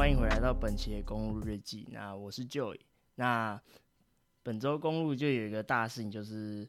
[0.00, 1.86] 欢迎回来到本期的公路日记。
[1.92, 2.74] 那我是 Joy。
[3.16, 3.60] 那
[4.42, 6.66] 本周公路就有一个大事情，就是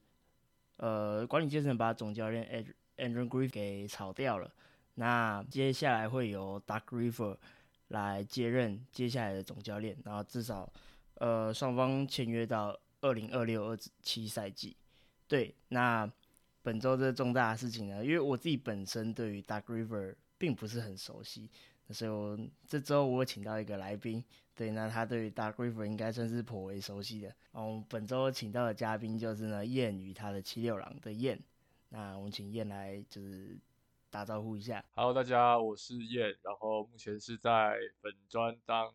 [0.76, 2.66] 呃，管理阶层把总教练
[2.98, 4.52] Andrew Griff 给炒掉了。
[4.96, 7.38] 那接下来会由 Doug River
[7.88, 10.70] 来接任接下来的总教练，然后至少
[11.14, 14.76] 呃双方签约到二零二六二七赛季。
[15.30, 16.12] 对，那
[16.62, 21.50] 本周这重大的事情呢，因为我自己本身对于 Doug River 并不是很熟悉。
[21.94, 22.38] 所以，我
[22.68, 24.24] 这周我请到一个来宾，
[24.56, 27.36] 对，那他对 Dark River 应该算是颇为熟悉的。
[27.54, 31.40] 嗯，本周请到的嘉宾就是呢燕与他的七六郎的燕。
[31.90, 33.58] 那我们请燕来就是
[34.10, 34.84] 打招呼一下。
[34.96, 38.94] Hello，大家，我是燕，然后目前是在本专当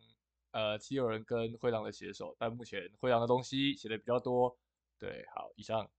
[0.51, 4.57] 呃七六人跟灰狼的写手，但目前灰狼的东西写的比较多。
[4.97, 5.89] 对，好，以上。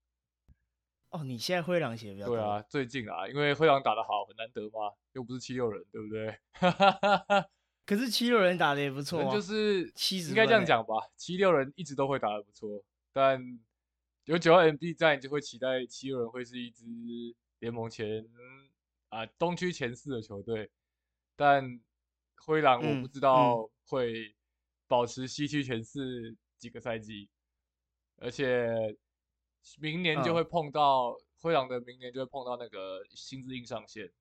[1.11, 2.35] 哦，你现在灰狼写比较多。
[2.35, 6.39] 对啊，最近啊，因为灰狼打得好，很难得嘛，又不是七六人，对不对？
[7.83, 10.93] 可是七六人打的也不错，就是七十，应该这样讲吧。
[11.15, 13.41] 七六人一直都会打得不错，但
[14.25, 16.85] 有九号 MD 在，你就会期待七六人会是一支
[17.57, 18.23] 联盟前
[19.09, 20.69] 啊东区前四的球队。
[21.35, 21.81] 但
[22.45, 24.35] 灰狼我不知道会
[24.87, 27.27] 保持西区前四几个赛季，
[28.17, 28.95] 而且。
[29.79, 34.11] 明年就会碰到灰狼的，明年就会碰到那个薪资硬上限，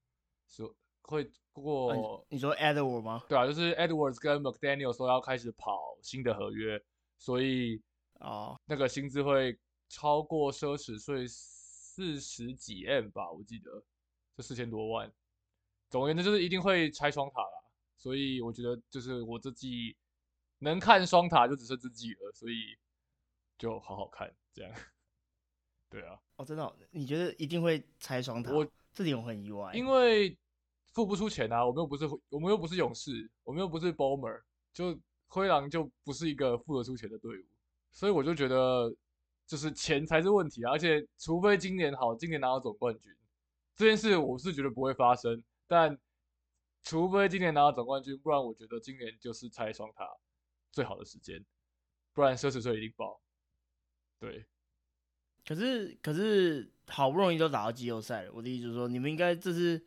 [0.49, 2.25] 说会过。
[2.29, 3.25] 你说 Edward 吗？
[3.29, 6.81] 对啊，就是 Edwards 跟 McDaniel 说要开始跑新的合约，
[7.17, 7.83] 所以
[8.21, 13.83] 哦，那个薪资会超过奢侈税四十几 M 吧，我记得
[14.37, 15.13] 就四千多万。
[15.91, 17.65] 总而言之，就是一定会拆双塔啦，
[17.97, 19.97] 所以我觉得就是我这季
[20.59, 22.77] 能看双塔就只剩这季了，所以
[23.57, 24.73] 就好好看这样。
[25.91, 28.53] 对啊，哦，真的，你觉得一定会拆双塔？
[28.53, 30.37] 我这点我很意外，因为
[30.93, 31.65] 付不出钱啊。
[31.65, 37.45] 我们又不是，我们又不是勇士，我们又不是 Bomber，就灰狼就不是一个付得出钱的队伍，
[37.93, 38.95] 所以我就觉得
[39.47, 40.73] 就是钱才是问题啊。
[40.73, 43.11] 而且，除非今年好，今年拿到总冠军
[43.75, 45.43] 这件事，我是觉得不会发生。
[45.67, 45.99] 但
[46.83, 50.07] 除非今年拿到总冠军，不然我觉得今年就是拆双塔
[50.71, 51.43] 最好的时间，
[52.13, 53.19] 不然奢侈税一定爆。
[54.19, 54.45] 对。
[55.49, 58.31] 可是，可是好不容易都打到季后赛了。
[58.35, 59.83] 我的意思是说，你们应该这是，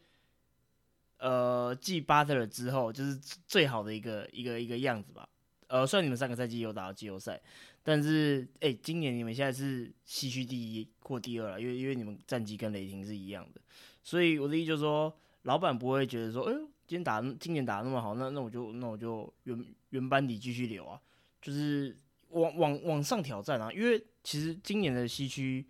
[1.20, 5.30] 呃，继巴特勒之后，就是最好的一个一个一个样子吧。
[5.68, 7.40] 呃，虽然你们上个赛季有打到季后赛，
[7.84, 13.62] 但是，哎，今年你们现在是西区第一或第二了，因为因为你们战绩跟雷霆是一样的。
[14.02, 16.58] 所以我的意思就是说，老板不会觉得说，哎呦，
[16.88, 21.00] 今天打今年打的那么好，那那我就那我就原原班底继续留啊，
[21.40, 21.96] 就是
[22.32, 24.06] 往往往上挑战啊，因为。
[24.24, 25.68] 其实今年的西区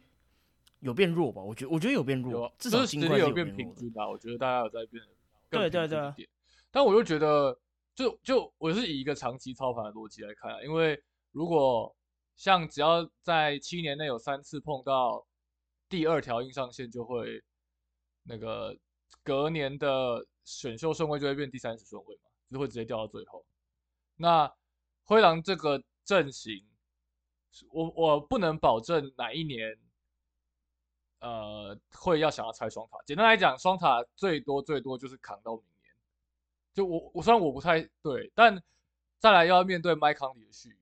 [0.81, 1.41] 有变弱吧？
[1.41, 4.05] 我觉得，我觉得有变弱，至少实力有变平均吧。
[4.05, 5.01] 我觉得大家有在变，
[5.49, 6.29] 对对对。
[6.69, 7.57] 但我又觉得，
[7.95, 11.01] 就就我是以一个长期操盘的逻辑来看，因为
[11.31, 11.95] 如果
[12.35, 15.25] 像只要在七年内有三次碰到
[15.87, 17.41] 第二条硬上限，就会
[18.23, 18.77] 那个
[19.23, 23.45] 隔年的选秀顺位就会变第三十顺位嘛，就会直接掉到最后。
[24.17, 24.53] 那
[25.05, 26.65] 灰狼这个阵型。
[27.69, 29.77] 我我不能保证哪一年，
[31.19, 32.97] 呃，会要想要拆双塔。
[33.05, 35.93] 简单来讲，双塔最多最多就是扛到明年。
[36.73, 38.63] 就我我虽然我不太对，但
[39.19, 40.75] 再来要面对麦康利的续约，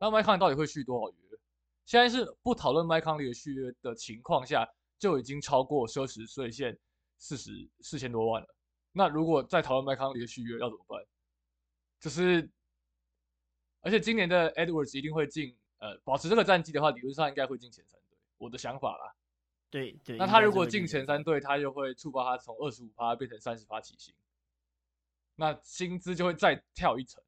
[0.00, 1.38] 那麦康利到底会续多少约？
[1.84, 6.76] 现在是不讨论麦康利的续约的情况下，就已经超过奢侈税线
[7.18, 8.48] 四十四千多万了。
[8.90, 11.00] 那如果再讨论麦康利的续约要怎么办？
[12.00, 12.50] 就是，
[13.86, 15.56] 而且今年的 Edwards 一定会进。
[15.78, 18.16] 呃，保持这个战绩的话，理论上应该会进前三队。
[18.38, 19.14] 我的想法啦。
[19.68, 20.16] 对对。
[20.16, 24.14] 那他如果进前三队，他就会触发他从二十五趴变成三十趴起薪，
[25.34, 27.22] 那薪资就会再跳一层。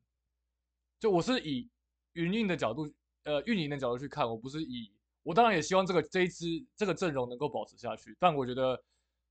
[0.98, 1.68] 就我是以
[2.14, 2.90] 运营的角度，
[3.24, 4.90] 呃，运营的角度去看，我不是以
[5.22, 8.82] 我当然也希望这个这一支这个阵容能够保持下去，但我觉得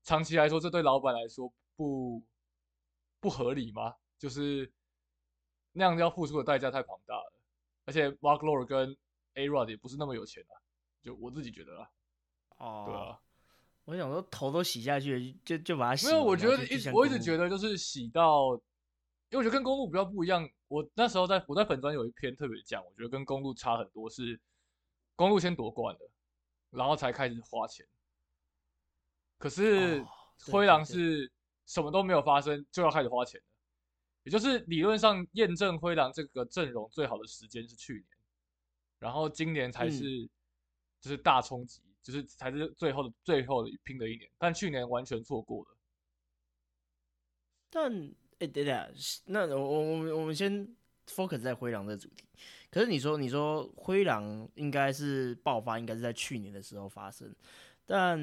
[0.04, 2.22] 长期来说，这对老板来说不
[3.18, 3.96] 不合理吗？
[4.16, 4.72] 就是
[5.78, 7.32] 那样要付出的代价太庞大了，
[7.86, 8.96] 而且 Mark Lord 跟
[9.34, 10.54] A Rod 也不是那么有钱啊，
[11.02, 11.90] 就我自己觉得啦。
[12.58, 13.20] 哦，对啊，
[13.84, 16.06] 我想说头都洗下去，就就把它洗。
[16.08, 18.54] 没有，我觉得一我一直觉得就是洗到，
[19.30, 20.46] 因为我觉得跟公路比较不一样。
[20.66, 24.38] 我那时候在我在粉专有一篇特别讲，我觉得跟公路差很多，是
[25.14, 26.04] 公路先夺冠的，
[26.70, 27.86] 然后才开始花钱。
[29.38, 30.04] 可是
[30.50, 31.32] 灰狼是
[31.64, 33.46] 什么都没有发生就要开始花钱的，
[34.24, 38.04] 也就是理论上验证灰狼这个阵容最好的时间是去年。
[38.98, 40.28] 然后今年才是，
[41.00, 45.76] 就是大冲击，就是才是最后的最后的拼的一年，但去年完全错过了。
[47.70, 47.92] 但
[48.40, 48.94] 哎，等等，
[49.26, 50.66] 那我我我们我们先
[51.06, 52.24] focus 在灰狼的主题。
[52.70, 57.32] 可是你说你说灰狼应该是爆发，应该是在去年的时候发生，
[57.86, 58.18] 但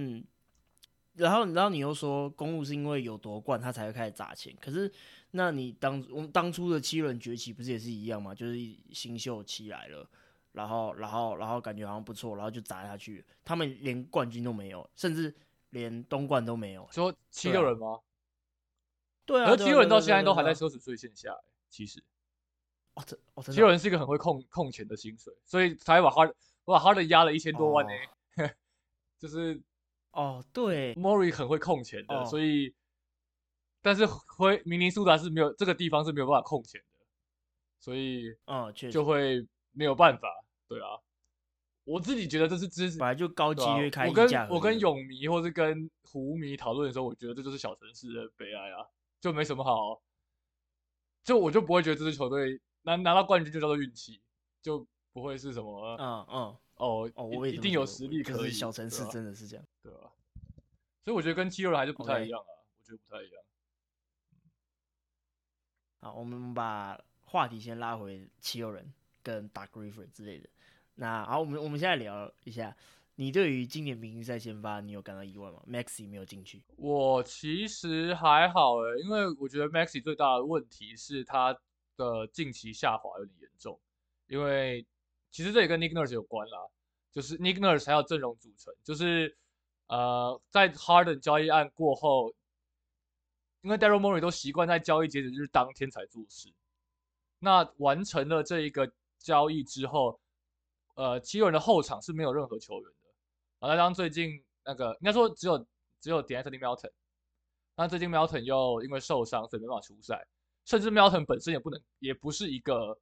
[1.14, 4.54] 然后然后你又说公路是因为有夺冠，他才会开始砸钱。
[4.60, 4.92] 可是
[5.36, 8.34] 那你当我们当初的七轮崛起不是也是一样吗？
[8.34, 8.58] 就是
[8.92, 10.10] 新秀起来了，
[10.54, 13.24] 然后然后然后感觉好像不错，然后就砸下去。
[13.44, 15.34] 他们连冠军都没有，甚至
[15.72, 16.88] 连东冠都没有。
[16.92, 18.00] 说七六人吗？
[19.26, 20.70] 对啊，而七六人到现在都还在说。
[20.70, 21.36] 奢侈税线下，
[21.70, 22.02] 其实。
[22.94, 26.22] 哦，这哦，七六人是一个很会控控钱的薪水，所以才把哈
[26.64, 27.92] 我把哈登压了一千多万呢。
[29.20, 29.62] 就是
[30.12, 32.74] 哦，对莫瑞很会控钱的，所以
[33.86, 37.06] 但是灰明尼苏达是没有这个地方是没有办法控钱的，
[37.80, 40.28] 所以嗯，就会没有办法。
[40.68, 40.98] 对啊，
[41.84, 48.90] 我自己觉得这是知识本来就高级约开我跟我跟泳迷或是跟湖迷讨论的时候，我觉得这就是小城市的悲哀啊，
[49.22, 50.02] 就没什么好，
[51.24, 52.60] 就我就不会觉得这支球队。
[52.82, 54.20] 拿拿到冠军就叫做运气，
[54.64, 54.84] 就
[55.14, 58.52] 不会是什么嗯嗯哦哦，我一定有实力可以。
[58.52, 60.12] 小城市真的是这样，对吧？
[61.04, 63.44] 所以我觉得跟七六人还是不太一样啊，我觉得不太一样。
[66.06, 68.94] 好，我们把话题先拉回七六人
[69.24, 70.48] 跟 Dark River 之类的。
[70.94, 72.78] 那好，我们我们现在聊一下，
[73.16, 81.58] 你对于今年明星赛先发，你有感到意外吗？Maxi 没有进去，我其实还好诶，因为我觉得 Maxi 最大的问题是他。
[81.98, 83.80] 的近期下滑有点严重，
[84.28, 84.86] 因为
[85.32, 86.60] 其实这也跟 Nick Nurse 有关啦，
[87.10, 89.38] 就是 Nick Nurse 还有阵容组成，就是
[89.88, 92.34] 呃在 Harden 交易案过后，
[93.66, 96.54] 因为 Daryl Morey 都习惯在交易截止日当天才做事，
[97.40, 100.20] 那完成了这一个交易之后，
[100.94, 103.10] 呃七六人的后场是没有任何球员的，
[103.60, 105.58] 然后当最近那个应该说只有
[106.00, 106.92] 只有 D'Anthony Melton，
[107.76, 110.26] 那最近 Melton 又因为受伤所以没办法出赛。
[110.66, 112.98] 甚至 Melton 本身也不能，也不是一个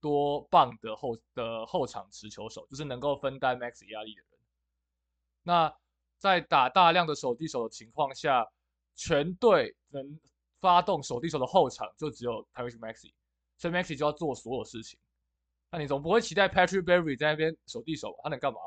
[0.00, 4.40] 多棒的后的后场持球手，就是能够分担 Max 压力的人。
[5.42, 5.76] 那
[6.18, 8.46] 在打大量的手递手的情况下，
[8.94, 10.18] 全队能
[10.60, 13.12] 发动手递手的后场就只有 Patrick Maxi，
[13.56, 14.98] 所以 Maxi 就要做所有事情。
[15.70, 18.58] 那你总不会期待 Patrick Berry 在那边手递手，他能干嘛？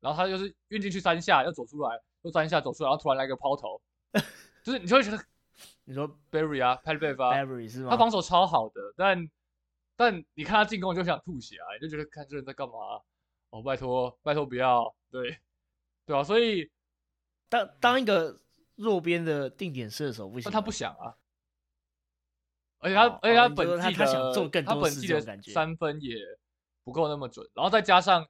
[0.00, 3.80] 然后他就是运进去三下，又走出来，又三下走出来，然后突然来个抛投，
[4.62, 5.18] 就是你就会觉得。
[5.84, 7.90] 你说 Barry 啊，派贝发，Barry 是吗？
[7.90, 9.30] 他防守超好的，但
[9.94, 12.74] 但你看他进攻就想吐血啊，你就觉得看这人在干嘛？
[13.50, 15.38] 哦，拜托拜托不要，对
[16.06, 16.68] 对啊，所以
[17.48, 18.40] 当当一个
[18.76, 21.16] 弱边的定点射手不行，他不想啊，
[22.78, 26.16] 而且他而且他本季的他想做更多季的三分也
[26.84, 28.26] 不够那么准，然后再加上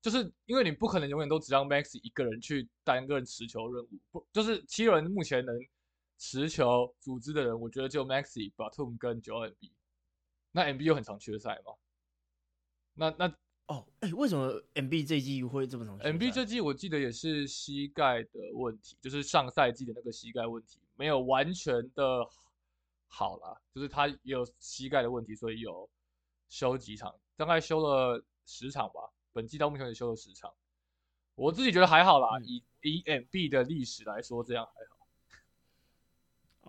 [0.00, 5.54] 就是因为你不可能永远都只让 Max 一个人去担任持球任务，不就是七人目前能。
[6.20, 9.72] 持球组织的人，我觉得只有 Maxi、Batum 跟 Joel B。
[10.50, 11.72] 那 MB 又很常缺赛嘛？
[12.94, 13.32] 那那
[13.68, 22.26] 哦，哎，为什么 MB 这季会这么常？MB 这季我记得也是膝盖的问题，就是上赛季的那个膝盖问题没有完全的
[23.06, 25.88] 好了，就是他也有膝盖的问题，所以有
[26.48, 29.00] 休几场，大概休了十场吧。
[29.34, 30.50] 本季到目前也休了十场，
[31.34, 32.40] 我自己觉得还好啦。
[32.42, 34.97] 以以 MB 的历史来说，这样还好。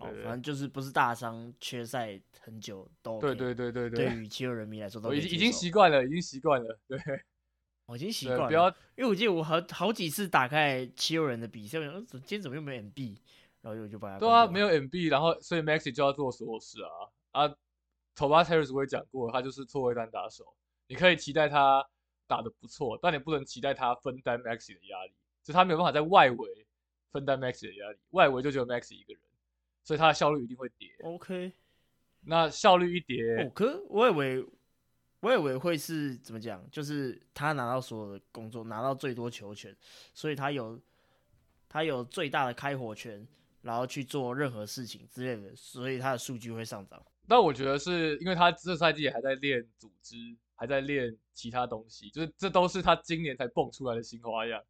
[0.00, 6.98] 哦，反正就是不是大伤缺赛很久都对对对对对，对于七六人迷来说都已经已经习惯了，已经习惯了，对，
[7.86, 8.48] 我已经习惯了。
[8.48, 13.18] 不要，因为我记得我好好几次打开七六人的比赛，我想今天怎么又没有 MB，
[13.60, 16.88] 然后我就把它对啊，没有 MB，然后所以 Maxi 就要做所有事啊
[17.32, 17.54] 啊
[18.16, 20.44] ，Tobias Harris 我也讲过，他就是错位单打手，
[20.88, 21.86] 你可以期待他
[22.26, 26.66] 打的不错，但你不能期待他分担 Maxi 的压力，就他没有办法在外围
[27.12, 29.22] 分担 Maxi 的压力，外围就只有 Maxi 一个人。
[29.90, 30.88] 所以他的效率一定会跌。
[31.02, 31.52] OK，
[32.20, 34.46] 那效率一跌，哦，可我以为，
[35.18, 36.64] 我以为会是怎么讲？
[36.70, 39.76] 就是他拿到所有的工作，拿到最多球权，
[40.14, 40.80] 所以他有
[41.68, 43.26] 他有最大的开火权，
[43.62, 47.04] 然后去做任何事情之类的，所以他的数据会上涨。
[47.26, 50.14] 但我觉得是因为他这赛季还在练组织，
[50.54, 54.62] 还在练其他东西，就是这都是他今年才蹦出来的新花样。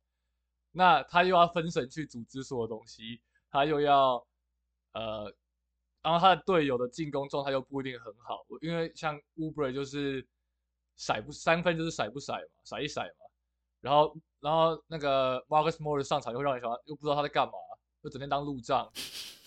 [0.73, 4.27] 那他又要分神去组织所有东西，他又要。
[4.93, 5.33] 呃，
[6.03, 10.27] 然后他的队友的进攻状态又不一定很好，因为像 Uber 就是
[10.97, 13.13] 甩不三分就是甩不甩嘛，甩一甩嘛。
[13.81, 17.53] 然后然后那个 Marcus Morris 上场又让你想又不知道他在干嘛，
[18.03, 18.91] 又整天当路障，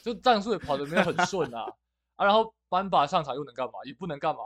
[0.01, 1.63] 就战术也跑得没有很顺啊
[2.15, 2.25] 啊。
[2.25, 3.73] 然后班巴上场又能干嘛？
[3.85, 4.41] 也不能干嘛，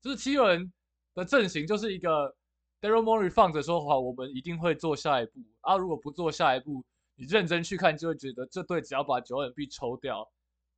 [0.00, 0.72] 就是七个人
[1.14, 2.34] 的阵型就是一个
[2.80, 5.76] Daryl Morey 放着说好，我们一定会做下一步啊。
[5.76, 6.82] 如果不做下一步。
[7.20, 10.26] 你认真去看，就会觉得这队只要把九 N B 抽掉，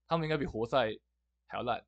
[0.08, 0.99] 他们应该比活塞
[1.46, 1.84] 还要烂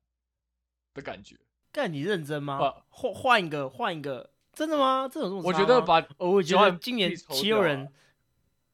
[0.93, 1.37] 的感觉。
[1.73, 2.63] 干你认真吗不？
[2.89, 5.09] 换换一个，换一个，真的吗？
[5.11, 7.91] 这种我觉得把哦，我觉得今年七六人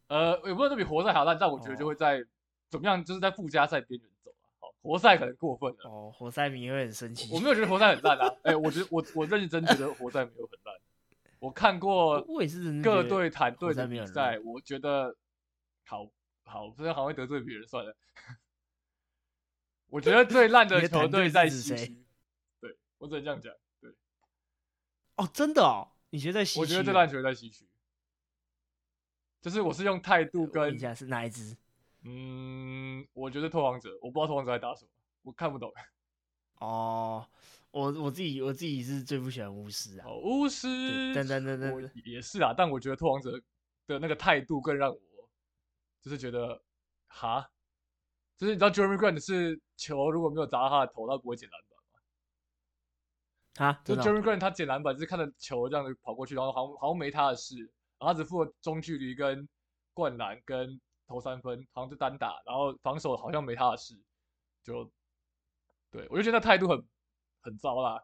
[0.05, 1.35] 呃，有没有都比活塞还要烂？
[1.39, 2.23] 但我觉得就哦会在、
[2.69, 4.45] 怎么样，就是在附加赛边缘走啊。
[4.59, 5.89] 好，活塞可能过分了。
[5.89, 7.33] 哦，活塞迷会很生气。
[7.33, 10.75] 我没有觉得活塞很烂啊，哎、我觉得我我认真觉得活塞没有很烂。
[11.39, 12.21] 我看过
[12.83, 15.15] 各队团队的比赛，我觉得
[15.85, 16.09] 好
[16.43, 17.95] 好，这样好像会得罪别人算了。
[19.87, 22.05] 我觉得最烂的球队在西区，
[22.59, 23.53] 对我只能这样讲。
[23.79, 23.93] 对，
[25.17, 26.59] 哦，真的哦，你觉得在西区？
[26.61, 27.67] 我觉得最烂球队在西区，
[29.41, 31.57] 就是我是用态度跟一下是哪一支？
[32.03, 34.91] 嗯，我觉得拓荒者，我不知道拓荒者在打什么，
[35.23, 35.71] 我看不懂。
[36.59, 37.27] 哦，
[37.71, 40.07] 我我自己我自己是最不喜欢巫师啊。
[40.07, 40.67] 哦，巫师
[41.13, 43.31] 对，等等等等也是啊，但我觉得拓荒者
[43.87, 44.99] 的那个态度更让我
[46.01, 46.61] 就是觉得，
[47.07, 47.49] 哈，
[48.37, 51.77] 就是你知道 Jeremy Grant 是球如果没有砸到他的头，他不会捡篮板
[53.67, 53.67] 吗？
[53.67, 57.55] 啊，就 Jeremy Grant 他捡篮板，就是看着球这样子跑过去，然后好像好像没他的事，
[57.99, 59.47] 然后他只负责中距离跟
[59.93, 63.95] 灌篮跟投三分，好像就单打，然后防守好像没他的事，
[64.63, 64.91] 就
[65.91, 66.83] 对我就觉得那态度很
[67.41, 68.03] 很糟啦，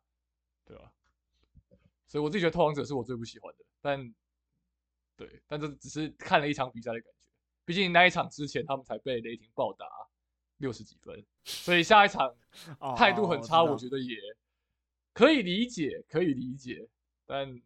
[0.65, 0.93] 对吧？
[2.05, 4.13] 所以我自己觉得拓荒者是我最不喜欢的，但
[5.15, 7.16] 对，但这只是看了一场比赛的感觉，
[7.67, 9.85] 毕竟那一场之前他们才被雷霆暴打
[10.59, 12.33] 六十几分，所以下一场
[12.79, 14.15] 哦态度很差，我觉得也
[15.11, 16.87] 可以理解，可以理解，
[17.25, 17.61] 但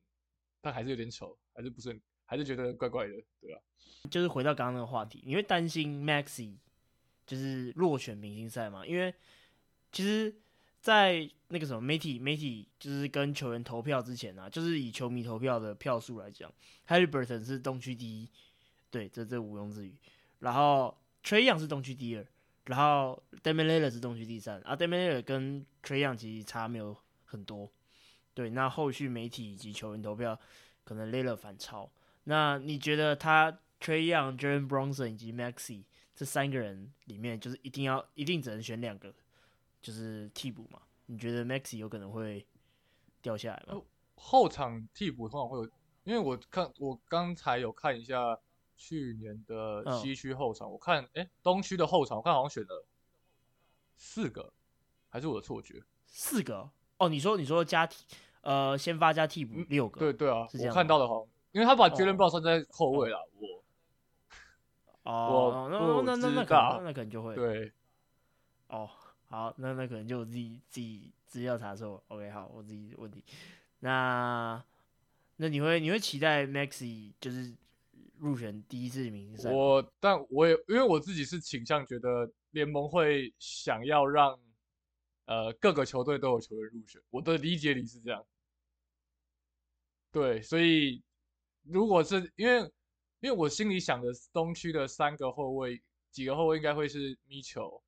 [0.60, 3.62] 但还是有点丑，还是不是很，还是觉得怪怪的，对吧、
[4.10, 6.58] 就是回到刚刚那个话题，你会担心 Maxi
[7.28, 8.84] 就是落选明星赛吗？
[8.84, 9.14] 因为
[9.92, 10.36] 其实，
[10.80, 16.52] 在那个什么媒体媒体就是跟球员投票之前啊，就是以球迷投票的票数来讲
[16.88, 18.28] ，Harry Burton 是东区第一，
[18.92, 19.96] 对，这这毋庸置疑。
[20.40, 22.28] 然后 Trey Young 是东区第二，
[22.66, 26.96] 然后 Damian Lillard 是东区第三，啊 Damian Lillard 跟 Trey Young 其实差没有
[27.26, 27.72] 很多。
[28.34, 30.40] 对，那后续媒体以及球员投票
[30.84, 31.90] 可能 l e l l a 反超。
[32.26, 35.84] 那你觉得他 Trey Young、Jalen Bronson 以及 Maxi
[36.16, 39.14] 这三个人里面，就是一定要一定只能选两个，
[39.82, 40.82] 就是替补嘛？
[41.08, 42.46] 你觉得 Maxi 有可能会
[43.22, 43.82] 掉下来吗？
[44.16, 45.66] 后场替补通常会有，
[46.04, 48.38] 因为我看我刚才有看一下
[48.84, 52.84] 去年的嗯西区后场，我看哎东区的后场，我看好像选了
[53.96, 54.52] 四个，
[55.08, 55.84] 还是我的错觉？
[56.08, 58.04] 四个哦哦，你说你说加替
[58.42, 63.64] 呃先发加替补嗯六个，对对啊，我看到的好像，因为他把哦 Jalen Brown 算在后卫啦，我
[65.04, 67.72] 哦，那我那那那知道可能那可能就会对
[68.70, 68.90] 哦，
[69.30, 73.24] 好，那那可能就我自己自己资料查错，OK，好，我自己问题。
[73.80, 74.64] 那
[75.38, 77.54] 那你会你会期待 Maxi 就是
[78.22, 79.36] 入选第一次名？
[79.52, 84.40] 我，但我也因为我自己是倾向觉得联盟会想要让
[85.26, 88.24] 呃各个球队都有球员入选，我的理解里是这样。
[90.12, 91.02] 对，所以
[91.64, 92.60] 如果是因为
[93.22, 97.82] 因为我心里想的东区的三个后卫，几个后卫应该会是 Mitchell，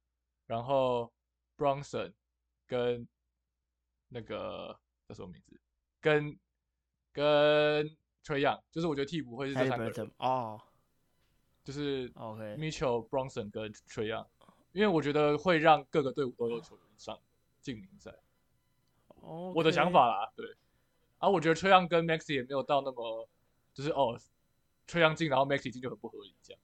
[0.48, 1.13] 然后
[1.56, 2.12] Bronson
[2.66, 3.08] 跟
[4.08, 5.62] 那个叫什么名字，
[6.02, 6.40] 跟
[7.12, 10.62] 跟 Trey Young，就是我觉得替补会是这三个人哦
[11.63, 14.25] 就是，OK，Mitchell、Bronson 跟 Trey Young，
[14.72, 17.20] 因为我觉得会让各个队伍都有球员上
[17.62, 18.13] 进名赛。
[19.22, 20.46] 哦我的想法啦，对。
[21.20, 23.27] 啊，我觉得 Trey Young 跟 Maxi 也没有到那么，
[23.74, 24.20] 就是哦
[24.88, 26.62] ，Trey Young 进，然后 Maxi 进就很不合理这样。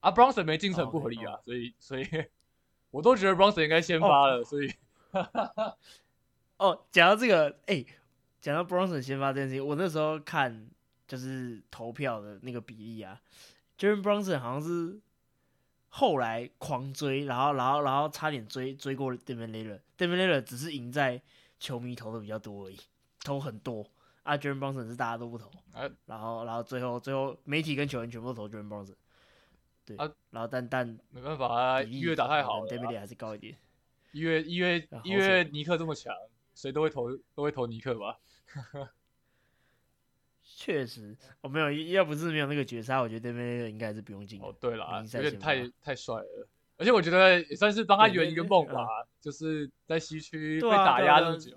[0.00, 2.06] 啊，Bronson 没进是很不合理啊，所以所以
[2.90, 4.70] 我都觉得 Bronson 应该先发了，所以
[6.58, 7.84] 哦，讲到这个，哎、
[8.40, 10.68] 讲到 Bronson 先发这件事情，我那时候看
[11.06, 13.20] 就是投票的那个比例啊
[13.76, 14.98] j a r e n Bronson 好像是
[15.88, 21.20] 后来狂追，然后然后然后差点追追过 Damian Lillard，Damian Lillard 只是赢在
[21.58, 22.78] 球迷投的比较多而已，
[23.24, 23.86] 投很多
[24.22, 28.94] 啊 j a r e n Bronson 是大家都不投，啊然后然后最后最后媒体跟球员全部都投 j a r e n Bronson，
[29.84, 33.54] 对，啊然后但但没办法啊，一月打太好了 d a m i 啊、l 还是高一点。
[34.12, 36.14] 一月一月一月尼克这么强，
[36.54, 38.18] 谁都会投都会投尼克吧？
[40.42, 44.40] 确实，我、没有，要不是没有那个绝杀，我觉得 a m i l 应该还是不用进。
[44.42, 48.86] 哦，对啦，明赛先有点太太帅了，而且我觉得也算是帮他对对对圆一个梦嗯吧，
[49.20, 51.56] 就是在西区被对啊打对啊对啊压那么久。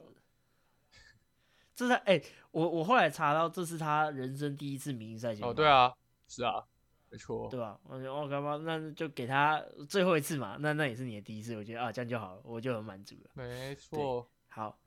[1.75, 2.21] 这是他哎、
[2.51, 5.91] 我我后来查到，这是他人生第一次明星赛前哦，对，啊，
[6.27, 6.63] 是啊，
[7.09, 7.49] 没错。
[7.49, 7.77] 对吧？
[7.83, 8.57] 我觉得我干嘛？
[8.63, 13.31] 那就给他最后一次嘛，那那也是你的第一次，我觉得啊，这样就好了，我就很满足了。
[13.33, 14.79] 没错，好，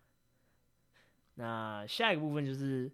[1.36, 2.90] 那下一个部分就是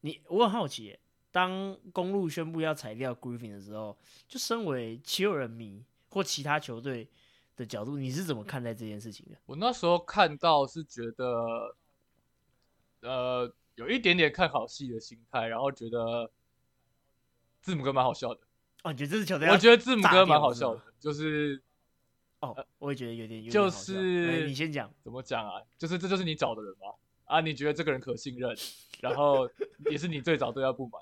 [0.00, 0.98] 你，我很好奇耶，
[1.30, 7.08] 当公路宣布要裁掉 Griffin 的时候，就身为七六人迷或其他球队
[7.56, 9.36] 的角度，你是怎么看待这件事情的？
[9.46, 11.76] 我那时候看到是觉得，
[13.00, 16.30] 呃，有一点点看好戏的心态，然后觉得
[17.60, 18.40] 字母哥蛮好笑的。
[18.82, 19.48] 哦，你觉得这支球队？
[19.50, 21.62] 我觉得字母哥蛮好笑的，就是
[22.38, 25.60] 哦，我也觉得有点，就是你先讲怎么讲啊？
[25.76, 26.94] 就是这就是你找的人吗？
[27.30, 28.56] 啊，你觉得这个人可信任，
[29.00, 29.48] 然后
[29.88, 31.00] 也是你最早对他不满，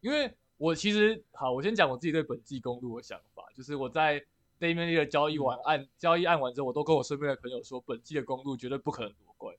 [0.00, 4.24] 因为我其实好，我先讲我自己对本季公路的想法，就是我在
[4.60, 9.52] Damian 的交易完案交易案完之后，我都跟我身边的朋友说，本季的公路绝对不可能夺冠，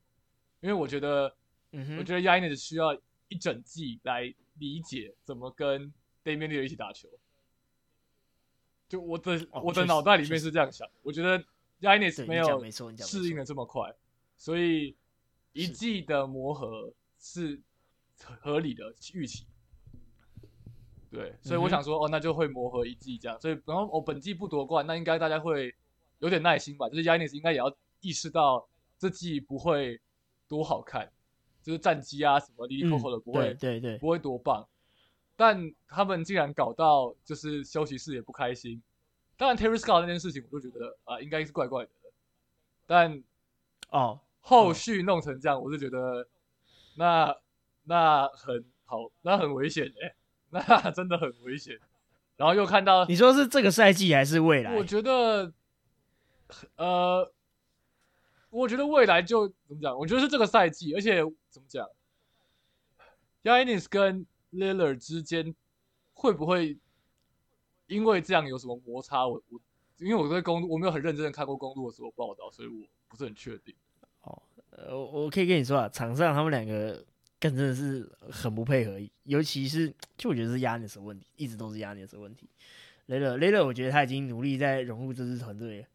[0.60, 1.34] 因为我觉得，
[1.98, 2.94] 我觉得 Yanis 需要
[3.28, 5.92] 一整季来理解怎么跟
[6.24, 7.10] Damian 一起打球。
[8.88, 11.44] 就我的我的脑袋里面是这样想，我觉得
[11.82, 12.64] Yanis 没有
[13.04, 13.92] 适应的这么快，
[14.38, 14.96] 所以
[15.56, 17.60] 一季的磨合是
[18.18, 19.46] 合理的预期。
[21.10, 23.40] 对，所以我想说，哦，那就会磨合一季这样。
[23.40, 25.74] 所以，然后我本季不夺冠，那应该大家会
[26.18, 26.88] 有点耐心吧？
[26.90, 29.98] 就是 Yanis 应该也要意识到这季不会
[30.46, 31.10] 多好看，
[31.62, 34.66] 就是战绩啊什么离离谱谱的不会，对对，不会多棒。
[35.36, 38.82] 但他们竟然搞到就是休息室也不开心，
[39.38, 41.90] 当然 Terry Scott 那件事情我就觉得啊应该是怪怪的，
[42.86, 43.22] 但
[43.90, 46.28] 哦后续弄成这样，我是觉得
[46.94, 47.36] 那
[47.82, 50.14] 那很好，那很危险哎，
[50.50, 51.76] 那 真的很危险。
[52.36, 54.76] 然后又看到你说是这个赛季还是未来？
[54.76, 55.52] 我觉得
[56.76, 57.32] 呃，
[58.50, 59.98] 我觉得未来就怎么讲？
[59.98, 61.16] 我觉得是这个赛季，而且
[61.50, 61.84] 怎么讲
[63.42, 65.56] ，Yanis 跟 Lillard 之间
[66.14, 66.78] 会不会
[67.88, 69.26] 因为这样有什么摩擦？
[69.26, 69.60] 我我
[69.98, 73.74] 因为我对公路我没有很认真的看过公路的所有报道，所以我不是很确定。
[74.76, 77.04] 哦，呃，我可以跟你说啊，场上他们两个
[77.40, 82.48] 更真的是很不配合，尤其是就我觉得是压尼斯问题，一直都是压尼斯问题。
[83.08, 85.86] Lillard，Lillard，我觉得他已经努力在融入这支团队了。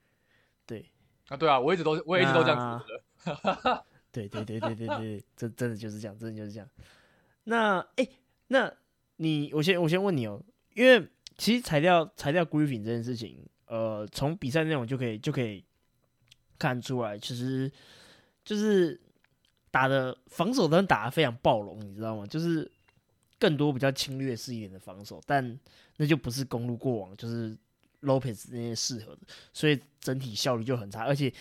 [0.66, 0.86] 对
[1.28, 2.84] 啊，对啊，我一直都我也一直都这样
[3.26, 3.86] 觉得。
[4.12, 6.70] 对对对对对对，这真的就是这样，真的就是这样。
[7.46, 8.08] 那哎。
[8.54, 8.70] 那
[9.16, 15.64] 你，我先我先问你哦，因为其实裁掉裁掉 Griffin 这件事情，呃，从比赛内容就可以就可以
[16.60, 17.72] 看出来，其实
[18.44, 19.00] 就是
[19.70, 22.26] 打的防守端打的非常暴龙，你知道吗？
[22.26, 22.70] 就是
[23.40, 25.60] 更多比较侵略式一点的防守，但
[25.98, 27.58] 那就不是公路过往就是
[28.02, 29.22] Lopez 那些适合的，
[29.54, 31.32] 所以整体效率就很差，而且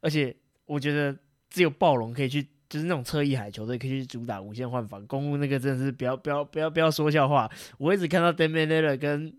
[0.00, 0.34] 而且
[0.66, 1.16] 我觉得
[1.48, 2.46] 只有暴龙可以去。
[2.68, 7.50] 就是那种侧翼海球队可以去主打无限换防，公路那个真的是不要不要不要不要说笑话。
[7.78, 9.32] 我一直看到 Damian l i l l a r 跟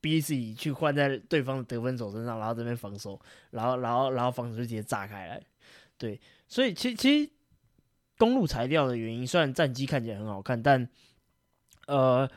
[0.00, 5.42] BC 去换在对方的得分手身上，然后这边防守，然后然后然后防守就直接炸开来。
[5.98, 7.30] 对，所以其其实
[8.18, 10.88] 公路材料的原因，虽然战绩看起来很好看，但
[11.86, 12.30] 呃，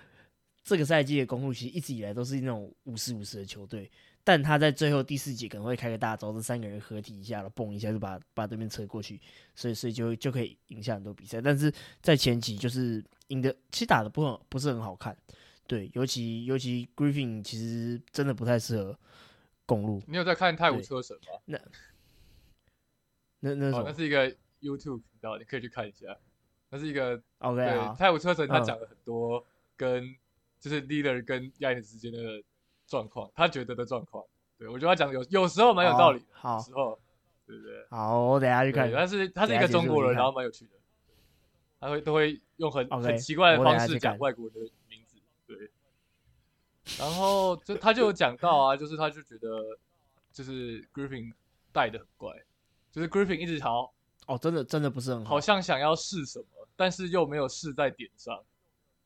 [0.64, 3.92] 这个赛季的公路其实一直以来都是那种五十五十的球队。
[4.22, 9.20] 但他在最后第四节可能会开个大招，这三个人合体一下了，蹦一下就把把对面扯过去，
[9.56, 11.42] 所以所以就就可以赢下很多比赛。
[11.42, 15.18] 但是在前期就是赢的，其实打的不很不是很好看，
[15.66, 18.96] 对，尤其尤其 Griffin 其实真的不太适合
[19.66, 20.00] 公路。
[20.06, 21.40] 你有在看泰晤车神吗？
[21.46, 21.60] 那
[23.40, 24.30] 那那那是一个
[24.62, 26.18] YouTube 频道，你可以去看一下。
[26.70, 30.16] 那是一个 OK 对泰晤车神，他讲了很多跟
[30.60, 32.44] 就是 Leader 跟亚尼之间的。
[32.90, 34.26] 状况，他觉得的状况，
[34.58, 37.00] 对我觉得他讲的有有时候蛮有道理，好时候，
[37.46, 37.86] 对不对？
[37.92, 38.92] 好，我等下去看。
[38.92, 40.72] 但是他是一个中国人，然后蛮有趣的，
[41.80, 45.70] 他会都会用很很奇怪的方式讲外国人的名字，对。
[46.98, 49.78] 然后就他就有讲到啊，就是他就觉得
[50.32, 51.32] 就是 Griffin
[51.72, 52.36] 带的很怪，
[52.92, 53.94] 就是 Griffin 一直好
[54.28, 58.44] 哦，真的真的不是很好，好像想要试什么，但是又没有试在点上，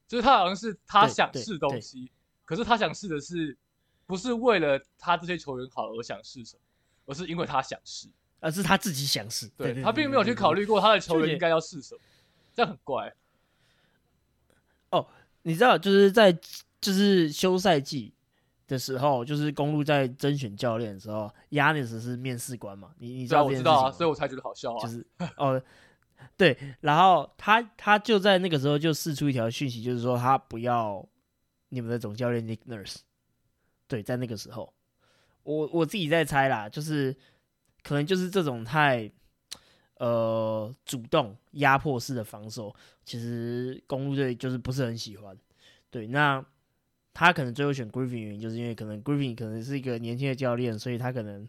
[0.07, 2.11] 就是他好像是他想试东西，
[2.45, 3.57] 可是他想试的是。
[4.05, 6.61] 不是为了他这些球员好而想试什么，
[7.05, 8.09] 而是因为他想试，
[8.41, 9.47] 而是他自己想试。
[9.57, 12.01] 对他并没有去考虑过他的球员应该要试什么，
[12.53, 13.11] 这样很怪。
[14.89, 15.07] 哦，
[15.43, 16.37] 你知道，就是在
[16.81, 18.13] 就是休赛季
[18.67, 22.91] 的时候，就是公路在甄选教练的时候，亚尼斯是面试官嘛？
[22.97, 24.79] 你你知道我知道啊，所以我才觉得好笑啊。
[24.79, 25.05] 就是
[25.37, 25.61] 哦，
[26.37, 31.05] 对，然后他他就在那个时候就试出一条讯息，就是说他不要
[31.69, 32.97] 你们的总教练 Nick Nurse。
[33.87, 34.73] 对，在那个时候，
[35.43, 37.15] 我我自己在猜啦，就是
[37.83, 39.11] 可能就是这种太
[39.97, 42.73] 呃主动压迫式的防守，
[43.03, 45.37] 其实公路队就是不是很喜欢。
[45.91, 46.43] 对，那
[47.13, 51.47] 他可能最后选 Griffin 原因，就是因为可能 Griffin 可能是一个年轻的教练，所以他可能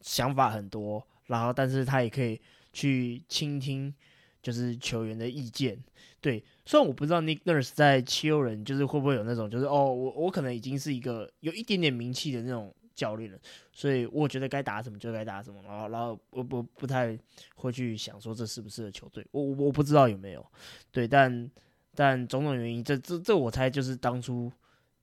[0.00, 2.40] 想法很多，然后但是他也可以
[2.72, 3.94] 去倾听。
[4.42, 5.78] 就是球员的意见，
[6.20, 6.42] 对。
[6.66, 13.38] 虽然我不知道 Nick Nurse 在七六人就是会不会有那种，就是哦，我我可能已经是一个有一点点名气的那种教练了，
[13.72, 17.16] 所以我觉得该打什么就该打什么，然后然后我不不太
[17.54, 20.44] 会去想说这适不适合球队，我我不知道有没有，
[20.90, 21.48] 对，但
[21.94, 24.50] 但种种原因，这这这我猜就是当初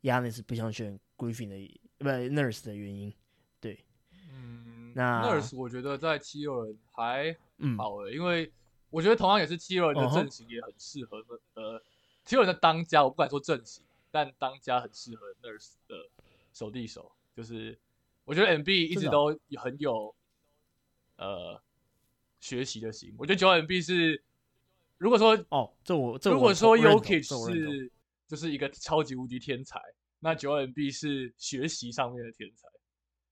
[0.02, 3.14] Yanis 不想选 Griffin 的不 Nurse 的原因，
[3.60, 3.86] 对，
[4.32, 8.52] 嗯，那 Nurse 我觉得在七六人还嗯，好诶，因为
[8.90, 11.18] 我觉得同样也是七六人的阵型也很适合
[11.56, 11.82] 呃
[12.24, 15.96] 七六人的当家，我不敢说阵型，但当家很适合 Nurse 的
[16.54, 17.78] 手递手，就是
[18.24, 20.16] 我觉得 MB 一直都很有
[21.18, 21.62] 呃
[22.40, 24.24] 学习的心，我觉得九 MB 是
[24.98, 27.92] 如果说哦，这我这我如果说 Yokich 是
[28.30, 29.82] 就是一个超级无敌天才，
[30.20, 32.68] 那九 MB 是学习上面的天才，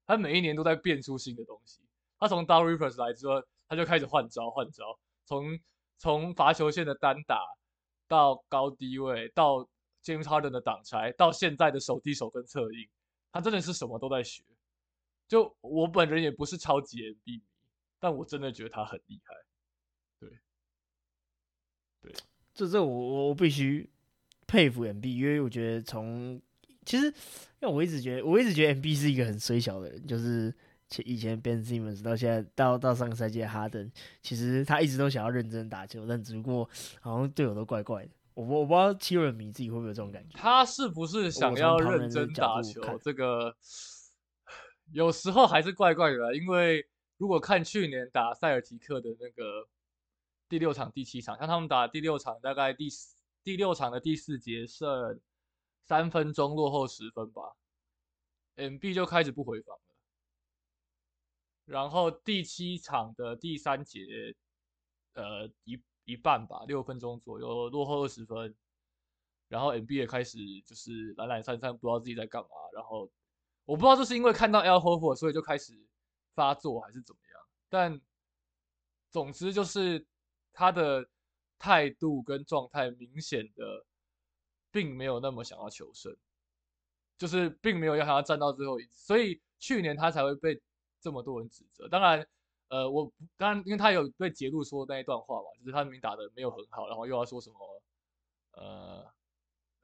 [0.08, 1.80] 他每一年都在变出新的东西。
[2.18, 5.60] 他从 d o Rivers 来之后，他就开始换招换招，从
[6.00, 7.40] 从罚球线的单打
[8.08, 9.60] 到高低位，到
[10.04, 12.90] James Harden 的挡拆，到现在的手递手跟侧应，
[13.32, 14.44] 他真的是什么都在学。
[15.28, 17.44] 就我本人也不是超级 MB 迷，
[18.00, 19.36] 但我真的觉得他很厉害。
[20.20, 20.30] 对，
[22.02, 22.16] 对
[22.56, 23.88] 这这我我必须
[24.48, 26.42] 佩服 MB，因为我觉得从
[26.86, 27.06] 其实
[27.60, 30.54] 因为我一直觉得我一直觉得 MB 是一个很衰小的人，就是
[30.88, 36.70] 前以前 Ben Simmons 到现在到到上个赛季的哈登，其实他一直都想要认真打球，但只不过
[37.02, 38.12] 好像队友都怪怪的。
[38.34, 40.38] 我不我不知道七六人迷自己会不会有这种感觉。
[40.38, 42.82] 他是不是想要认真打球？
[43.04, 43.56] 这个
[44.94, 46.86] 有时候还是怪怪的，因为
[47.18, 49.68] 如果看去年打塞尔提克的那个
[50.48, 52.88] 第六场、第七场，像他们打第六场，大概第
[53.48, 55.22] 第六场的第四节剩
[55.86, 57.56] 三分钟落后十分吧
[58.58, 59.96] ，MB 就开始不回防了。
[61.64, 64.02] 然后第七场的第三节，
[65.14, 65.82] 呃一。
[66.04, 68.56] 一半吧，六分钟左右落后二十分，
[69.50, 72.48] 然后 MB 也开始就是懒懒散散，不知道自己在干嘛。
[72.74, 73.12] 然后
[73.66, 75.74] 我不知道这是因为看到 L h o f o r 所以就开始
[76.34, 77.42] 发作，还是怎么样。
[77.68, 78.02] 但
[79.12, 80.08] 总之就是
[80.54, 81.06] 他的
[81.60, 83.86] 态度跟状态明显的
[84.72, 86.15] 并没有那么想要求胜，
[87.17, 90.62] 就是并没有要想要站到最后一次，所以去年他才会被
[91.00, 91.88] 这么多人指责。
[91.88, 92.28] 当然。
[92.70, 97.82] 呃，我当然，因为他有被揭露说那一段话嘛，就是他明明打的没有很好，然后又要说什么，
[98.52, 99.10] 呃，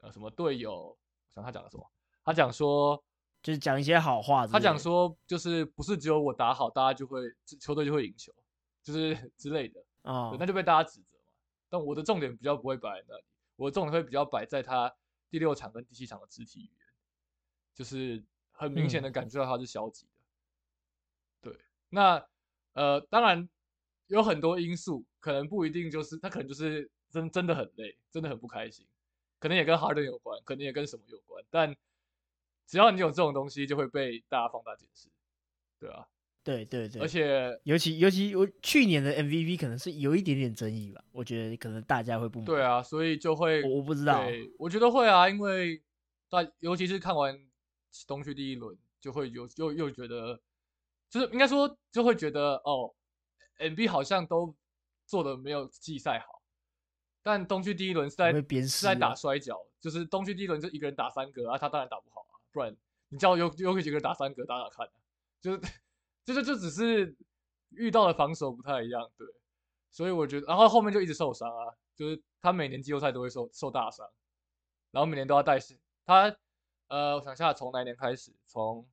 [0.02, 0.98] 呃，什么队友，
[1.34, 1.92] 想他讲的什么？
[2.26, 3.02] 他讲说，
[3.42, 4.46] 就是讲一些好话。
[4.46, 7.22] 他讲说，就是不是只有我打好，大家就会
[7.62, 8.34] 球队就会赢球，
[8.84, 11.13] 就是 之类的啊，那就被大家指责嘛。
[11.74, 13.24] 但我的重点比较不会摆在那里，
[13.56, 14.96] 我的重点会比较摆在他
[15.32, 16.86] 第六场跟第七场的肢体语言，
[17.74, 21.50] 就是很明显的感觉到他是消极的。
[21.50, 21.60] 对，
[21.90, 22.24] 那。
[22.76, 23.48] 呃，当然
[24.08, 28.88] 有很多因素，可能不一定就是他，可能就是真真的很累，真的很不开心，
[29.38, 31.46] 可能也跟 Harden 有关，可能也跟什么有关。
[31.52, 31.78] 但
[32.66, 35.08] 只要你有这种东西，就会被大家放大解释，
[35.78, 36.08] 对啊，
[36.44, 44.26] 对对对，而且尤其尤其我去年的 MVP 可能是有一点点争议吧，我觉得可能大家会不满对啊，所以就会我不知道，
[44.60, 45.82] 我觉得会啊，因为
[46.30, 47.40] 大尤其是看完
[48.08, 50.42] 东区第一轮，就会有又又觉得。
[51.10, 52.92] 就是应该说，就会觉得哦
[53.60, 54.56] ，MB 好像都
[55.06, 56.42] 做的没有季赛好，
[57.22, 62.76] 但东区第一轮是在是在打摔跤，就是东区第一轮就一个人打三个啊，他当然打不好啊，不然
[63.10, 64.90] 你叫有有几个人打三个打打看，
[65.40, 65.62] 就是
[66.26, 67.16] 就是就只是
[67.70, 69.28] 遇到的防守不太一样，对，
[69.90, 74.10] 所以我觉得，然后后面就一直受伤啊，就是他每年季后赛都会受受大伤，
[74.92, 75.58] 然后每年都要带
[76.06, 76.36] 他，
[76.88, 78.86] 呃，我想下从哪年开始，从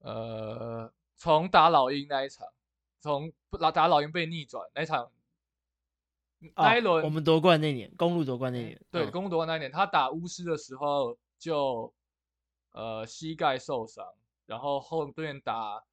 [0.00, 0.92] 呃。
[1.22, 2.48] 从打老鹰那一场，
[2.98, 3.30] 从
[3.60, 5.12] 打打老鹰被逆转那一场，
[6.56, 11.92] 那一轮我们夺冠那年，公路夺冠那年，对，公路夺冠那一年，他打巫师的时候就
[12.72, 14.02] 呃膝盖受伤，
[14.46, 15.84] 然后后面打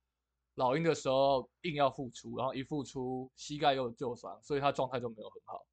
[0.58, 5.64] 老鹰的时候硬要复出，然后一复出膝盖又旧伤，所以他状态就没有很好。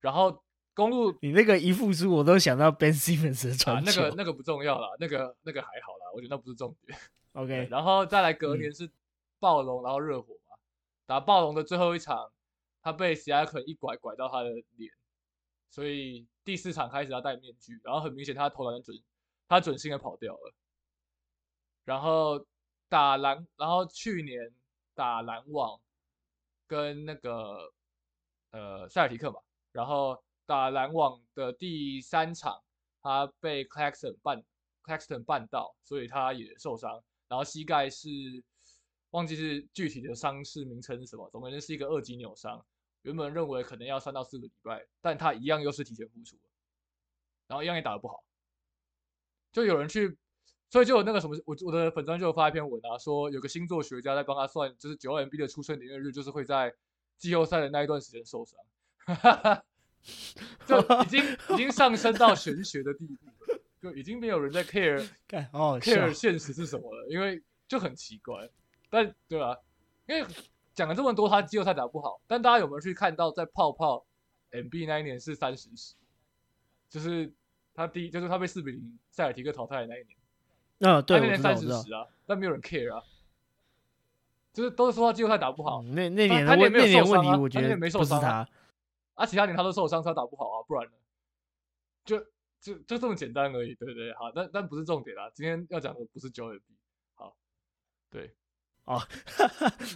[0.00, 0.42] 然后
[0.74, 6.98] 公路，你那个一复出，我都想到 Ben Simmons 的传球，那个那个不重要了，那个那个还好啦，我觉得那不是重点。
[7.34, 8.90] OK， 然后再来隔年是
[9.38, 10.56] 暴龙，然后热火嘛，
[11.06, 12.32] 打暴龙的最后一场，
[12.82, 14.92] 他被史亚肯一拐拐到他的脸，
[15.70, 19.00] 所以第四场开始要戴面具，然后很明显他投篮准，
[19.46, 20.52] 他准心的跑掉了。
[21.84, 22.44] 然后
[22.92, 24.52] 打篮，然后去年
[24.94, 25.80] 打篮网
[26.66, 27.72] 跟那个
[28.50, 29.40] 呃塞尔提克嘛，
[29.72, 32.62] 然后打篮网的第三场，
[33.00, 34.44] 他被 Claxton 绊
[34.82, 37.02] Claxton 绊到，所以他也受伤。
[37.28, 38.10] 然后膝盖是
[39.12, 42.62] 忘记是具体的伤势名称是什么，总之是一个二级扭伤。
[43.04, 46.38] 原本认为可能要三到四个礼拜，但他一样又是提前复出，
[47.46, 48.22] 然后一样也打得不好。
[49.50, 50.18] 就有人去
[50.72, 56.74] 所以就有那个什么，我我的粉砖就有发一篇文啊，说有个星座学家在帮他算，就是九二 MB 的出生年月日，就是会在
[57.18, 58.58] 季后赛的那一段时间受伤，
[60.66, 68.48] 就已经已经上升到玄学的地步了，就已经没有人在 care care 现实是什么了，因为就很奇怪。
[68.88, 69.54] 但对啊，
[70.06, 70.26] 因为
[70.74, 74.06] 讲了这么多，他季后赛打不好，但大家有没有去看到在泡泡
[74.52, 75.94] MB 那一年是三十十，
[76.88, 77.30] 就是
[77.74, 80.16] 他第一就是他被四比零塞尔提克淘汰的那一年，
[80.82, 81.40] 嗯、对，他那年。
[81.40, 83.02] 三十十啊，但没有人 care 啊，
[84.52, 88.48] 就是都是说他季后赛打不好，嗯那那年的问他那年问题，我觉得没受伤啊不是他。
[89.14, 90.92] 啊，其他年他都受伤，他打不好啊，不然呢？
[92.04, 92.18] 就
[92.60, 94.12] 就就这么简单而已，对不对？
[94.14, 96.60] 好，但但不是重点啊，今天要讲的不是九 MB，
[97.14, 97.36] 好，
[98.10, 98.34] 对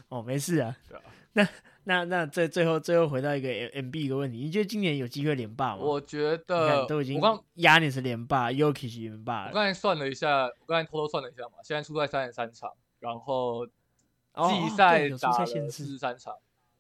[0.09, 0.77] 哦，没事啊。
[0.89, 1.03] 对啊，
[1.37, 1.49] 那
[1.85, 5.83] 那那最最后最后回到一个 M B 一个问题，你觉得今年有机会连霸吗？
[5.83, 9.49] 我觉得都已经我刚压你是连霸 y o k i 是连霸。
[9.49, 16.35] 我刚才算了一下，我刚才偷偷算了一下嘛，现在出赛三十三场，然后季赛打了四十三场，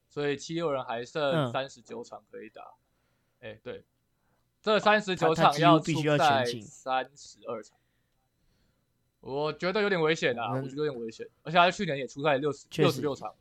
[0.08, 2.62] 所以七六人还剩嗯三十九场可以打。
[3.40, 3.84] 哎、对，
[4.62, 7.76] 这三十九场要出必须要全赛勤三十二场，
[9.20, 13.32] 我觉得有点危险啊，嗯我觉得有点危险，而且他去年也出赛六十六十六场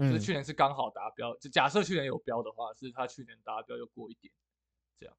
[0.00, 4.32] 嗯是，去年是刚好达标，就假设去年有标的话，是他去年达标又过一点，
[4.98, 5.14] 这样，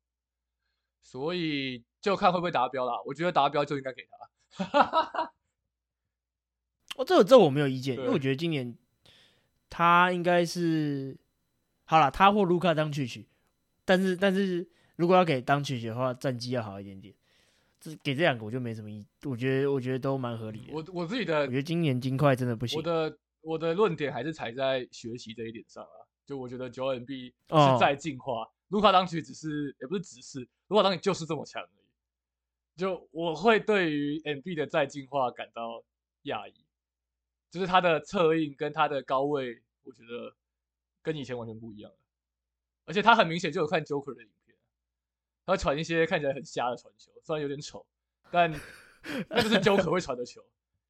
[1.02, 2.94] 所以就看会不会达标啦。
[3.06, 4.08] 我觉得达标就应该给
[4.58, 5.32] 他。
[6.98, 8.76] 哦，这这我没有意见，因为我觉得今年
[9.70, 11.18] 他应该是
[11.86, 13.28] 好了，他或卢卡当曲曲，
[13.86, 17.14] 但是但是如果要给当曲曲的话，战绩要好一点点。
[17.80, 20.74] 这给这两个我就没什么意，我觉得我觉得都蛮合理的。
[20.74, 22.84] 我我自己的我觉得今年金块真的不行我。
[22.84, 26.08] 的我的论点还是踩在学习这一点上啊。
[26.26, 32.80] 就我觉得九 M B 哦是在进化，卢卡当曲只是也不是只是卢卡当曲就是这么强而已。
[32.80, 35.84] 就我会对于 M B 的再进化感到
[36.24, 36.54] 讶异，
[37.50, 40.34] 就是他的策应跟他的高位，我觉得
[41.02, 41.98] 跟以前完全不一样了。
[42.86, 44.56] 而且他很明显就有看 Joker 的影片，
[45.46, 47.86] 他会传一些看起来很瞎的传球，虽然有点丑，
[48.32, 48.50] 但
[49.28, 50.42] 那就是 Joker 会传的球。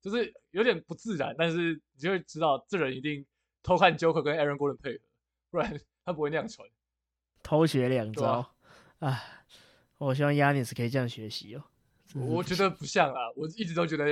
[0.02, 3.26] 就是有点不自然，但是你就会知道这人一定
[3.62, 5.04] 偷看 Joker 跟 Aaron Gordon 配合，
[5.52, 6.68] 不然 他不会那样传。
[7.44, 8.54] 偷学两招
[9.00, 9.20] 啊
[9.98, 11.64] 我希望 Yanis 可以这样学习哦。
[12.16, 14.06] 我觉得不像啊，我一直都觉得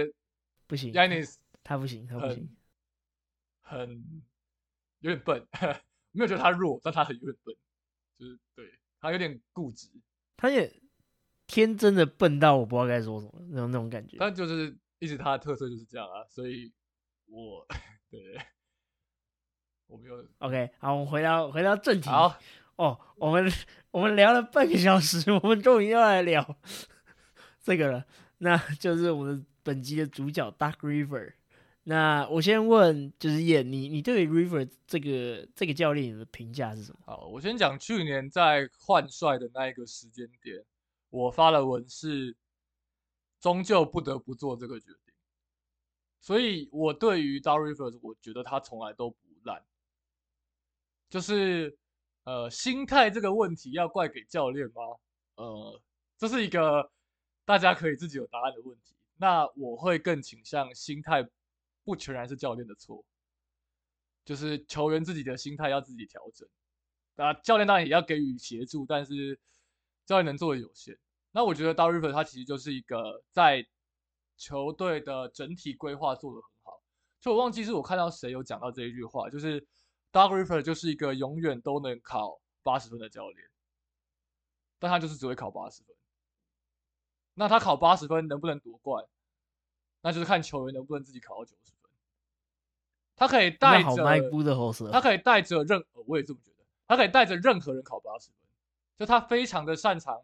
[0.67, 2.47] 不行 Yanis 他不行，他不行。
[3.61, 4.23] 很
[4.99, 5.47] 有点笨，
[6.11, 7.55] 没有觉得他弱，但他很有点笨，
[8.17, 9.87] 就是对他有点固执，
[10.37, 10.81] 他也
[11.47, 14.17] 天真的笨到我不知道该说什么那种那种感觉。
[14.17, 16.71] 他就是一直他的特色就是这样啊，所以
[17.25, 17.65] 我
[18.09, 18.19] 对
[19.87, 22.09] 我没有 OK，好，我们回到回到正题。
[22.09, 22.37] 好，
[22.75, 23.51] 哦，我们
[23.91, 26.57] 我们聊了半个小时，我们终于要来聊
[27.63, 28.05] 这个了，
[28.39, 31.33] 那就是我们本集的主角 Dark River。
[31.83, 36.99] 那我先问，就是叶，你你对于 River 这个这个教练的评价是什么？
[37.05, 40.63] 好，我先讲去年在换帅的那一个时间点，
[41.09, 42.35] 我发了文是，
[43.39, 45.13] 终究不得不做这个决定。
[46.21, 49.65] 所以我对于 d a Rivers，我觉得他从来都不烂，
[51.09, 51.77] 就是
[52.23, 54.83] 呃心态这个问题要怪给教练吗？
[55.35, 55.81] 呃，
[56.17, 56.91] 这是一个
[57.45, 58.93] 大家可以自己有答案的问题。
[59.15, 61.27] 那我会更倾向心态
[61.83, 63.03] 不全然是教练的错，
[64.25, 66.47] 就是球员自己的心态要自己调整。
[67.15, 69.39] 那，教练当然也要给予协助，但是
[70.05, 70.97] 教练能做的有限。
[71.31, 73.65] 那我觉得 d a River 他其实就是一个在
[74.37, 76.81] 球队的整体规划做得很好。
[77.19, 79.59] 就我忘记是我看到谁有讲到这一句话，就是
[80.11, 83.47] d a River 就是一个永远都能考八十分的教练，
[84.79, 85.95] 但他就是只会考八十分。
[87.35, 89.05] 那他考八十分能不能夺冠？
[90.01, 91.91] 那就是看球员能不能自己考到九十分。
[93.15, 94.03] 他可以带着
[94.91, 98.35] 他，可以带着任，呃我也这么觉得，他可以带着任何人考八十分，
[98.97, 100.21] 就他非常的擅长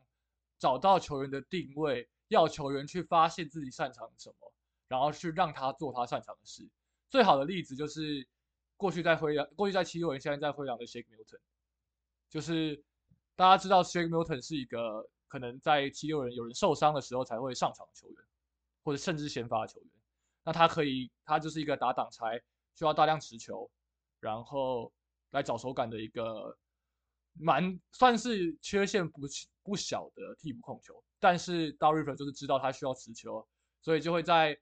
[0.57, 4.53] 找到球员的定位，要球员去发现自己擅长什么，
[4.87, 6.67] 然后去让他做他擅长的事。
[7.09, 8.27] 最好的例子就是
[8.77, 11.39] 过去在灰狼，过去在七六人，现在在灰狼的 Shake Milton，
[12.29, 12.83] 就是
[13.35, 18.17] 大家知道 Shake Milton 是一个可能在七六人有人受伤的时候才会上场的球员，
[18.83, 19.89] 或者甚至先发的球员。
[20.43, 22.41] 那他可以，他就是一个打挡拆，
[22.75, 23.69] 需要大量持球，
[24.19, 24.91] 然后
[25.31, 26.57] 来找手感的一个
[27.33, 29.27] 蛮算是缺陷不
[29.65, 31.03] 不小的替补控球。
[31.19, 33.45] 但是 d a River 就是知道他需要持球，
[33.81, 34.57] 所以就会在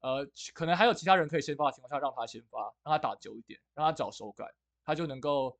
[0.00, 4.48] 呃可能还有其他人可以先发的情况下让他先发，让他打久一点，让他找手感，
[4.82, 5.58] 他就能够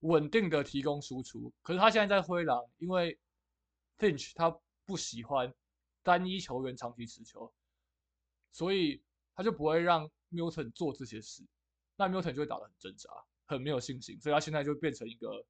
[0.00, 1.52] 稳定的提供输出。
[1.62, 3.18] 可是他现在在灰狼，因为
[3.98, 5.52] Finch 他不喜欢
[6.04, 7.52] 单一球员长期持球，
[8.52, 9.02] 所以
[9.34, 11.42] 他就不会让 Milton 做这些事，
[11.96, 13.10] 那 Milton 就会打得很挣扎，
[13.46, 15.44] 很没有信心，所以他现在就变成一个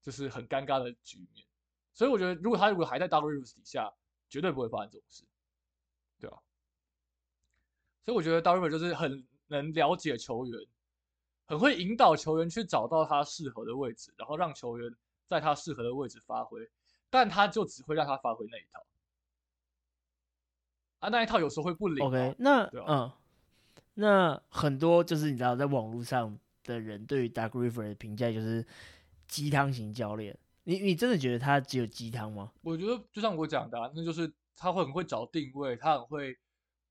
[0.00, 1.44] 就是很尴尬的局面。
[1.94, 3.90] 所以我觉得，如果他如果还在 Doug Rivers 底下，
[4.28, 5.24] 绝对不会发生这种事，
[6.18, 6.36] 对吧？
[8.04, 10.60] 所以我觉得 Doug Rivers 就是很能了解球员，
[11.46, 14.92] 很会引导球员去找到他适合的位置，然后让球员
[15.28, 16.68] 在他适合的位置发挥，
[17.08, 18.84] 但他就只会让他发挥那一套。
[20.98, 22.04] 啊，那一套有时候会不灵。
[22.04, 23.12] OK，那嗯，
[23.94, 28.66] 那很多就是你知道，在网络上的人对于 Doug Rivers 的评价就是
[29.28, 30.36] 鸡汤型教练。
[30.64, 32.52] 你你真的觉得他只有鸡汤吗？
[32.62, 36.36] 我觉得就像我讲的，那就是他会很会找定位，他很会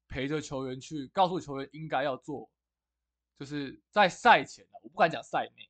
[0.08, 2.50] 陪着球员去告诉球员应该要做，
[3.38, 5.68] 就是在赛前啊，我不敢讲赛内，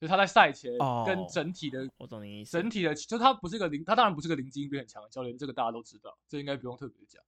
[0.00, 0.72] 就他在赛前
[1.06, 7.22] 跟整体的，我懂你意思，整体的，就他不是个零，他当然不是个零基因很强的教练，这个大家都知道，这应该不用特别讲。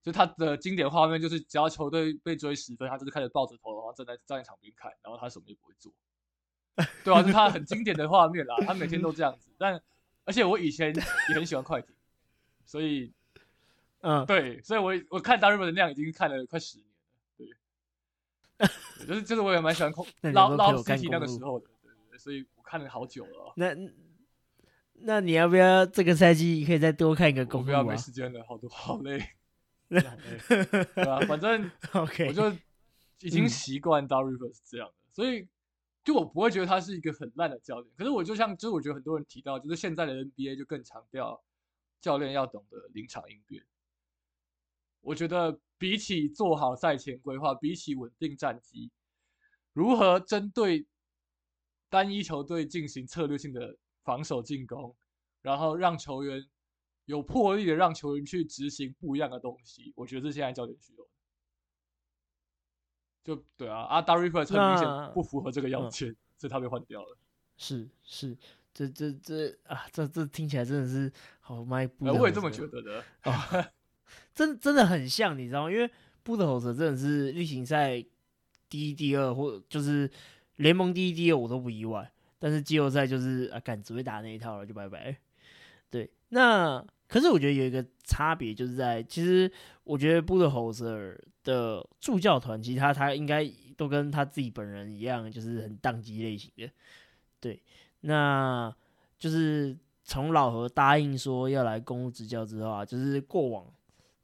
[0.00, 5.92] 就他的经典画面就是，只要球队被追十分，他就是开始抱着头，然后站在站在场边看，然后他什么也不会做。
[7.02, 9.50] 对啊，是他很经典的画面啦，他每天都这样子。
[9.56, 9.80] 但
[10.24, 11.94] 而且我以前也很喜欢快艇，
[12.66, 13.10] 所以，
[14.02, 16.86] 嗯，对，所以我我看大日本的量已经看了快十年
[17.48, 18.68] 了。
[18.98, 23.54] 对，就是就是我也蛮喜欢空 捞捞 CT 那个时候的，对对对，所以我看了好久了。
[23.56, 23.74] 那
[24.92, 29.18] 那你要不要这个赛季可以再多看一个公不要没时间了，好多好累，
[29.88, 30.00] 对
[31.04, 31.20] 吧？
[31.26, 32.50] 反正 OK，我就
[33.20, 35.48] 已经习惯大日本是这样的，所以。
[36.06, 41.42] 就我不会觉得他是一个很烂的教练，可是我就像，就是我觉得很多人提到，就是现在的 NBA 就更强调
[42.00, 43.66] 教练要懂得临场应变。
[45.00, 48.92] 我觉得比起做好赛前规划，比起稳定战绩，
[49.72, 50.86] 如何针对
[51.90, 54.96] 单一球队进行策略性的防守进攻，
[55.42, 56.40] 然后让球员
[57.06, 61.04] 有魄力的让球员去执行不一样的东西，我觉得是现在教练需要。
[63.26, 67.18] 就对啊，阿达瑞弗很明显不符合这个要件，所以他被换掉了。
[67.56, 68.36] 是是，
[68.72, 72.06] 这这这啊，这这听起来真的是好卖不。
[72.06, 73.68] 我也这么觉得的啊，
[74.32, 75.72] 真真的很像，你知道吗？
[75.72, 75.90] 因为
[76.22, 78.00] 布德侯泽真的是例行赛
[78.68, 80.08] 第一、第二，或就是
[80.54, 82.08] 联盟第一、第二，我都不意外。
[82.38, 85.16] 但是季后赛就是啊，敢只会打那一套了，就拜拜。
[85.90, 86.86] 对，那。
[87.08, 89.48] 可是我觉得有一个差别，就是在其实
[89.84, 96.68] 我觉得布德侯泽的助教团，其实他他应该都跟他自己本人一样，就是很宕机类型的。
[97.38, 97.62] 对，
[98.00, 98.74] 那
[99.18, 103.72] 就是从老何答应说要来公路执教之后啊，就是过往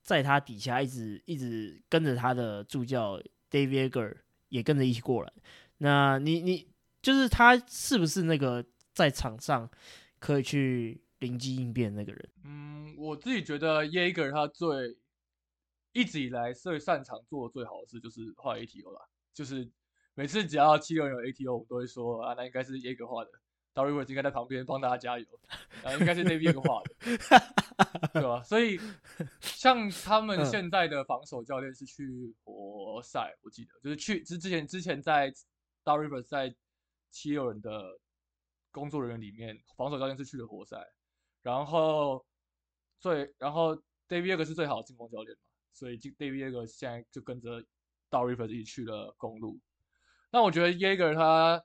[0.00, 4.16] 在他底下一直一直跟着他的助教 David Eger
[4.48, 5.32] 也跟着一起过来。
[5.78, 6.66] 那你你
[7.00, 9.70] 就是他是不是那个在场上
[10.18, 11.00] 可以去？
[11.22, 14.98] 灵机应变那个人，嗯，我自己觉得耶 e 他最
[15.92, 19.70] 一直以来最擅长做的最好的事就是画 ATO 了，就是
[20.14, 23.30] 每次只要七六人有 ATO，我们都会说啊，那应该是耶 e 画的
[23.74, 25.26] r r y 应该在旁边帮大家加油，
[25.82, 28.42] 啊，应该是 David 画的，对吧？
[28.42, 28.78] 所以
[29.40, 36.54] 像他们现在的防守教练是去活塞，我记得就是去之之前之前在 d a r r y 在
[37.10, 37.98] 七六人的
[38.70, 40.76] 工作人员里面，防守教练是去了活塞。
[41.42, 42.24] 然后
[43.00, 43.74] 最，然后
[44.08, 49.58] David Yeager 是最好的进攻教练嘛，所以 David Yeager 现在就跟着 d a r i v e r 一起去了公路。
[50.30, 51.62] 那我觉得 Yeager 他，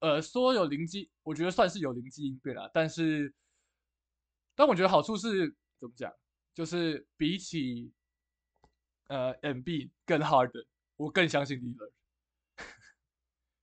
[0.00, 2.70] 呃，说有灵机，我觉得算是有灵机应变了。
[2.74, 3.32] 但是，
[4.54, 6.12] 但我觉得好处是怎么讲，
[6.52, 7.92] 就是比起
[9.08, 10.50] 呃 MB 更 hard，
[10.96, 11.92] 我更相信 l e a d e r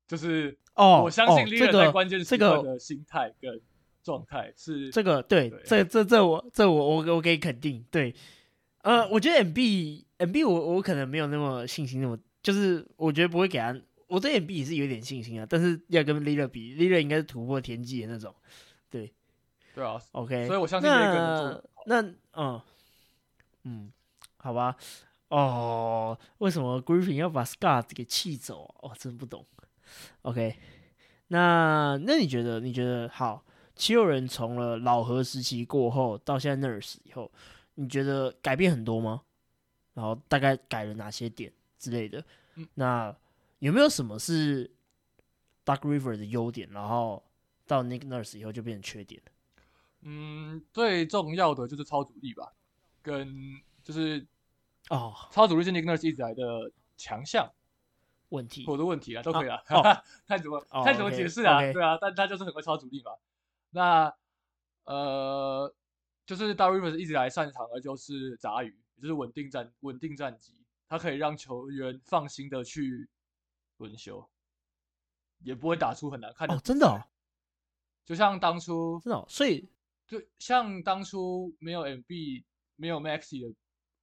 [0.07, 3.61] 就是哦，我相信 l e a d e r 在关键时刻的心态跟。
[4.03, 8.13] 状态是这个对，这这这我这我我我可以肯定对，
[8.81, 13.75] 呃，我觉得 M B M B 我我可能没有那么信心，那么就是我觉得不会给他，
[14.07, 18.33] 我对 M B 也是有点信心啊，但是要跟 Lila 比，Lila 应该是突破天际的那种，
[18.89, 19.11] 对，
[19.75, 22.01] 对啊，OK，所以我相信那那
[22.33, 22.61] 嗯
[23.63, 23.91] 嗯，
[24.37, 24.75] 好吧，
[25.29, 28.89] 哦，为什么 Griffin 要把 Scott 给气走啊？
[28.89, 29.45] 哦，真不懂
[30.23, 30.55] ，OK，
[31.27, 33.45] 那那你觉得你觉得好？
[33.81, 37.31] 七六人从了老何时期过后到现在 Nurse 以后，
[37.73, 39.23] 你觉得改变很多吗？
[39.95, 42.23] 然后大概改了哪些点之类的？
[42.75, 43.15] 那
[43.57, 44.69] 有没有什么是
[45.65, 47.23] Dark River 的优点，然后
[47.65, 49.31] 到 Nick Nurse 以后就变成缺点了？
[50.01, 52.53] 嗯，最重要的就是超主力吧，
[53.01, 54.23] 跟就是
[54.89, 57.51] 哦，超主力是 Nick Nurse 一直来的强项
[58.29, 59.57] 问题，我的问题啊，都可以啊，
[60.27, 63.11] 看怎么看怎么解释啊，对啊，但 他就是很会超主力嘛。
[63.71, 64.13] 那
[64.83, 65.73] 呃，
[66.25, 70.53] 就是 d a r Rivers 一直来擅长的就是杂鱼，也就是稳定战稳定战绩，
[70.87, 73.09] 他可以让球员放心的去
[73.77, 74.29] 轮休，
[75.39, 76.55] 也不会打出很难看的。
[76.55, 77.01] 哦，真的哦，
[78.05, 79.69] 就像当初真的哦，所以
[80.07, 82.43] 就像当初没有 MB
[82.75, 83.55] 没有 Maxi 的，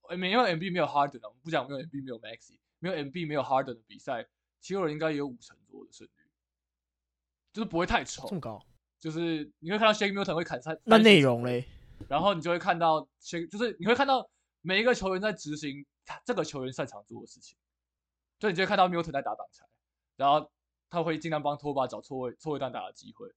[0.09, 4.27] 呃，没有 MB 没有 Harden 的，我们不讲没有 MB 没有 Maxi，没有 MB 没有 Harden 的比赛，
[4.61, 6.31] 七六人应该也有五成多的胜率，
[7.53, 8.35] 就是不会太丑这。
[8.35, 8.65] 么高，
[8.99, 11.67] 就是你会看到 Shake Milton 会砍三，那内容嘞？
[12.09, 14.29] 然后你就会看到 Shake，就是你会看到
[14.61, 17.57] 每一个球员在执行他这个球员擅长做的事情，
[18.39, 19.65] 就你就会看到 Milton 在打挡拆，
[20.17, 20.51] 然后
[20.91, 23.29] 他会尽量帮托把找错位错位单打的机会，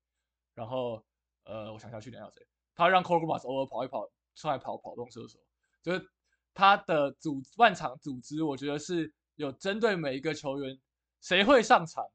[0.54, 1.04] 然后
[1.44, 2.46] 呃，我想想去年还有谁，
[2.76, 5.40] 他让 c o r g m a s 偶尔跑一跑，出来跑跑动射手，
[5.82, 6.10] 就是
[6.54, 10.80] 他的组万场组织，我觉得是有针对每一个球员
[11.20, 12.06] 谁会上场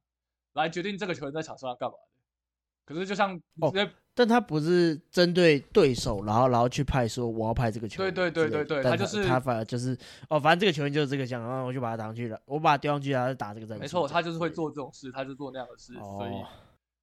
[0.52, 2.05] 来决定这个球员在场上要干嘛的。
[2.86, 3.70] 可是就像哦
[4.14, 9.94] 但他不是针对对手，然后然后去派说我要派这个球员对对对对对但他就是他反而就是
[10.30, 13.82] 哦，反正这个球员就是这个想，然后我就把他打上去了，我把他丢上去，他就打这个战术。
[13.82, 16.46] 没错，他就是会做这种事，他就做那样的事，所以哦，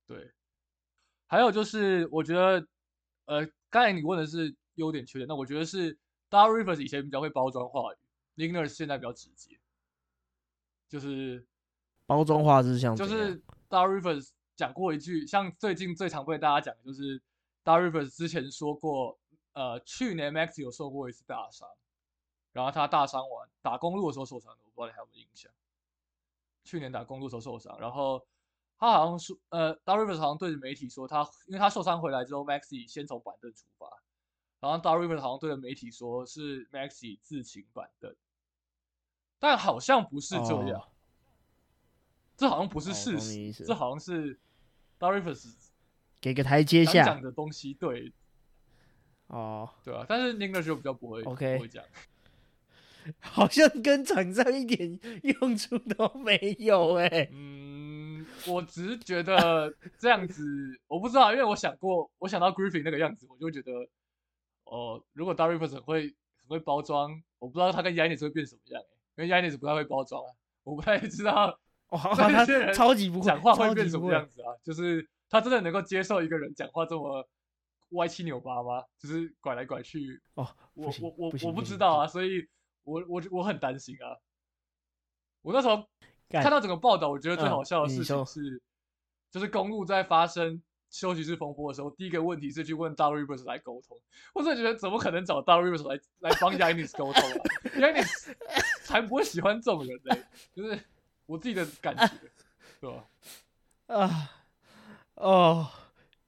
[0.08, 0.32] 对。
[1.28, 2.66] 还有就是，我觉得，
[3.26, 5.96] 呃，刚才你问的是优点缺点，那我觉得是
[6.32, 7.98] Dar Rivers 以前比较会包装话语
[8.36, 9.56] l i n e r 现在比较直接，
[10.90, 11.46] 就是
[12.08, 17.20] 包装化是像就是 Dar Rivers 讲过一句，像最近最常被大家讲的就是
[17.64, 19.18] Dar Rivers 之前说过，
[19.54, 21.68] 呃，去年 Max 有受过一次大伤，
[22.52, 25.52] 然后他大伤完打公路的时候受伤的，我不知道你还有没有印象。
[26.64, 28.26] 去年打公路的时候受伤，然后
[28.78, 33.88] 他好像说，呃，Dar Rivers 好像对着媒体说他，因为他受伤回来之后，Maxi 先从板凳出发，
[34.60, 38.16] 然后 Dar Rivers 好像对着媒体说是 Maxi 自请板凳，
[39.40, 40.80] 但好像不是这样。
[40.80, 40.93] 哦
[42.44, 43.20] 这好像不是哦事
[43.54, 44.38] 实，这好像是
[45.00, 45.72] d a r i v e s
[46.20, 48.12] 给个台阶想下讲的东西，对。
[49.28, 51.84] 哦，对啊，但是 n i n g l e 就比较不会 OK 不会讲，
[53.20, 60.44] 好像跟场上一点用处都没有哎、嗯，我只是觉得这样子，
[60.88, 63.72] 我不知道，因为我想过，我想到 Griffin 那个样子，我就会觉得，
[64.66, 66.02] 哦、如果 d a r i v e s 很会
[66.42, 70.30] 很会包装，我不知道他跟 Yanis 会变什么样、欸，因为 Yanis 不太会包装啊，
[70.64, 71.58] 我不太知道
[71.94, 72.16] 哇，
[72.46, 74.54] 这他超级不会讲话会变什不会么样子啊？
[74.64, 77.28] 就是他真的能够接受一个人讲话这么
[77.92, 78.84] 歪七扭八吗？
[79.00, 80.22] 就是拐来拐去。
[80.36, 82.48] 哦，我我我不我不知道啊，所以
[82.84, 84.18] 我我我很担心啊。
[85.42, 85.88] 我那时候
[86.30, 88.62] 看到整个报道，我觉得最嗯好笑的事情是，
[89.30, 93.98] 就是公路在发生休息室风波的时候，第一个问题是去问 r Rivers 来沟通。
[94.34, 97.38] 我真的觉得怎么可能找 r Rivers 来来帮 Yanis 沟通啊？
[97.76, 98.34] Yanis
[98.84, 100.16] 才不会喜欢这种人呢、
[100.56, 100.80] 就是
[101.26, 102.10] 我自己的感觉，
[102.82, 103.06] 对吧？
[103.88, 104.32] 啊，
[105.16, 105.68] 哦，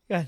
[0.07, 0.27] 干，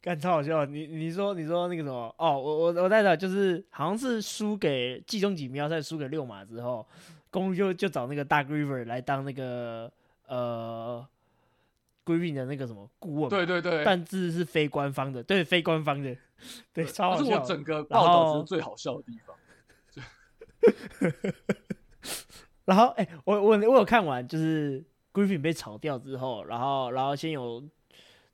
[0.00, 0.64] 干超好笑！
[0.64, 2.14] 你你说你说那个什么？
[2.18, 6.86] 哦，我我我在找，就是好像是输给季中锦标赛输给六马之后，
[7.30, 9.90] 公路就就找那个大 River 来当那个
[10.26, 11.06] 呃
[12.04, 16.16] Griffin 的那个什么顾问，对对对，但字是非官方的，对，非官方的，
[16.72, 17.24] 对，超好笑。
[17.24, 19.36] 这是我整个报道然后觉得最好笑的地方。
[22.68, 27.66] 然后，哎、我我我有看完，就是 Griffin 被炒掉之后，然后然后先有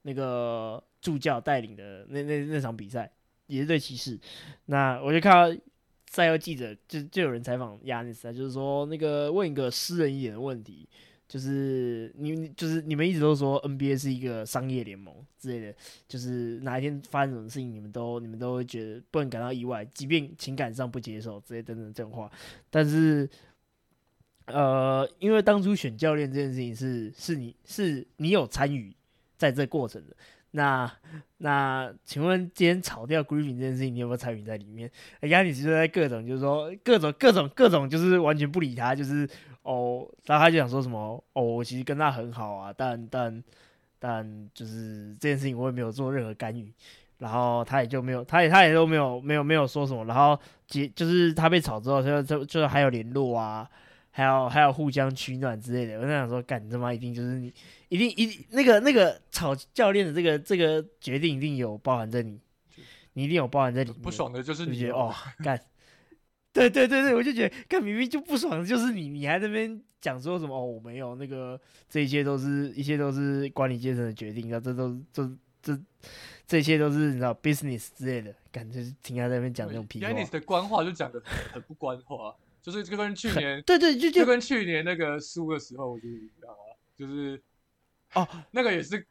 [0.02, 3.08] 那个助教带领的那那那场比赛，
[3.46, 4.18] 也是对骑士。
[4.64, 5.62] 那我就看到
[6.10, 10.88] 赛后记者就就有人采访亚尼斯，就是说那个问一个私人一点的问题，
[11.28, 15.76] 就是你就是你们一直都说 NBA 是一个商业联盟之类的，
[16.08, 22.28] 就是哪一天发生什么事情，你们都你们都会觉得不能感到意外，即便情感上不接受之类等等这种话，
[22.68, 23.30] 但是。
[24.46, 28.94] 呃，因为当初选教练这件事情是是你是你有参与
[29.38, 30.14] 在这过程的，
[30.50, 30.92] 那
[31.38, 34.90] 那请问今天炒掉 Griffin 这件事情，你有没有参与在里面？
[35.22, 39.26] 亚尼斯就在各种就是说各种各种各种就是完全不理他，就是
[39.62, 43.42] 哦，然后他就想说什么哦，我其实跟他很好啊，但但
[43.98, 46.70] 但就是这件事情我也没有做任何干预，
[47.16, 53.68] 然后他也就没有，他也他也都没有没有没有说什么，然后结就是他被炒之后，他就就就还有联络啊。
[54.16, 57.52] 还有还有互相取暖之类的，我在想说，干你他妈一定就是你，
[57.88, 62.38] 一定一定那个那个吵教练的这个这个决定一定有包含在你，
[63.14, 64.00] 你一定有包含在里面。
[64.00, 65.12] 不爽的就是你就觉得哦，
[65.42, 65.60] 干，
[66.52, 71.60] 对对对对，我就觉得干明明就不爽的就是你，你还在那边讲说什么哦，我没有那个，
[71.90, 75.28] 这一切都是一切都是管理阶层的决定，然后这都这
[75.60, 75.76] 这
[76.46, 80.08] 这一切都是你知道 business 之类的，感觉听他在那边讲这种屁话。
[80.08, 81.20] Yanis 的官话就讲的
[81.52, 82.32] 很不官话，
[82.64, 87.38] 就是就跟去年对对，就就就跟去年那个输的时候我就一样啊，就是
[88.14, 89.06] 哦，那个也是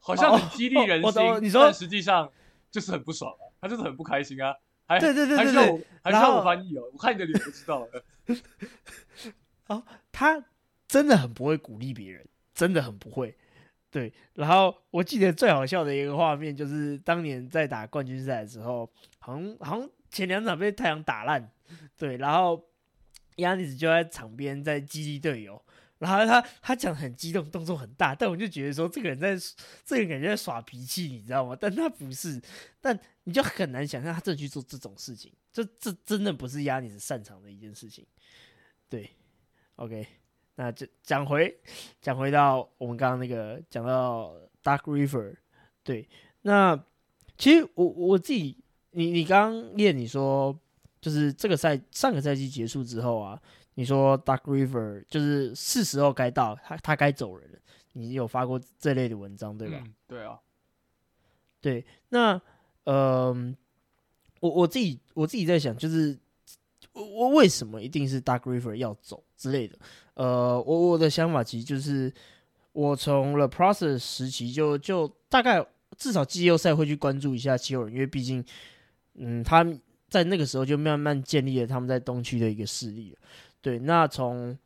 [0.00, 2.28] 好像很激励人心，你说但实际上
[2.72, 3.46] 就是很不爽啊。
[3.60, 4.54] 他就是很不开心啊，
[4.86, 8.04] 还对对对对对还需要我还需要我翻译哦，我看你的脸就知道了。
[10.12, 10.44] 他
[10.86, 13.36] 真的很不会鼓励别人，真的很不会。
[13.90, 18.88] 对，然后我记得最好笑的一个画面就是当年在打冠军赛的时候，
[19.18, 21.50] 好像好像前两场被太阳打烂，
[21.96, 22.67] 对，然后
[23.38, 25.60] 亚尼斯就在场边在激励队友，
[25.98, 29.36] 然后他他讲很激动，动作很大，但我就觉得说这个人在
[29.84, 31.56] 这个人感觉在耍脾气，你知道吗？
[31.58, 32.40] 但他不是，
[32.80, 38.06] 但你就很难想象他真的去做这种事情，这这真的不是亚尼斯擅长的一件事情。
[38.88, 39.10] 对
[39.76, 40.06] ，OK，
[40.54, 41.58] 那就讲回
[42.00, 45.36] 讲回到我们刚刚那个讲到 Dark River，
[45.82, 46.08] 对，
[46.42, 46.82] 那
[47.36, 48.56] 其实我我自己，
[48.90, 50.58] 你你刚刚练你说，
[51.00, 53.40] 就是这个赛上个赛季结束之后啊，
[53.74, 57.58] 你说 Dark River 就是是时候该到，他他该走人了，
[57.92, 59.82] 你有发过这类的文章对吧？
[59.84, 60.38] 嗯，对啊，
[61.60, 62.40] 对，那
[62.84, 63.54] 呃，
[64.40, 66.18] 我我自己我自己在想，就是
[66.92, 69.78] 我我为什么一定是 Dark River 要走之类的？
[70.14, 72.12] 呃，我我的想法其实就是，
[72.72, 75.64] 我从 The Process 时期就就大概
[75.96, 78.44] 至少季后赛会去关注一下七六人，因为毕竟，
[79.14, 83.16] 嗯，他们在那个时候就慢慢建立了他们在东区的一个势力。
[83.60, 84.56] 对，那从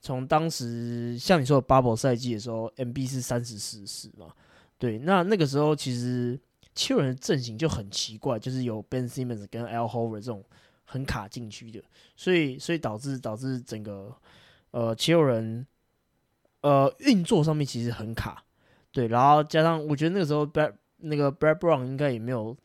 [0.00, 4.32] 从当时像你说的 Bubble 赛季的时候，MB 是三十四十嘛，
[4.78, 6.38] 对，那那个时候其实
[6.74, 10.44] 七人阵型就很奇怪，就是有 Ben Simmons 跟 Al Horford 这种
[10.84, 11.82] 很卡禁区的，
[12.16, 14.14] 所以所以导致导致整个
[14.72, 15.66] 呃七人
[16.60, 18.44] 呃运作上面其实很卡，
[18.92, 22.56] 对，然后加上我觉得那个时候 Brad 那个 Brad Brown 应该也没有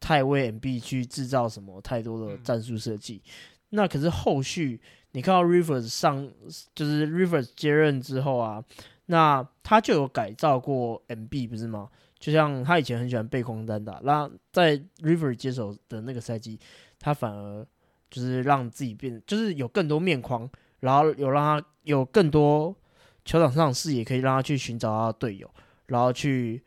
[0.00, 3.22] 太为 MB 去制造什么太多的嗯战术设计，
[3.68, 4.80] 那可是后续
[5.12, 6.28] 你看到 Rivers 上
[6.74, 8.64] 就是 Rivers 接任之后啊，
[9.06, 11.88] 那他就有改造过 MB 不是吗？
[12.18, 16.58] 就像他以前很喜欢背空单打，那在 River 接手的那个赛季，
[16.98, 17.66] 他反而
[18.10, 20.48] 就是让自己变，就是有更多面框，
[20.80, 22.76] 然后有让他有更多
[23.24, 25.50] 球场上的视野，可以让他去寻找他的队友，
[25.86, 26.62] 然后去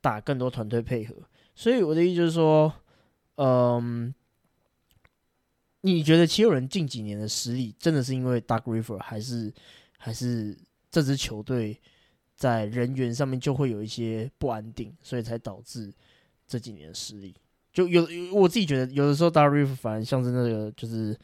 [0.00, 1.14] 打更多团队配合。
[1.58, 2.72] 所以我的意思就是说，
[3.34, 4.14] 嗯，
[5.80, 9.52] 你觉得七六人近几年的实力真的是因为 Dark River，还是
[9.96, 10.56] 还是
[10.88, 11.76] 这支球队
[12.36, 15.92] 在人员上面就会有一些不安定，所以才导致
[16.46, 17.34] 这几年的实力？
[17.72, 21.18] 就有我自己觉得，有的时候 Dark River 反而像是那个就是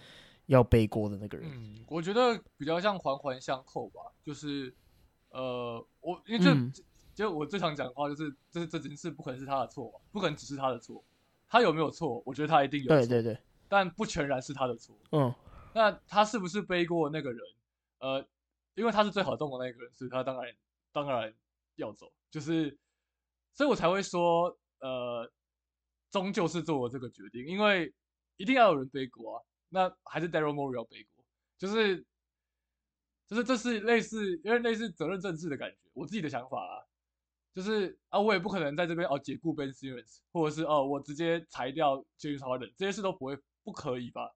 [0.47, 1.49] 要背锅的那个人。
[1.49, 4.75] 嗯，我觉得比较像环环相扣吧，就是
[5.31, 6.73] 呃，我因为这、嗯
[7.15, 11.03] 就我最常讲的话就是，就是这件事不可能是他的错嘛，不可能只是他的错，
[11.49, 12.23] 他有没有错？
[12.27, 13.39] 我觉得他一定有错，对对对，
[13.69, 14.97] 但不全然是他的错。
[15.13, 15.35] 嗯
[15.77, 17.41] 那他是不是背锅那个人？
[17.99, 18.25] 呃，
[18.75, 20.55] 因为他是最好动的那个人，所以他当然
[20.93, 21.35] 当然
[21.75, 22.79] 要走，就是，
[23.53, 25.29] 所以我才会说，呃，
[26.11, 27.93] 终究是做了这个决定，因为
[28.37, 29.43] 一定要有人背锅啊。
[29.69, 31.25] 那还是 Daryl Morey 要背锅，
[31.59, 32.05] 就是，
[33.27, 36.87] 就是这是类似，有点类似责任政治的感觉，我自己的想法啊。
[37.55, 44.35] 就是啊，我也不可能在这边哦解雇 Ben Simmons，或者是哦我直接裁掉 James Harden，这些事都不会不可以吧？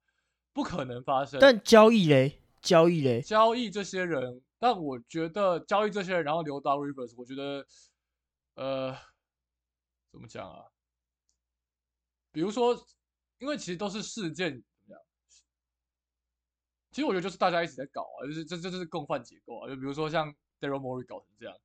[0.52, 1.40] 不可能发生。
[1.40, 7.66] 但交易嘞，交易嘞，交易这些人，但我觉得交易这些人，然后留到 Rivers，我觉得，
[8.54, 8.96] 呃，
[10.12, 10.66] 怎么讲啊？
[12.30, 12.86] 比如说，
[13.38, 15.00] 因为其实都是事件怎么样？
[16.90, 19.68] 其实我觉得就是大家一起在搞啊，就是这这就是共犯结构啊。
[19.68, 21.56] 就比如说像 Daryl Morey 搞成这样，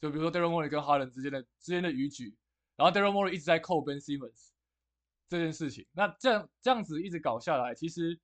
[0.00, 2.34] 就比如说 Daryl Morey 跟 Harden 之间的之间的逾矩，
[2.76, 4.48] 然后 Daryl Morey 一直在扣 Ben Simmons
[5.28, 8.18] 这件事情，那这样这样子一直搞下来，其实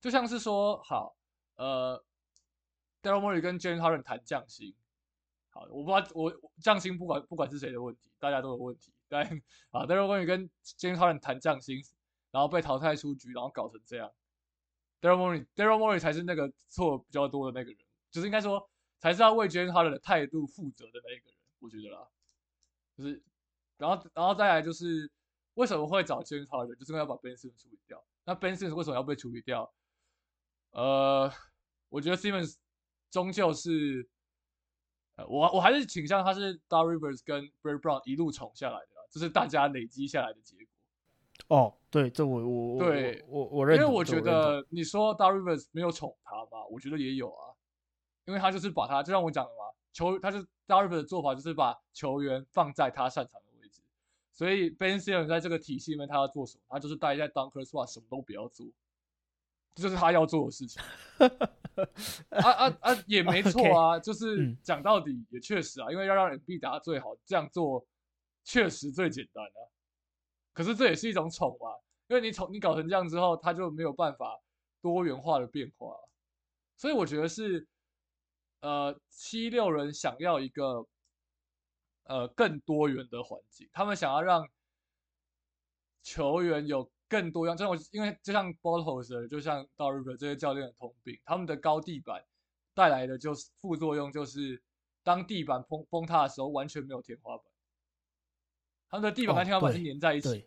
[0.00, 1.16] 就像是说，好，
[1.56, 2.04] 呃
[3.02, 4.74] ，Daryl Morey 跟 James Harden 谈降薪，
[5.50, 9.24] 好，我不知道我我降薪不管不管是谁的问题，大家都有问题，但
[9.70, 11.80] 啊，Daryl Morey 跟 James Harden 谈降薪，
[12.32, 14.12] 然后被淘汰出局，然后搞成这样
[15.00, 17.78] ，Daryl Morey Daryl Morey 才是那个错比较多的那个人，
[18.10, 18.68] 就是应该说
[19.02, 22.06] 才是要为 James Harden 的态度负责的那一个人，我觉得啦，
[22.96, 23.20] 就是，
[23.76, 25.10] 然后然后再来就是
[25.54, 28.00] 为什么会找 James Harden，就是因为要把 Ben Simmons 处理掉。
[28.24, 29.74] 那 Ben Simmons 为什么要被处理掉？
[30.70, 31.28] 呃，
[31.88, 32.54] 我觉得 Simmons
[33.10, 34.08] 终究是，
[35.16, 40.66] 呃，我我还是倾向他是 Dar Rivers 跟 Brad Brown 一路宠下来的啦，这是大家累积下来的结果。
[41.48, 47.51] 哦，对，这我我我对我我我认同，因为我觉得你说 Dar Rivers 没有宠他吧，我觉得也有啊，
[48.24, 53.82] 因为他就是把他，就像我讲的嘛，球他就 Dar Rivers 的做法就是把球员放在他擅长的位置，
[54.32, 58.66] 所以 Ben Simmons 在这个体系里面他要做什么，他就是待在 Dunker Spot 什么都不要做，
[59.74, 60.82] 这就是他要做的事情。
[62.28, 67.84] 啊啊啊，也没错啊，就是嗯讲到底也确实啊，因为要让 NB 打最好，这样做
[68.44, 69.60] 确实最简单啊。
[70.52, 71.72] 可是这也是一种宠啊，
[72.08, 74.38] 因为你宠你搞成这样之后，他就没有办法
[74.82, 75.96] 多元化的变化，
[76.76, 77.66] 所以我觉得是，
[78.62, 80.86] 呃，七六人想要一个
[82.04, 84.48] 呃更多元的环境，他们想要让
[86.02, 92.24] 球员有更多样，这种因为就像 Bottles，就像 d a r River 这些教练的通病，他们的高地板
[92.72, 94.62] 带来的就是副作用，就是
[95.02, 97.46] 当地板崩崩塌的时候，完全没有天花板。
[98.88, 100.46] 他们的地板跟天花板是粘在一起的，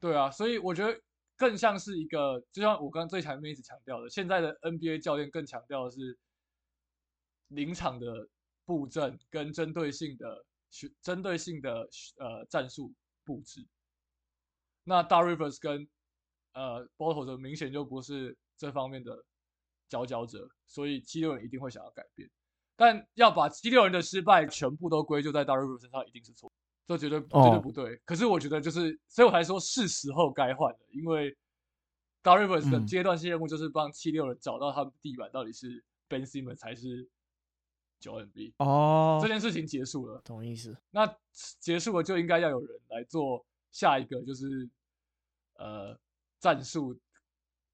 [0.00, 0.98] 对啊，所以我觉得
[1.36, 6.18] 更像是一个，就像我刚刚最前面一直强调的，现在的 NBA 教练更强调的是
[7.54, 8.28] 临场的
[8.64, 10.44] 布阵跟针对性的
[11.00, 11.88] 针对性的
[12.18, 12.92] 呃战术
[13.24, 13.66] 布置。
[14.84, 15.88] 那大 Rivers 跟
[16.54, 19.24] 呃 Bottle 的明显就不是这方面的
[19.88, 22.28] 佼佼者，所以七六人一定会想要改变，
[22.76, 26.50] 但要把七六人的失败全部都归咎在大 Rivers 身上，一定是错。
[26.84, 27.96] 这绝对绝对不对。
[28.04, 30.78] 可是我觉得就是，所以我才说是时候该换了。
[30.90, 31.30] 因为
[32.22, 37.08] d a r Rivers 的阶段性任务就是帮七六人找到他们地板到底是 Ben Simmons 还是
[38.02, 38.52] 九 NB。
[38.58, 40.76] 哦，这件事情结束了，懂意思？
[40.90, 41.06] 那
[41.60, 44.68] 结束了就应该要有人来做下一个，就是
[45.54, 45.98] 呃
[46.40, 46.98] 战术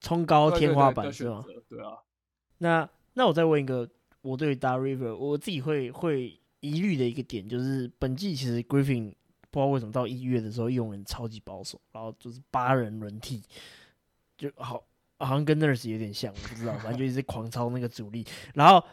[0.00, 1.44] 冲高天花板是吗？
[1.68, 1.98] 对啊。
[2.58, 3.88] 那那我再问一个，
[4.20, 6.38] 我对 d a r River 我自己会会。
[6.60, 9.14] 疑虑的一个点就是，本季其实 Griffin
[9.48, 13.40] 不知道为什么到一月的时候用人超级保守，然后就是八人轮替，
[14.36, 14.82] 就好
[15.20, 18.84] 好像跟 Nurse 有点像，我不知道，反正就一直狂抄那个主力，然后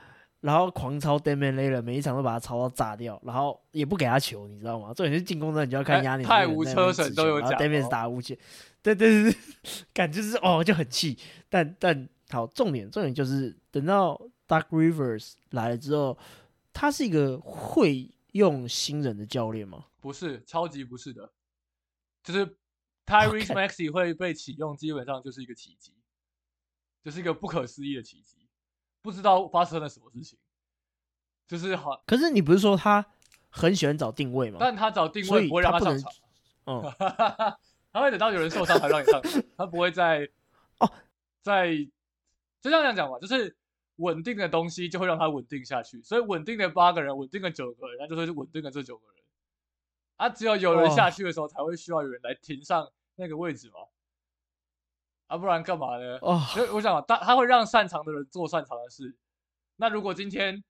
[0.42, 4.94] 然后狂抄 Damian l a y l 每一场都把他抄到炸掉，然后也不给他球，你知道吗？
[4.94, 8.38] 重点是进攻端你就要看压力，太无车神都有讲，Damian 打无解，
[8.82, 9.38] 对对对对，
[9.94, 11.18] 感觉是哦就很气，
[11.50, 16.18] 但但好重点重点就是等到 Dark Rivers 来了之后。
[16.78, 19.86] 他是一个会用新人的教练吗？
[20.02, 21.32] 不是，超级不是的。
[22.22, 22.46] 就是
[23.08, 25.94] Tyrese Maxey 会被启用，基本上就是一个奇迹，
[27.02, 28.35] 就是一个不可思议的奇迹。
[29.06, 30.40] 不知道发生了什么事情，
[31.48, 32.02] 就是好。
[32.08, 33.06] 可是你不是说他
[33.50, 34.58] 很喜欢找定位吗？
[34.60, 36.12] 但他找定位不会让他上场。
[36.66, 36.82] 嗯，
[37.94, 40.28] 他会等到有人受伤才让你上场，他不会在
[40.80, 40.92] 哦，
[41.44, 41.76] 在
[42.60, 43.56] 就这样讲吧，就是。
[43.98, 49.24] 稳定的东西就会让他稳定下去，所以稳定的八个人，稳定的九个人，那就是稳定的这九个人。
[50.18, 53.76] 啊，只有有人下去的时候，才会需要有人来停上那个位置嘛。
[55.28, 56.18] 啊，不然干嘛呢？
[56.22, 59.16] 哦，所以我想，他他会让擅长的人做擅长的事。
[59.78, 60.64] 那如果今天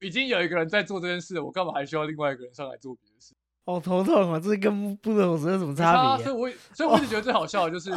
[0.00, 3.34] 已经有一个人在做这件事，我干嘛还需要另外一个人上来做别的事？
[3.64, 4.40] 好头痛啊！
[4.40, 6.24] 这跟不懂有什么差别？
[6.24, 7.90] 所以，我所以我一直觉得最好笑的就是，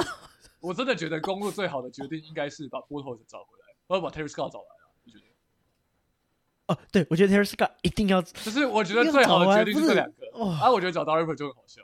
[0.59, 3.73] 我真的觉得公路最好的决定应该是把波头子找回来。
[3.87, 5.23] 我要把 Terry Scott 找来了，你觉得？
[6.73, 8.21] 哦，对，我觉得 Terry Scott 一定要。
[8.21, 10.43] 就是我觉得最好的决定是这两个。
[10.59, 11.81] 啊，我觉得找 River 就很好笑，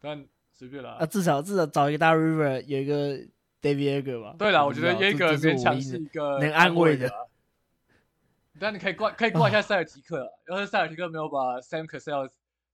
[0.00, 0.96] 但随便啦。
[0.98, 3.20] 啊，至少至少找一个大 River，有一个
[3.60, 4.36] David Yeager 吧。
[4.38, 7.10] 对了，我觉得 Yeager 勉强是一个能安慰的。
[8.60, 10.28] 但你可以挂，可以挂一下 塞尔提克。
[10.48, 12.28] 要是塞尔提克没有把 Sam Cassell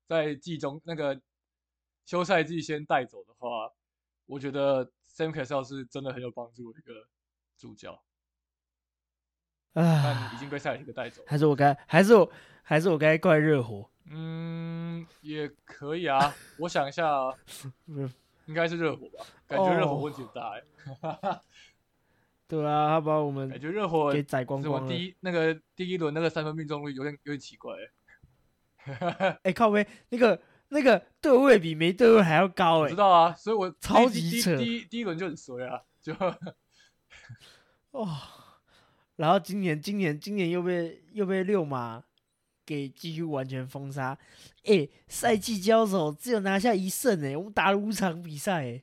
[0.07, 1.21] 在季中那个
[2.07, 3.71] 休赛季先带走的话，
[4.27, 7.07] 我觉得 Sam Cassell 是真的很有帮助的一个
[7.59, 8.03] 助教。
[9.75, 10.31] 啊！
[10.35, 12.31] 已经被塞尔提克带走，还是我该，还是我，
[12.63, 13.91] 还是我该怪热火？
[14.09, 16.33] 嗯，也可以啊。
[16.59, 17.35] 我想一下啊，
[18.47, 19.27] 应该是热火吧？
[19.47, 20.63] 感觉热火问题很大哎。
[22.47, 24.89] 对啊，他把我们感觉热火给宰光光了。
[24.89, 27.75] 第一那个第一轮那个三分命中率有点有点奇怪
[28.87, 29.39] 哎。
[29.45, 32.91] 哎，靠背那个那个对位比没对位还要高哎。
[32.91, 34.57] 知道啊，所以我超级扯。
[34.59, 36.15] 第一第一轮就很衰啊，就
[37.93, 38.21] 哇。
[39.17, 42.03] 然后今年，今年，今年又被又被六马
[42.67, 44.19] 给几乎完全封杀。
[44.65, 48.83] 哎，赛季交手只有拿下一胜哎，我们打了五场比赛哎，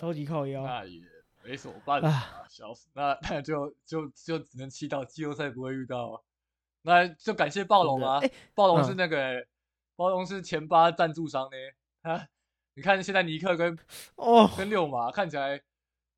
[0.00, 0.62] 超级靠腰。
[0.62, 1.00] 那也
[1.44, 2.88] 没什么办法，笑死。
[2.94, 6.22] 那 那就就就只能祈祷季后赛不会遇到。
[6.82, 8.20] 那就感谢暴龙啊，
[8.54, 9.46] 暴龙是那个
[9.94, 12.10] 暴龙是前八赞助商呢。
[12.10, 12.26] 啊，
[12.74, 13.78] 你看现在尼克跟
[14.16, 15.60] 哦跟六马看起来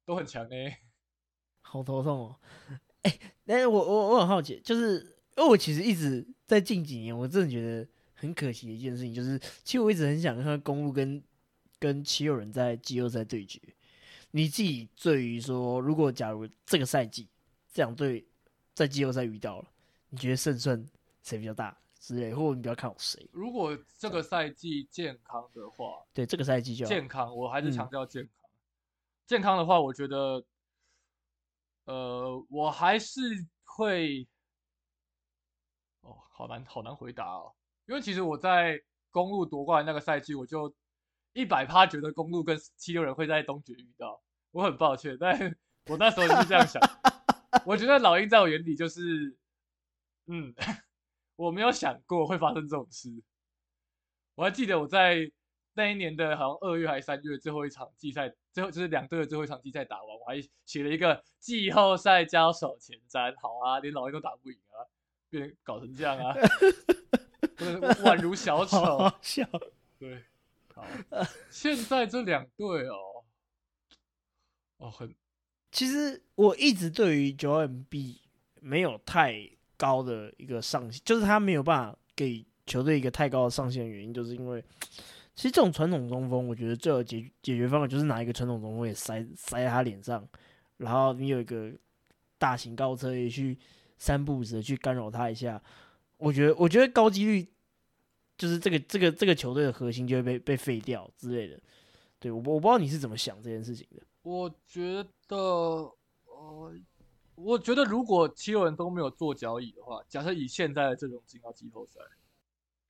[0.07, 0.57] 都很强呢，
[1.61, 2.37] 好头痛哦。
[3.03, 5.01] 哎，但是我我我很好奇，就是
[5.37, 11.23] 因为我其实一直在近几年，我真的觉得很可惜的一件事情，就是其实我一直很想看公路跟
[11.79, 13.61] 跟七六人在季后赛对决。
[14.31, 17.29] 你自己对于说，如果假如这个赛季
[17.73, 18.27] 这两队
[18.75, 19.67] 在季后赛遇到了，
[20.11, 20.85] 你觉得胜算
[21.23, 23.29] 谁比较大之类，或者你比较看好谁？
[23.33, 28.51] 如果这个赛季健康的话，对这个赛季就健康，我还是强调健康。
[29.27, 30.45] 健康的话，我觉得。
[31.87, 33.21] 呃，我还是
[33.63, 34.27] 会，
[36.01, 37.53] 哦，好难，好难回答哦。
[37.85, 40.75] 因为其实我在公路夺冠那个赛季，我就
[41.35, 44.23] 一百趴觉得公路跟七六人会在东决遇到，
[44.53, 45.55] 我很抱歉，但
[45.87, 46.81] 我那时候就是这样想。
[47.67, 49.37] 我觉得老鹰在我眼里就是，
[50.27, 50.55] 嗯，
[51.37, 53.11] 我没有想过会发生这种事。
[54.37, 55.31] 我还记得我在
[55.75, 63.35] 那一年的好像二月还是三月最后一场季赛，最后就是两队的最后一场季赛打完，我还写了一个季后赛交手前瞻。
[63.41, 64.87] 好啊，连老鹰都打不赢啊，
[65.31, 66.35] 变搞成这样啊，
[68.05, 68.79] 宛如小好丑。
[68.99, 69.49] 好笑。
[69.99, 70.25] 对，
[70.75, 70.85] 好，
[71.51, 72.97] 现在这两队哦，
[74.79, 75.15] 哦，很
[75.71, 78.19] 其实我一直对于九 MB
[78.61, 84.65] 没有太高的一个上限，就是他没有办法给球队一个太高的上限原因，就是因为
[85.37, 90.27] 其实这种传统中锋，我觉得最有解解决方法就是拿一个传统中锋也塞塞在他脸上，
[90.77, 91.73] 然后你有一个
[92.39, 93.59] 大型高车也去
[93.99, 95.61] 三步子的去干扰他一下，
[96.19, 97.49] 我觉得我觉得高几率
[98.37, 101.61] 就是这个这个这个球队的核心就会被被废掉之类的。
[102.19, 104.03] 对我我不知道你是怎么想这件事情的。
[104.23, 106.75] 我觉得，呃，
[107.35, 112.01] 我觉得如果七六人都没有做交易的话，假设以现在的阵容进到季后赛，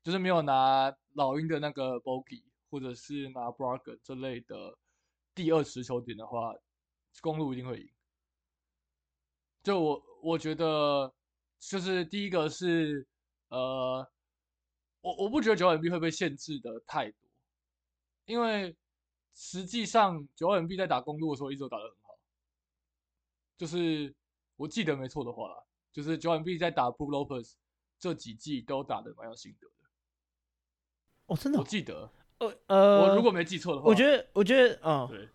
[0.02, 4.78] 就是没有拿老鹰的那个 Bogi，或者是拿 Bragan 这类的
[5.34, 6.54] 第二持球点的话，
[7.20, 7.88] 公路一定会赢。
[9.64, 11.12] 就我我觉得，
[11.58, 13.04] 就是第一个是，
[13.48, 14.06] 呃，
[15.04, 17.18] 我我不觉得九 MB 会被限制的太多，
[18.24, 18.74] 因为
[19.34, 22.18] 实际上九 MB 在打公路的时候一直都打得很好，
[23.58, 24.14] 就是
[24.56, 27.52] 我记得没错的话啦，就是九 MB 在打 Brook Lopez
[27.98, 29.72] 这几季都打得蛮有心得的，
[31.26, 31.58] 哦，真的。
[31.58, 35.28] 哦、我记得，呃呃，我如果没记错的话，我觉得，我觉得，嗯，对，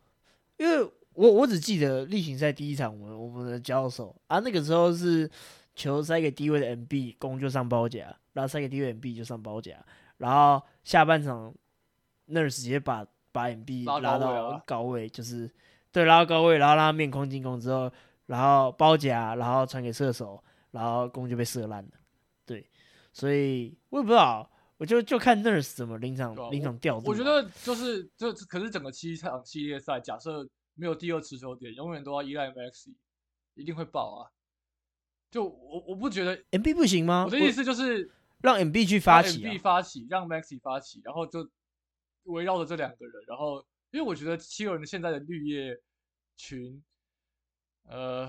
[0.57, 5.29] 因为我我只记得例行赛第一场我们我们的交手啊，那个时候是
[5.75, 9.75] 球塞给低位的 MB 攻就上包夹，然后塞给低位 MB 就上包夹，
[10.15, 11.53] 然后下半场
[12.29, 15.51] Nurse 直接把把 MB 拉高拉到高位，就是
[15.91, 17.91] 对拉到高位，然后让他面框进攻之后，
[18.27, 21.91] 然后包夹，然后传给射手，然后攻就被射烂了，
[22.45, 22.65] 对，
[23.11, 24.49] 所以我也不知道。
[24.77, 27.09] 我就就看 Nurse 怎么临场临场调度啊。
[27.09, 32.93] 我觉得就是这可是整个七场系列赛，假设没有第二持球点，永远都要依赖 Maxi，
[33.55, 34.31] 一定会爆啊！
[35.29, 37.25] 就我我不觉得，MB 不行吗？
[37.25, 38.09] 我的意思就是
[38.41, 41.49] 让 MB 去发起、啊 MB 发起，让 Maxi 发起，然后就
[42.23, 45.77] 围绕着这两个人，然后因为我觉得七六人现在的绿叶
[46.37, 46.83] 群，
[47.83, 48.25] 呃，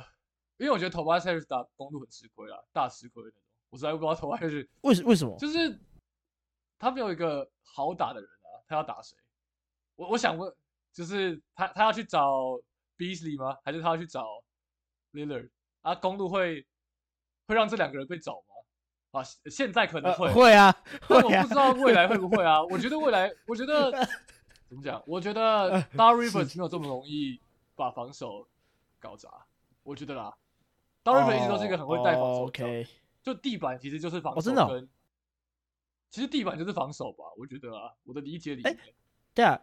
[0.56, 3.40] 因为我觉得 Tobias Harris 打公路很吃亏啊，大吃亏那种。
[3.70, 5.36] 我实在不知道 Tobias Harris 为什为什么？
[5.38, 5.78] 就是
[6.78, 9.16] 他没有一个好打的人啊，他要打谁？
[9.94, 10.52] 我我想问，
[10.92, 12.58] 就是他他要去找
[12.96, 13.56] Beasley 吗？
[13.64, 14.26] 还是他要去找
[15.12, 15.50] Lillard？
[15.82, 16.66] 啊，公路会
[17.46, 18.49] 会让这两个人被找吗？
[19.12, 20.74] 啊，现现在可能呃会，会啊，
[21.08, 22.62] 但我不知道未来会不会啊。
[22.70, 23.90] 我觉得未来，我觉得
[24.68, 25.02] 怎么讲？
[25.06, 27.40] 我觉得 Dar Rivers 没有这么容易
[27.74, 28.46] 把防守
[28.98, 29.28] 搞砸。
[29.82, 30.32] 我觉得啦
[31.02, 32.86] ，Dar Rivers 一直都是一个很会带防守的
[33.22, 34.88] 就地板其实就是防守哦真的哦，
[36.10, 38.80] 其实地板就是防守吧，我觉得啊，我的理解里哎面，
[39.34, 39.60] 对啊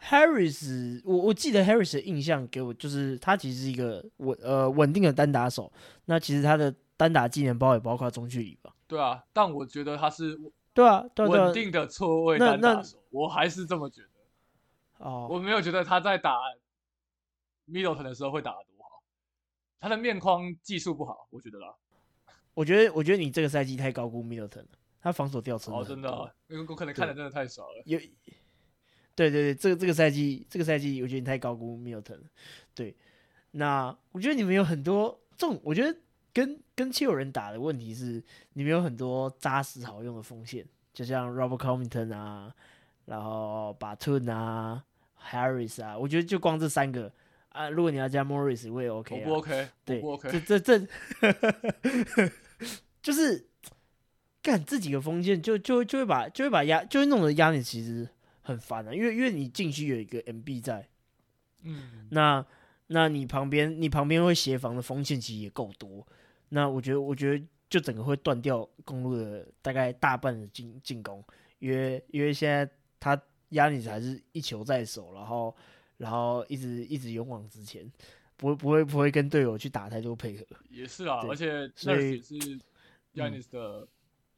[0.00, 5.70] ，Harris，我我记得 Harris 的印象给我就是他其实是一个稳呃稳定的单打手，
[6.06, 8.74] 那其实他的单打技能包也包括中距离吧？
[8.86, 10.38] 对啊，但我觉得他是
[10.74, 16.36] 对啊，对啊，啊稳定的错位单打手，我还是这么觉得，哦，我没有觉得他在打
[17.68, 19.02] Middleton 的时候会打得多好，
[19.80, 21.74] 他的面框技术不好，我觉得啦，
[22.54, 24.68] 我觉得我觉得你这个赛季太高估 Middleton 了，
[25.00, 27.98] 他防守掉车哦，真的啊，因为我可能看的真的太少了，有，
[29.14, 32.24] 对对对，这个这个赛季这个赛季，我觉得你太高估 Milton 了。
[32.74, 32.96] 对，
[33.52, 35.98] 那我觉得你们有很多这种，我觉得
[36.32, 38.22] 跟跟七六人打的问题是，
[38.52, 42.54] 你们有很多扎实好用的锋线，就像 Robert Covington 啊，
[43.06, 44.84] 然后 b a t u n 啊
[45.30, 47.12] ，Harris 啊，我觉得就光这三个
[47.48, 49.22] 啊，如果你要加 Morris，我也 OK 啊。
[49.24, 50.86] 我不 OK，对，不 OK，这这这，
[53.02, 53.48] 就是
[54.42, 58.08] 干这几个锋线就就就会把就会把压就会弄得压你其实
[58.42, 60.88] 很烦啊，因为因为你禁区有一个 MB 在，
[61.62, 62.44] 嗯，那
[62.88, 66.06] 那你旁边你旁边会协防的锋线其实也够多，
[66.48, 71.22] 那我觉得我觉得就整个会断掉公路的大概大半的进进攻，
[71.58, 72.66] 因为因为现在
[72.98, 73.20] 他
[73.50, 75.54] 压力还是一球在手，然后
[75.98, 77.90] 然后一直一直勇往直前，
[78.36, 80.46] 不会不会不会跟队友去打太多配合。
[80.70, 82.34] 也是啊，而且所以是
[83.14, 83.86] Yanis 的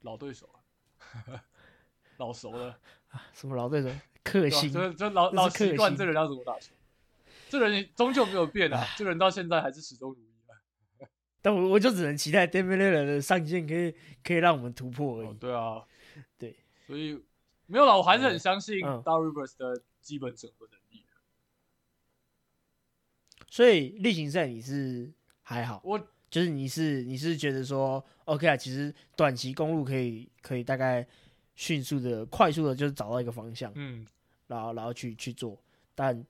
[0.01, 1.43] 老对手啊，
[2.19, 2.77] 老熟了。
[3.33, 3.89] 什么老对手？
[4.23, 6.75] 克星，就就老老习惯这人要怎么打球，
[7.49, 10.30] 这人终究没有变啊，这人到现在还是始终如。
[11.43, 15.27] 但我我就只能期待 d e m i l l 的上限可以可以让我们突破而已。
[15.29, 15.85] 哦，对啊，
[16.39, 17.23] 对，所以
[17.67, 19.03] 没有啦，我还是很相信嗯。
[19.03, 21.05] D a Rivers 的基本整合能力。
[23.49, 25.11] 所以例行赛你是
[25.43, 25.99] 还好，我
[26.31, 31.05] 就是你是你是觉得说 OK 啊，其实短期公路可以可以大概
[31.57, 34.07] 迅速的、快速的，就是找到一个方向，嗯，
[34.47, 35.61] 然后然后去去做，
[35.97, 36.25] 但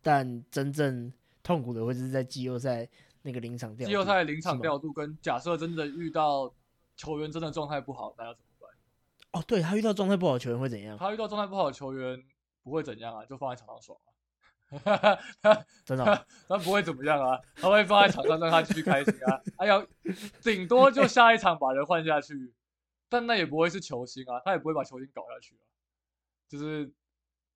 [0.00, 2.88] 但真正痛苦的会是在季后赛
[3.22, 3.90] 那个临场调度。
[3.90, 6.52] 季后赛临场调度跟假设真的遇到
[6.96, 8.70] 球员真的状态不好，那要怎么办？
[9.40, 10.96] 哦，对他遇到状态不好的球员会怎样？
[10.98, 12.22] 他遇到状态不好的球员
[12.62, 14.08] 不会怎样啊，就放在场上爽啊。
[15.84, 19.40] 真的哦、 他不会怎么样啊，他会放在场上让他继续开心啊。
[19.58, 19.86] 哎呀，
[20.42, 22.54] 顶多就下一场把人换下去，
[23.08, 25.64] 但那也不会是球星啊，他也不会把球星搞下去啊。
[26.48, 26.90] 就是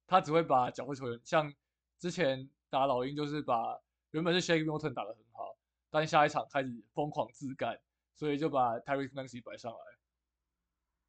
[0.07, 1.53] 他只会把角色球员，像
[1.99, 3.79] 之前打老鹰，就是把
[4.13, 5.46] 原本是 Shake Milton 打得很好，
[5.91, 7.79] 但下一场开始疯狂自干，
[8.15, 9.79] 所以就把 Terry Maxey 摆上来，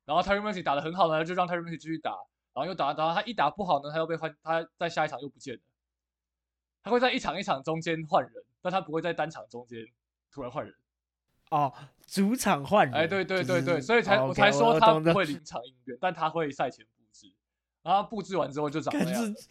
[0.05, 2.11] 然后 Terry Maxey 打得很好呢，就让 Terry Maxey 继续打，
[2.53, 5.61] 然后又打打他一打不好呢，他又被换，他在下一场又不见了。
[6.83, 9.85] 他会在一场一场中间换人，但他不会在单场中间
[10.31, 10.73] 突然换人。
[11.49, 11.73] 哦，
[12.05, 17.33] 主场换人，哎，对对对对，就是所以才、哦我才说他会临场应变，但他会赛前布置，
[17.83, 19.47] 然后布置完之后就长那样，是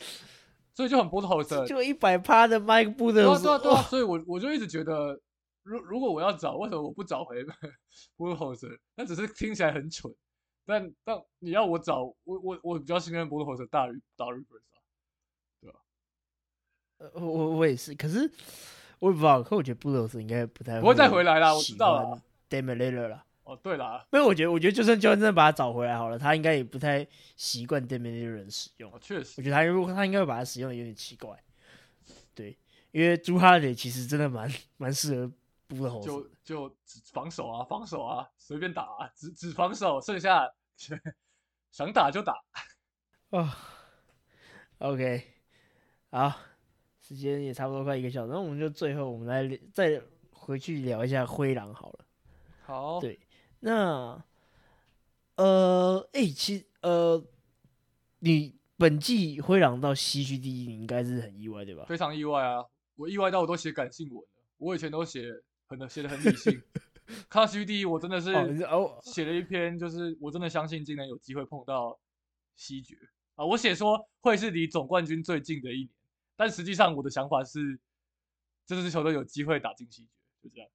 [0.76, 5.18] 所以就很 b o t h 就一百趴的麦克布的，对啊对啊对啊，所以我我就一直觉得，
[5.62, 7.50] 如如果我要找，为什么我不找回 b
[8.18, 10.14] o t h 那只是听起来很蠢，
[10.66, 15.80] 但但你要我找，我我我比较信任 b o t h 大于大于 Rivers 啊。
[16.98, 18.30] 呃我我我也是，可是
[19.00, 28.98] 我也不知道，可我觉得布鲁斯应该不太不会再回来啦我知道了 d a m i l l e r 啦，哦，对啦，因为我觉得，我觉得就算就算真的把他找回来好了，他应该也不太习惯 l l e r 的使用哦。
[29.00, 31.40] 确实我，觉得他如果他应该会把它使用的有点奇怪，
[32.34, 32.58] 对，
[32.90, 35.32] 因为朱哈雷其实真的蛮蛮适合
[35.68, 40.52] 布的猴子就的，就只防守啊，防守啊，随便打啊，只只防守，剩下
[41.70, 42.34] 想打就打。
[43.30, 43.56] 啊、
[44.78, 45.22] OK，
[46.10, 46.32] 好，
[47.00, 51.98] 时间也差不多快一个小时，那我们就最后我们来再回去聊一下灰狼好了。
[52.64, 53.16] 好对
[53.66, 54.24] 那
[55.34, 57.20] 呃，哎、其实呃，
[58.20, 61.84] 你本季灰狼到西区第一，你应该是很意外对吧？
[61.88, 62.64] 非常意外啊！
[62.94, 66.62] 我意外到我都写感性文了，我以前都写很写的很理性，
[67.28, 68.32] 看到西区第一我真的是
[68.66, 71.98] 哦，写了一篇，就是我真的相信今年有机会碰到
[72.54, 72.94] 西决
[73.34, 73.44] 啊！
[73.44, 75.90] 我写说会是离总冠军最近的一年，
[76.36, 77.80] 但实际上我的想法是，
[78.64, 80.08] 这支球队有机会打进西决，
[80.44, 80.70] 就这样。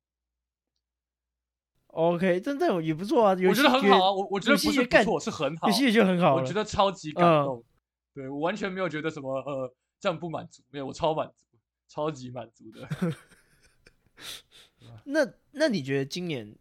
[1.91, 5.73] OK，真的也不错啊，我觉得很好啊，我我觉得不是不错，是很好有。
[5.73, 6.41] 西决就很好了。
[6.41, 7.63] 我觉得超级感嗯动，
[8.13, 11.45] 对我完全没有觉得什么呃这样不满足，没有，我超满足，
[11.87, 12.87] 超级满足的。
[15.05, 16.55] 那那你觉得今年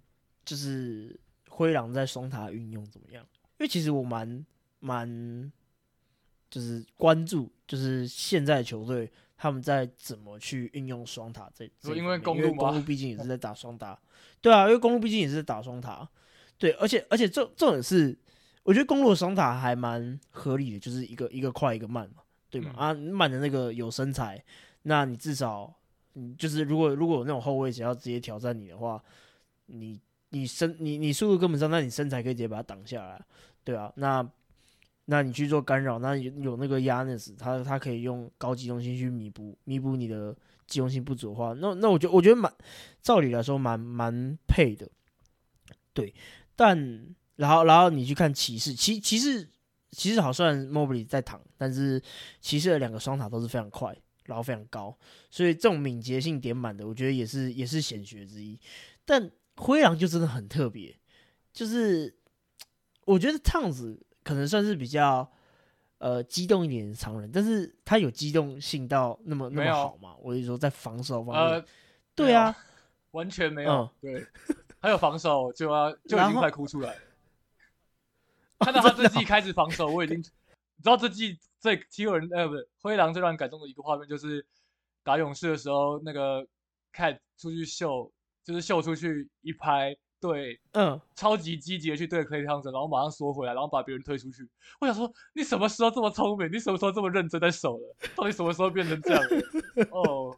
[0.45, 1.19] 就是
[1.49, 3.25] 灰狼在双塔运用怎么样？
[3.59, 4.45] 因为其实我蛮
[4.79, 5.53] 蛮
[6.51, 9.11] 就是关注，就是现在球队
[9.43, 13.99] 他们在怎么去运用双塔这这因为公路公路毕竟也是在打双塔，
[14.43, 16.07] 对啊，因为公路毕竟也是在打双塔，
[16.59, 18.15] 对，而且而且这这种是
[18.65, 22.75] 我觉得公路的双塔还蛮合理的，就是一个一个快一个慢嘛，对嘛？
[22.77, 22.77] 嗯。
[22.77, 24.45] 啊，慢的那个有身材，
[24.83, 25.75] 那你至少
[26.13, 29.03] 你，就是如果如果有那种后卫想要直接挑战你的话，
[29.65, 33.19] 你你身你你速度跟不上，那你身材可以直接把它挡下来，
[33.65, 34.23] 对啊，那
[35.11, 40.33] 那你去做干扰，那有有那个压那斯，他他可以用高机动性去弥补弥补你的
[40.69, 42.51] 机动性不足的话，那那我觉得我觉得蛮
[43.03, 44.89] 照理来说蛮蛮配的，
[45.93, 46.15] 对，
[46.55, 46.79] 但
[47.35, 49.51] 然后然后你去看骑士，骑骑士
[49.91, 52.01] 骑士好虽然 Mobley 在躺，但是
[52.41, 53.93] 骑士的两个双塔都是非常快，
[54.27, 54.97] 然后非常高，
[55.29, 58.57] 所以这种敏捷性点满的，我觉得也是也是显学之一。
[59.05, 60.97] 但灰狼就真的很特别，
[61.53, 62.17] 就是
[63.07, 64.01] 我觉得烫子
[64.31, 65.29] 可能算是比较
[65.99, 70.15] 呃激动一点的常人，但是他有机动性到那么那么好吗？
[70.23, 71.65] 我是说在防守方面，呃，
[72.15, 72.57] 对啊，
[73.11, 73.73] 完全没有。
[73.73, 74.25] 嗯对，
[74.79, 77.01] 还有防守就要就已经快哭出来了。
[78.61, 80.33] 看到他这季开始防守，我已经你知
[80.85, 84.47] 道这季最踢有人呃不是灰狼最让人感动的一个画面，就是
[85.03, 86.47] 打勇士的时候，那个
[86.95, 88.13] Cat 出去秀，
[88.45, 94.47] 就是秀出去一拍，对，嗯，超级积极的去对 Clay Thompson，然后马上缩回来，然后把别人推出去。
[94.79, 96.53] 我想说，你什么时候这么聪明？
[96.53, 97.97] 你什么时候这么认真在守了？
[98.15, 99.89] 到底什么时候变成这样了？
[99.93, 100.37] 哦，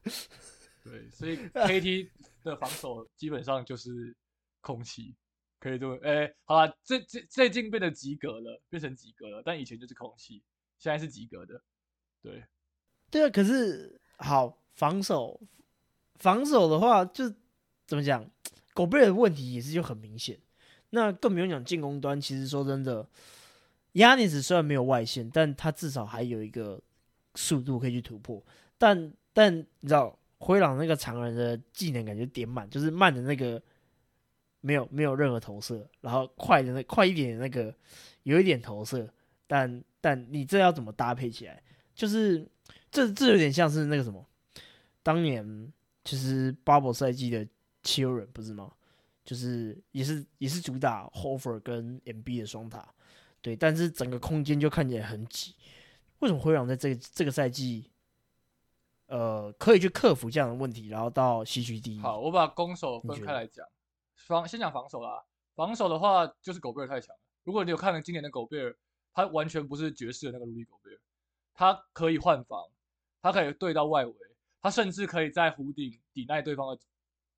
[0.84, 2.08] 对，所以 KT
[2.44, 4.14] 的防守基本上就是
[4.60, 5.16] 空气，
[5.58, 10.42] 可以这么，哎、好了，最最最近变得及格了，变成及格了，但以前就是空气，
[10.78, 11.60] 现在是及格的。
[12.22, 12.44] 对，
[13.10, 15.40] 对啊，可是好防守，
[16.14, 17.28] 防守的话就
[17.84, 18.24] 怎么讲，
[18.74, 20.38] 狗贝尔的问题也是就很明显。
[20.90, 23.06] 那更不用讲进攻端，其实说真的，
[23.92, 26.80] 亚尼斯虽然没有外线，但他至少还有一个
[27.34, 28.42] 速度可以去突破。
[28.76, 33.62] 但但你知道，灰狼那个常人的技能感觉点满，就是慢的那个
[34.60, 37.74] 没有没有任何投射，然后快的那快一点的那个
[38.24, 39.08] 有一点投射，
[39.46, 41.62] 但但你这要怎么搭配起来？
[41.94, 42.46] 就是
[42.90, 44.26] 这这有点像是那个什么，
[45.02, 45.72] 当年
[46.04, 47.46] 其实 Bubble 赛季的
[47.82, 48.72] 七六人不是吗？
[49.24, 52.92] 就是也是也是主打 Hofer 跟 MB 的双塔，
[53.40, 55.54] 对，但是整个空间就看起来很挤。
[56.18, 57.88] 为什么灰狼在这个这个赛季，
[59.06, 62.00] 呃，可以去克服这样的问题，然后到西区第一？
[62.00, 63.64] 好，我把攻守分开来讲，
[64.16, 65.22] 防先讲防守啦。
[65.54, 67.20] 防守的话，就是狗贝尔太强了。
[67.44, 68.76] 如果你有看了今年的狗贝尔，
[69.14, 70.98] 他完全不是爵士的那个卢迪狗贝尔，
[71.54, 72.68] 他可以换防，
[73.20, 74.14] 他可以对到外围，
[74.60, 76.80] 他甚至可以在弧顶抵赖对方的。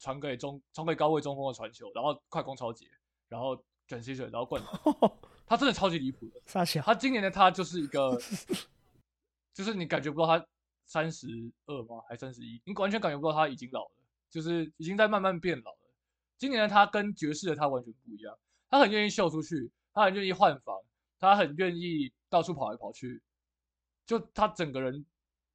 [0.04, 2.86] 传给中传给高位中锋的传球，然后快攻超节，
[3.26, 4.70] 然后卷吸水，然后灌篮，
[5.48, 6.42] 他真的超级离谱的。
[6.82, 8.20] 他今年的他就是一个，
[9.54, 10.46] 就是你感觉不到他
[10.84, 11.26] 三十
[11.64, 12.02] 二吗？
[12.06, 12.60] 还三十一？
[12.66, 13.92] 你完全感觉不到他已经老了，
[14.28, 15.78] 就是已经在慢慢变老了。
[16.36, 18.38] 今年的他跟爵士的他完全不一样，
[18.68, 20.78] 他很愿意秀出去，他很愿意换防，
[21.18, 23.22] 他很愿意到处跑来跑去，
[24.04, 25.06] 就他整个人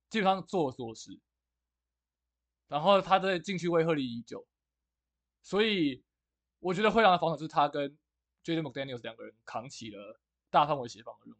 [0.09, 1.19] 基本上做所事。
[2.69, 4.45] 然后他在禁区位鹤立已久，
[5.41, 6.03] 所以
[6.59, 7.97] 我觉得灰狼的防守就是他跟
[8.43, 10.19] Jaden McDaniels 两个人扛起了
[10.51, 11.39] 大范围协防的任务。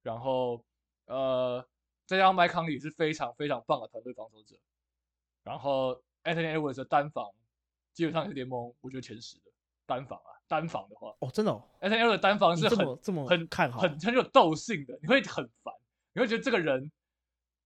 [0.00, 0.64] 然后，
[1.06, 1.68] 呃，
[2.06, 4.56] 再加上麦康利是非常非常棒的团队防守者。
[5.42, 7.32] 然后 Anthony Edwards 的单防
[7.92, 9.50] 基本上是联盟我觉得前十的
[9.86, 15.74] 单防啊，单防的话哦，真的哦，Anthony Edwards 单防是很这么很看好，很很有斗性的，你会很烦，
[16.12, 16.92] 你会觉得这个人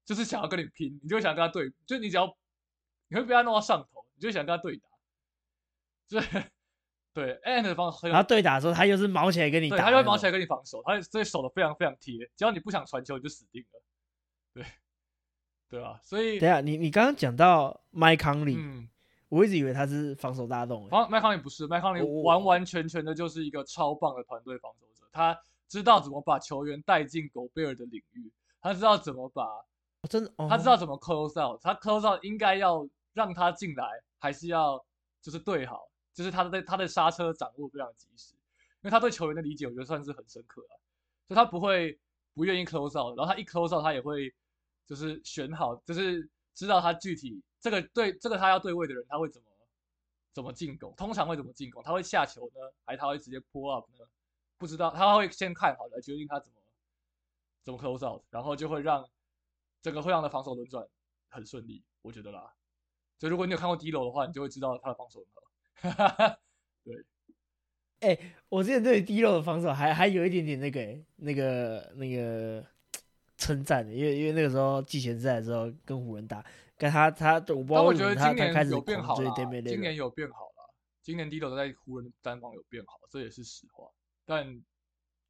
[0.06, 2.34] 就是想要跟你拼，你就会想跟他对，就你只要。
[3.12, 4.88] 你会被他弄到上头，你就想跟他对打，
[7.12, 13.82] 对对方，然后对打的时候，他又是毛起来跟你打，他就会毛起来跟你防守，他所以守的非常非常贴，只要你不想传球，你就死定了，
[14.54, 14.64] 对
[15.68, 18.88] 对啊，所以等下你你刚刚讲到麦康利，嗯，
[19.28, 25.38] 我一直以为他是防守大洞，防麦康利不是，麦康利完完全全的就是一个超棒的团队防守者，他
[25.68, 28.32] 知道怎么把球员带进狗贝尔的领域，
[28.62, 29.46] 他知道怎么把，
[30.08, 32.88] 真的，他知道怎么 close out，他 close out 应该要。
[33.12, 34.84] 让他进来，还是要
[35.20, 40.74] 就是对好，就是他的他的刹车掌握非常及时，因为他对球员的理解，我觉得算是很深刻啊。
[41.28, 41.98] 就他不会
[42.34, 44.34] 不愿意 close out，然后他一 close out，他也会
[44.86, 49.48] 就是选好，就是知道他具体这个对这个他要对位的人，他会怎么
[50.32, 54.04] 怎么进攻，通常会怎么进攻，他会下球呢，还是他会直接 pull up 呢？
[54.58, 56.58] 不知道，他会先看好来决定他怎么
[57.62, 59.08] 怎么 close out，然后就会让
[59.80, 60.86] 整个会让的防守轮转
[61.28, 62.52] 很顺利，我觉得啦。
[63.22, 65.24] 所以如果你有看过 D 楼的话，你就会知道他的防守
[65.74, 66.10] 很好。
[66.82, 66.96] 对，
[68.00, 68.18] 哎，
[68.48, 72.66] 我之前对 D 楼的防守还还有一点点那个那个那个
[73.36, 76.44] 称赞的，因为因为那个时候季前赛的时候跟湖人打，
[76.76, 79.32] 跟他他我不知道为什么他他开始有变好了，
[79.68, 83.88] 今年有变好了，今年 D 楼在湖人单防有变好，这也是实话。
[84.24, 84.60] 但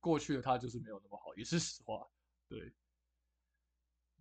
[0.01, 2.09] 过去的他就是没有那么好，也是实话。
[2.49, 2.73] 对，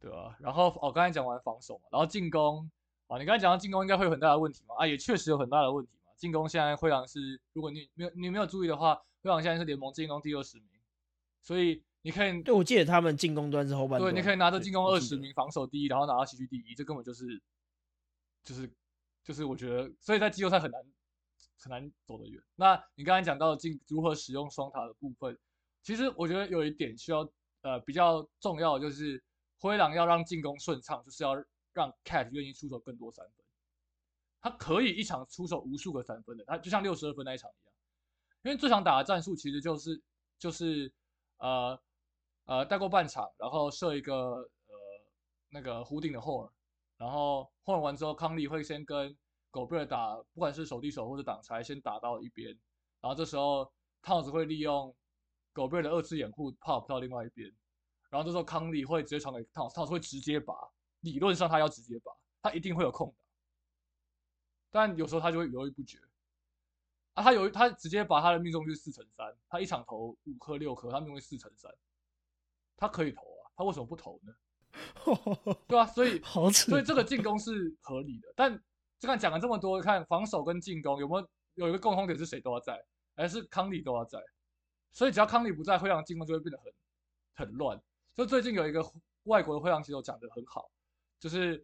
[0.01, 0.36] 对啊。
[0.41, 2.69] 然后哦，刚才讲完防守嘛，然后进攻。
[3.12, 4.74] 啊，你刚才讲到进攻应该会有很大的问题嘛？
[4.78, 6.14] 啊，也确实有很大的问题嘛。
[6.16, 10.68] 进攻现在灰狼是，如果你没有你没有注意的话，灰狼现在是联盟进攻第二十名，
[11.41, 17.26] 所以你可以，对我记得他们进攻端是后半，对，你可以拿着进攻二十名，防守第一，然后拿到西区第一，这根本就是，
[18.45, 18.72] 就是
[19.26, 20.82] 就是我觉得，所以在季后赛很难
[21.59, 22.41] 很难走得远。
[22.55, 25.38] 那你刚才讲到进如何使用双塔的部分，
[25.84, 27.30] 其实我觉得有一点需要
[27.64, 29.22] 呃比较重要，就是
[29.59, 31.43] 灰狼要让进攻顺畅，就是要。
[31.74, 33.45] 让 Cat 愿意出手更多三分，
[34.41, 37.74] 他可以一场出手无数个三分的，他就像六十二分那一场一样。
[38.43, 40.01] 因为这场打的战术其实就是
[40.39, 40.91] 就是
[41.38, 41.80] 呃
[42.45, 44.76] 呃带过半场，然后设一个呃
[45.49, 46.49] 那个弧顶的 horn，
[46.97, 49.15] 然后后完之后，康利会先跟
[49.51, 52.49] 狗贝尔打，不管是手递手或者挡拆，先打到一边，
[52.99, 54.93] 然后这时候套子会利用
[55.53, 57.51] 狗贝尔的二次掩护 pop 到另外一边，
[58.09, 60.53] 然后这时候康利会直接传给套子，套子会直接拔。
[61.01, 63.15] 理论上他要直接拔，他一定会有空的，
[64.71, 65.99] 但有时候他就会犹豫不决。
[67.13, 71.69] 啊，他有他直接把他的命中率四成三，他一场投五颗六颗，他命中率四成三，
[72.77, 74.33] 他可以投啊，他为什么不投呢？
[75.67, 76.21] 对啊，所以
[76.53, 78.31] 所以这个进攻是合理的。
[78.33, 78.55] 但
[78.97, 82.81] 就看讲了这么多，看防守跟进攻有没有有一个共同点是谁都要在，
[83.13, 84.23] 还是康利都要在。
[84.93, 86.73] 所以只要康利不在，会让进攻就会变得很
[87.33, 87.81] 很乱。
[88.13, 88.81] 就最近有一个
[89.23, 90.71] 外国的会让其实讲的很好。
[91.22, 91.63] 就是，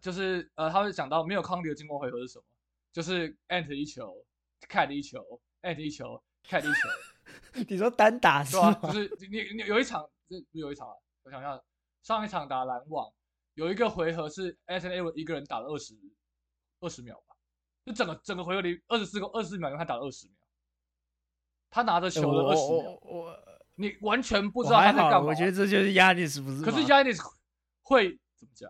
[0.00, 2.44] 就是呃，他会讲到没有康迪的进攻回合是什么？
[2.92, 4.10] 就是 ant 一球
[4.70, 5.20] ，cat 一球
[5.60, 6.88] ，ant 一球，cat 一球，
[7.68, 10.94] 你说单打是吧啊，就是你你有一场，这不是有一场啊，
[11.24, 11.62] 我想想，
[12.02, 13.12] 上一场打篮网，
[13.52, 15.94] 有一个回合是 S N A 一个人打了二十
[16.80, 17.36] 二十秒吧，
[17.84, 20.34] 就整个整个回合里二十四个二十四秒，他打了二十秒，
[21.68, 23.38] 他拿着球了我二十秒，我我
[23.74, 25.26] 你完全不知道他，在干嘛。
[25.26, 26.62] 我觉得这就是压力，是不是？
[26.64, 27.18] 可是 Yanis
[27.86, 28.68] 会怎么讲？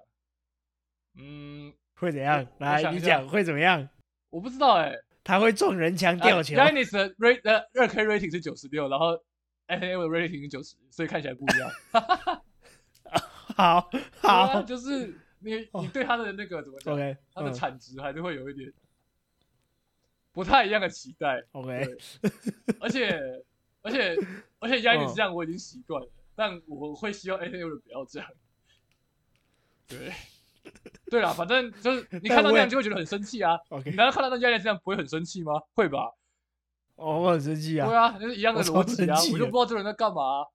[1.14, 2.46] 嗯，会怎样？
[2.58, 3.88] 来，你讲会怎么样？
[4.28, 4.94] 我不知道哎、
[5.24, 6.54] 他会撞人墙吊球。
[6.54, 9.14] Yanis 的 rate 呃二 K rating 是九十六，然后
[9.68, 11.70] S N A 的 rating 是九十，所以看起来不一样。
[13.56, 13.88] 好
[14.20, 18.70] 好就是你哦你对他的那个怎么讲？？OK，他的嗯产值还是会有一点
[20.32, 21.42] 不太一样的期待。
[21.52, 21.86] OK，
[22.80, 23.18] 而且
[23.80, 24.14] 而且
[24.58, 28.28] 而且 Yanis 嗯这样我已经习惯了，但我会希望 A N U 不要这样。
[29.88, 30.12] 对，
[31.10, 33.56] 对啦，反正就是 你看到那样就会觉得很生气啊。
[33.70, 35.52] OK，你难道看到那 Yanis 这样不会很生气吗？
[35.74, 36.12] 会吧？
[36.96, 37.96] 哦，我很生气啊对。
[37.96, 40.46] 啊，就是一样的逻辑啊，我就不知道这人在干嘛啊。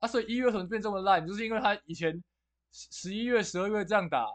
[0.00, 2.12] 啊所以一月为什么变这么烂，就是因为他以前
[2.72, 4.26] 十十一月、十二月这样打，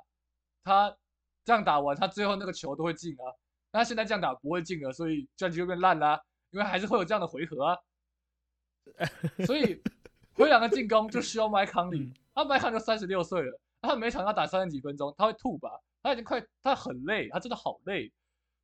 [0.63, 0.95] 他
[1.43, 3.25] 这样打完，他最后那个球都会进啊。
[3.71, 6.21] 那他现在这样打不会进了，所以战绩就变烂啦、
[6.51, 7.77] 因为还是会有这样的回合啊。
[9.45, 9.81] 所以
[10.35, 15.69] 灰狼的进攻就需要麦康利嗯，他麦康就三十六岁了，他每场要打三十几分钟，他会吐吧？
[16.01, 18.11] 他已经快，他很累，他真的好累。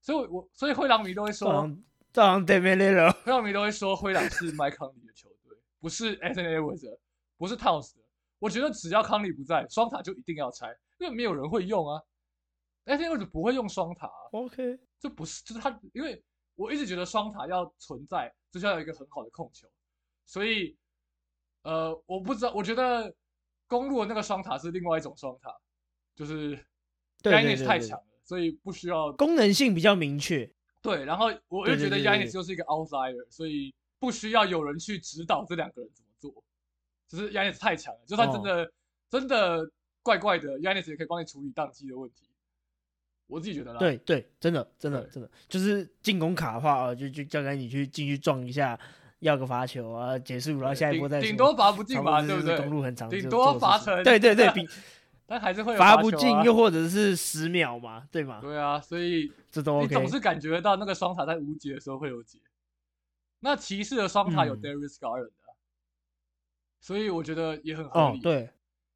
[0.01, 6.97] 所以我所以灰狼迷都会说，这好像这好像 d a m i l l 灰狼迷都会说灰狼是麦康利的球队，不是 Anthony Edwards，
[7.37, 8.01] 不是 Towns 的。
[8.39, 10.67] 我觉得只要康利不在，双塔就一定要拆，
[10.99, 12.01] 因为没有人会用啊。
[12.85, 16.21] Anthony Edwards 不会用双塔、啊，OK，这不是，就是他，因为
[16.55, 19.65] 我一直觉得双塔要存在，就是要有一个很好的控球，
[20.25, 20.77] 所以，
[21.61, 23.15] 呃，我不知道，我觉得
[23.79, 25.51] 公路的那个双塔是另外一种双塔，
[26.15, 26.57] 就是
[27.21, 30.49] 对 y a 对 n 对 i 太强了，所以不需要功能性比较明确。
[30.81, 36.43] 对，然后我又觉得对对对 y a n 对 i 就是一个 outsider，所以不需要有人去指导这两个人怎么做，
[37.07, 38.71] 只是 Yanis 太强了，就算真哦的、
[39.09, 39.69] 真的
[40.01, 42.29] 怪怪的，Yanis 也可以帮你处理宕机的问题，
[43.27, 43.79] 我自己觉得啦。
[43.79, 48.77] 对对，真的真的真的，就是进攻卡的话，啊就就交给你去进去撞一下，
[49.23, 52.57] 要个罚球啊，结束，然后下一波再说顶顶多罚不进嘛，差不多对不对？
[52.57, 54.67] 公路很长顶多罚成对对对，比
[55.25, 58.39] 但还是会有罚不进，又或者是十秒嘛，对吗？
[58.41, 59.87] 对啊，所以这都你。
[59.87, 62.37] 总是感觉到那个双塔在无解的时候会有解。
[63.39, 65.55] 那骑士的双塔有嗯 Darius Garland 啊，
[66.81, 68.49] 所以我觉得也很合理。，哦对，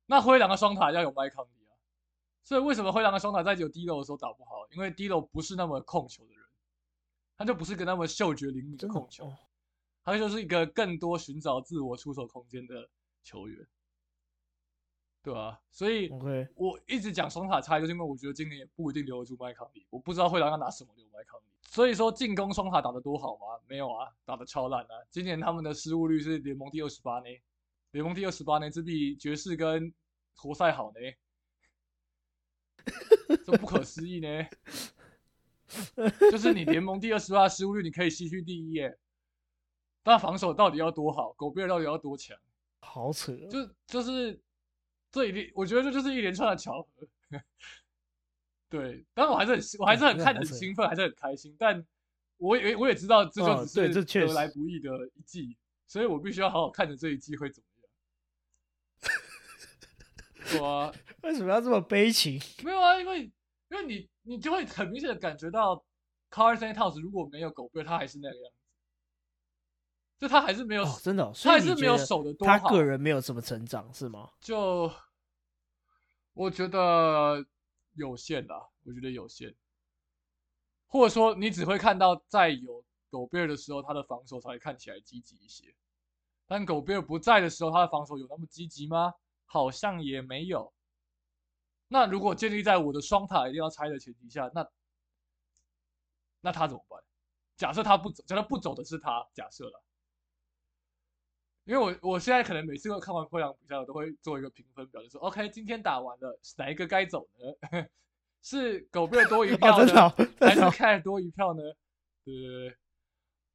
[0.06, 1.72] 那灰狼的双塔要有麦康利啊，
[2.44, 4.68] 所以为什么灰狼的双塔在有 D 楼的时候打不好？
[4.72, 6.44] 因为 D 楼不是那么控球的人，
[7.38, 9.34] 他就不是个那么嗅觉灵敏的控球，哦
[10.08, 12.90] 他就是一个更多寻找自我出手空间的
[13.26, 13.68] 球员，
[15.22, 16.10] 对啊，所以
[16.56, 21.44] 我一直讲双塔差，就是因为我觉得今年也不一定留得住麦康利，我不知道会让他拿什么留麦康利。
[21.62, 23.60] 所以说进攻双塔打得多好吗？
[23.68, 24.96] 没有啊，打得超烂啊！
[25.12, 27.26] 今年他们的失误率是联盟第二十八呢，
[27.92, 29.94] 联盟第二十八呢，只比爵士跟
[30.36, 31.00] 活塞好呢，
[33.46, 34.46] 这不可思议呢。
[36.32, 38.98] 就是你联盟第二十八失误率，你可以西区第一耶，
[40.08, 41.34] 但防守到底要多好？
[41.34, 42.38] 狗贝尔到底要多强？
[42.80, 43.50] 好扯哦。
[43.50, 44.40] 就就是
[45.12, 46.90] 这一连，我觉得这就是一连串的巧合。
[48.70, 51.86] 对，当然我还是很我还是很看得很兴奋，还是很开心，但
[52.38, 55.58] 我也我也知道这就哦只是得来不易的一季，
[55.88, 57.68] 所以我必须要好好看着这一季会怎么
[60.54, 60.62] 样。
[60.62, 60.94] 我啊，
[61.24, 62.42] 为什么要这么悲情？
[62.64, 63.24] 没有啊，因为
[63.70, 65.84] 因为你你就会很明显的感觉到
[66.32, 68.57] Carson Towns 如果没有狗贝尔，他还是那个样子，
[70.20, 72.58] 就他还是没有，哦，真的哦，他还是没有守的多好。
[72.58, 74.32] 他个人没有什么成长是吗？
[74.42, 74.92] 就
[76.34, 77.46] 我觉得
[77.94, 79.56] 有限啦，我觉得有限，
[80.88, 85.74] 或者说你只会看到在有狗贝尔的时候，他的防守才会看起来积极一些。
[86.48, 89.14] 但狗贝尔不在的时候，他的防守有那么积极吗？
[89.46, 90.74] 好像也没有。
[91.88, 94.68] 那如果建立在我的双塔一定要拆的前提下，那
[96.42, 97.00] 那他怎么办？
[97.56, 99.84] 假设他不走，假设不走的是他，假设了。
[101.68, 107.86] 因为我我现在可能每次看完灰狼比赛，我都会做一个评分表，就说 OK，今天打完了，哪一个该走呢？
[108.42, 111.62] 是狗贝尔多一哦，票呢，还是 真的哦凯尔多一票呢？
[112.24, 112.78] 对对对。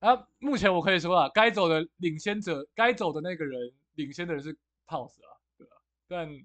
[0.01, 4.53] 啊，目前我可以说啊，该走的领先者，该走的那个人，领先的人是
[4.87, 5.73] Towns 啊，对啊，
[6.07, 6.45] 但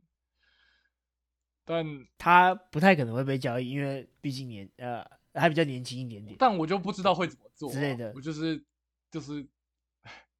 [1.65, 5.03] 但他不太可能会被交易，因为毕竟年呃
[5.33, 6.37] 还比较年轻一点点。
[6.39, 8.63] 但我就不知道会怎么做、啊、之类的我就是
[9.11, 9.45] 就是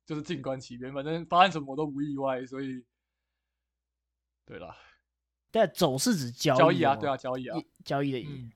[0.08, 2.84] 就是静观其变，反正发生什么我都不意外，所以
[4.46, 4.74] 对啦，
[5.52, 8.26] 但走是指交交易啊，对啊，，交易啊，交易的意。
[8.26, 8.52] 嗯，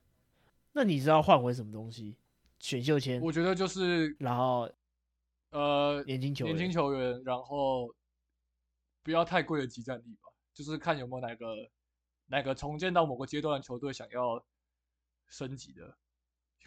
[0.72, 2.16] 那你知道换回什么东西？
[2.60, 4.72] 选秀签，我觉得就是然后
[5.50, 7.94] 呃，年轻球员年轻球员，然后
[9.04, 11.48] 不要太贵的集战力吧，就是看有没有哪个
[12.28, 14.42] 哪个重建到某个阶段的球队想要
[15.28, 15.98] 升级的，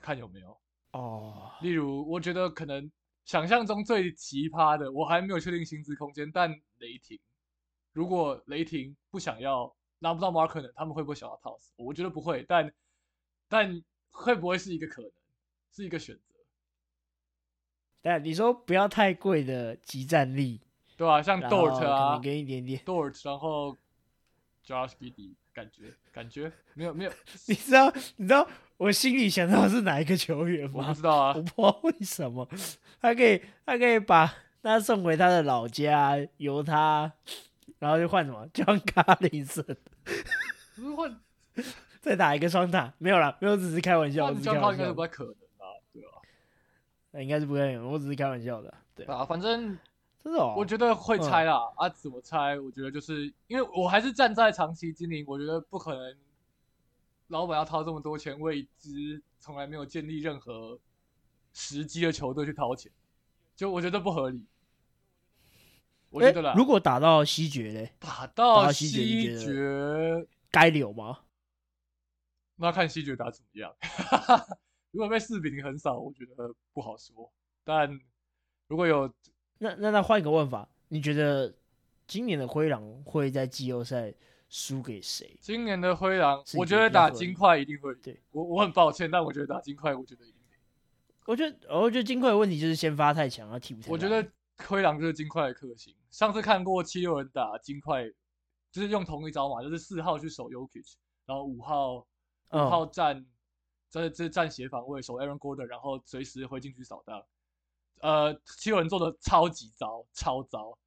[0.02, 0.61] 看有没有。
[0.90, 2.90] 哦，例如，我觉得可能
[3.25, 7.19] 想象中最奇葩的，我还没有确定薪资空间，但雷霆，
[7.93, 11.71] 如果雷霆不想要拿不到 m a r k 他们会不会想要 Toss？
[11.77, 12.73] 我觉得不会，但
[13.49, 15.11] 但会不会是一个可能，
[15.73, 16.35] 是一个选择，
[18.03, 20.61] 但你说不要太贵的集战力，
[20.97, 22.81] 对啊、像 Dort 啊能给一点点。
[22.81, 23.77] ，Dort，然后
[24.67, 27.13] Josh Giddey，感觉感觉没有没有，
[27.49, 28.47] 你知道你知道
[28.77, 30.93] 我心里想到的是哪一个球员我不？
[30.95, 32.49] 知道啊我，不知道为什么，
[33.01, 34.33] 他可以他可以把
[34.63, 37.13] 他送回他的老家，由他，
[37.79, 39.63] 然后就换什么，John Collins，
[40.75, 41.21] 不是换
[42.01, 46.09] 再打一个双塔，没有啦，没有，只是开玩笑，我换只是 John 开 Collins 玩笑应该是不，太可能啊，对吧、
[47.13, 49.25] 那应该是不可能，我只是开玩笑的，对，啊？
[49.25, 49.79] 反正
[50.23, 52.59] 真的哦，我觉得会嗯猜啦，啊，怎么猜？
[52.59, 56.17] 我觉得就是因为我还是站在长期经营，我觉得不可能，
[57.35, 60.78] 老板要掏这么多钱为一支从来没有建立任何
[61.52, 62.93] 时机的球队去掏钱，
[63.56, 64.47] 就我觉得不合理。
[66.11, 71.23] 我觉得啦，如果打到西决嘞，打打到到西决你西决，该留吗？
[72.55, 73.74] 那看西决打怎么样。
[74.93, 77.32] 如果被四比零横扫，我觉得不好说。
[77.65, 77.98] 但
[78.69, 79.12] 如果有
[79.59, 81.52] 那那那换一个问法，你觉得
[82.06, 84.15] 今年的灰狼会在季后赛
[84.55, 85.37] 输给谁？
[85.41, 87.93] 今年的灰狼，我觉得打金块一定会。
[87.97, 90.57] 对我我很抱歉，但我觉得打金块，我觉得一定赢。
[91.27, 94.25] 我觉得，我觉得金块的问题就是先发太强，他替补太我觉得
[94.65, 95.93] 灰狼就是金块的克星。
[96.13, 98.05] 上次看过七六人打金块，
[98.71, 100.95] 就是用同一招嘛，就是四号去守 Yokich，
[101.27, 102.07] 然后五号五
[102.51, 103.27] 嗯号站，
[103.91, 107.21] 这这站斜防卫守 Aaron Gordon，然后随时会进去扫荡。
[108.03, 110.79] 呃，七六人做的超级糟，超糟。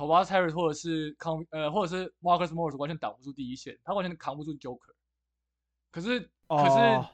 [0.00, 4.94] Tobias Harris 或者是康呃或者是 Marcus Morris 完全挡不住第一线，他完全扛不住 Joker。
[5.90, 7.06] 可是可是、哦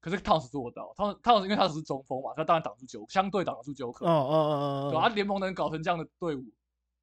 [0.00, 4.04] 可是 Towns 做得到，汤汤斯因为他只是中锋嘛，他当然挡住 Joker，相对挡得住 Joker。
[4.04, 6.44] 哦哦哦对啊，哦，联盟能搞成这样的队伍，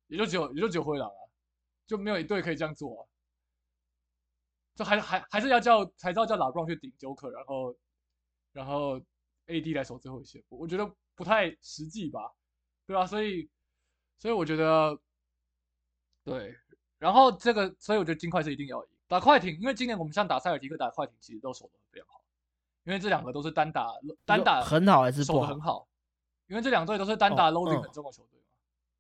[0.06, 1.22] 也就只有也就只有灰狼啊，
[1.88, 3.08] 就没有一队可以这样做啊。
[4.76, 7.76] 就还还还是要叫才知道叫拉布朗去顶 Joker，然后
[8.54, 9.02] 然后
[9.48, 12.32] AD 来守最后一线，我我觉得不太实际吧，
[12.86, 13.50] 对啊，所以
[14.22, 14.96] 所以我觉得
[16.24, 16.56] 对，
[17.00, 22.22] 然后这个所以我觉得金块是一定要赢打快艇，因为今年我们像打塞尔提克打快艇其实都守得非常好，
[22.84, 23.88] 因为这两个都是单打
[24.24, 25.60] 单打很好还是守得很？
[25.60, 25.88] 好，
[26.46, 28.46] 因为这两队都是单打哦 loading 嗯很重的球队嘛，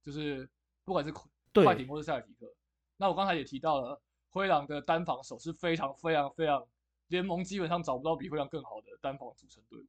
[0.02, 0.50] 就是
[0.84, 1.14] 不管是
[1.54, 2.52] 快艇或是塞尔提克。
[2.98, 6.66] 那我刚才也提到了，灰狼的单防守是非常非常非常，
[7.10, 9.86] 联盟基本上找不到比灰狼更好的单防组成队伍。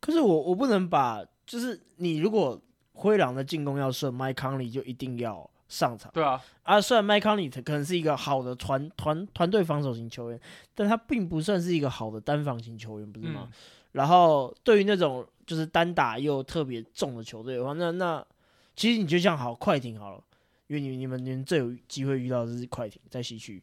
[0.00, 2.58] 可是我我不能把，就是你如果
[2.92, 6.80] 灰狼的进攻要顺，麦康利就一定要上场对啊，啊。
[6.80, 10.38] 虽然麦康利可能是一个好的团团团队防守型球员，
[10.74, 13.48] 但他并不算是一个好的单防型球员，不是吗？
[13.50, 13.52] 嗯，
[13.92, 18.24] 然后对于那种就是单打又特别重的球队的话，那那
[18.76, 20.22] 其实你就像好快艇好了，
[20.66, 23.62] 因为你你们你们最有机会遇到的是快艇在西区。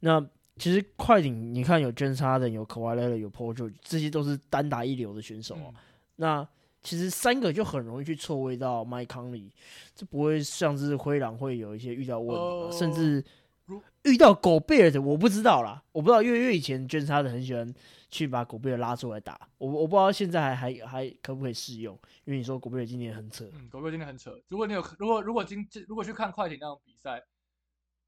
[0.00, 0.24] 那
[0.58, 5.68] 其实快艇你看有 James Harden 有 Kawhi Leonard 有 Paul George，这些都是单打一流的选手啊。
[5.68, 5.74] 嗯
[6.18, 6.48] 那
[6.86, 9.50] 其实三个就很容易去错位到麦康利，
[9.92, 12.36] 这不会像是灰狼会有一些遇到问题？
[12.36, 13.24] 呃甚至
[13.64, 17.74] 如遇到狗贝尔的，我不知道啦，我不知道，因为因为以前捐杀的很喜欢
[18.08, 21.92] 去把狗贝尔拉出来打，我我不知道现在还还还可不可以适用，
[22.24, 24.40] 因为你说狗贝尔今年很扯，嗯，狗哥今天很扯。
[24.46, 27.20] 如果你有，如果如果今如果去看快艇那场比赛，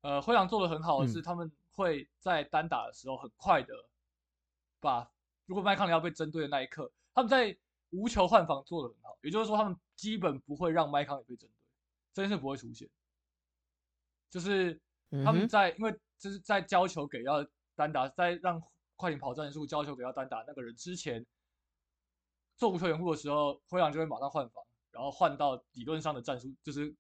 [0.03, 3.75] 呃，灰狼做的很好的是，嗯他们会在单打的时候很快的
[4.81, 5.11] 把，
[5.47, 7.57] 如果麦康利要被针对的那一刻，他们在
[7.91, 11.55] 无球换防做的很好，也就是说，他们基本不会让麦康也被针对，
[12.13, 12.89] 这件事不会出现。
[14.31, 14.79] 就是
[15.25, 18.63] 他们在、因为就是在交球给要单打，在让
[18.97, 21.25] 快艇跑战术交球给要单打那个人之前，
[22.57, 26.95] 做无球掩护的时候，灰狼就会马上换防，然后换到理论上的战术，就是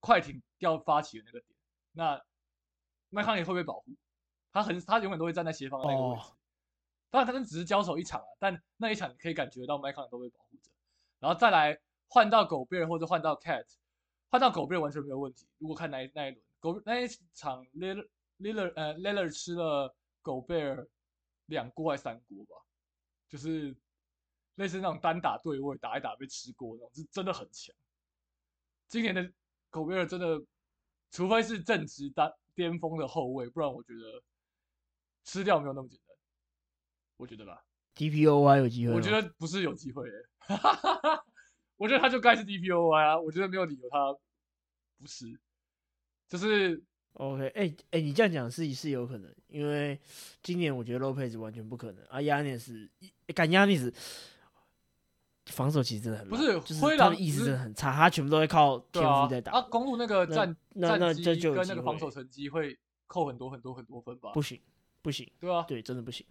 [0.00, 1.58] 快艇要发起的那个点。
[1.92, 2.22] 那
[3.10, 3.94] 麦康也会不会保护？
[4.50, 6.22] 他很他永远都会站在斜方的那个位置。
[6.22, 6.36] 哦
[7.12, 10.70] 当然，他们只是交手一场啊，但那一场可以感觉到麦康都被保护着。
[11.20, 11.78] 然后再来
[12.08, 13.66] 换到狗贝尔或者换到 Cat，
[14.30, 15.46] 换到狗贝尔完全没有问题。
[15.58, 18.08] 如果看那一那一轮，狗那一场 Lillard
[18.38, 20.88] Lillard 呃 Lillard 吃了狗贝尔
[21.46, 22.56] 两锅还三锅吧，
[23.28, 23.76] 就是
[24.54, 27.76] 类似那种单打对位打一打被吃锅那种，是真的很强。
[28.88, 29.30] 今年的
[29.68, 30.42] 狗贝尔真的，
[31.10, 34.22] 除非是正值单巅峰的后卫，不然我觉得
[35.24, 36.11] 吃掉没有那么简单。
[37.22, 37.62] 我觉得吧
[37.94, 40.26] ，，TPO 还有机会，我觉得不是有机会诶、
[41.78, 44.12] 我觉得他就该是 DPOY 啊，我觉得没有理由他
[44.98, 45.38] 不是，
[46.26, 46.82] 就是
[47.12, 49.96] OK，哎、哎、你这样讲是是有可能，因为
[50.42, 52.90] 今年我觉得 Lopez 完全不可能啊，亚尼斯
[53.32, 53.94] 干亚尼斯
[55.46, 62.76] 防守其实真的很不是灰狼就是他的意识真的很差，他全部都会靠天赋在，打，啊，公路那个那战战绩这就跟那个防守成绩会
[63.06, 64.42] 扣很多很多很多分吧不？
[64.42, 64.60] 行
[65.02, 66.26] 不行，对啊，对，真的不行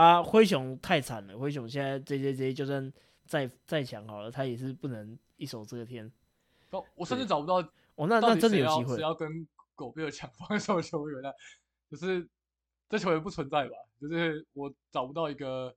[0.00, 0.22] 啊！
[0.22, 2.90] 灰熊太惨了，灰熊现在 JJJ 就算
[3.26, 6.10] 再再强好了，他也是不能一手遮天。
[6.70, 7.56] 哦我甚至找不到
[7.96, 9.02] 哦，那到那真的要有机会谁。
[9.02, 11.30] 要跟狗贝尔抢防守球员啊？
[11.90, 12.26] 就是
[12.88, 13.76] 这球员不存在吧？
[14.00, 15.76] 就是我找不到一个，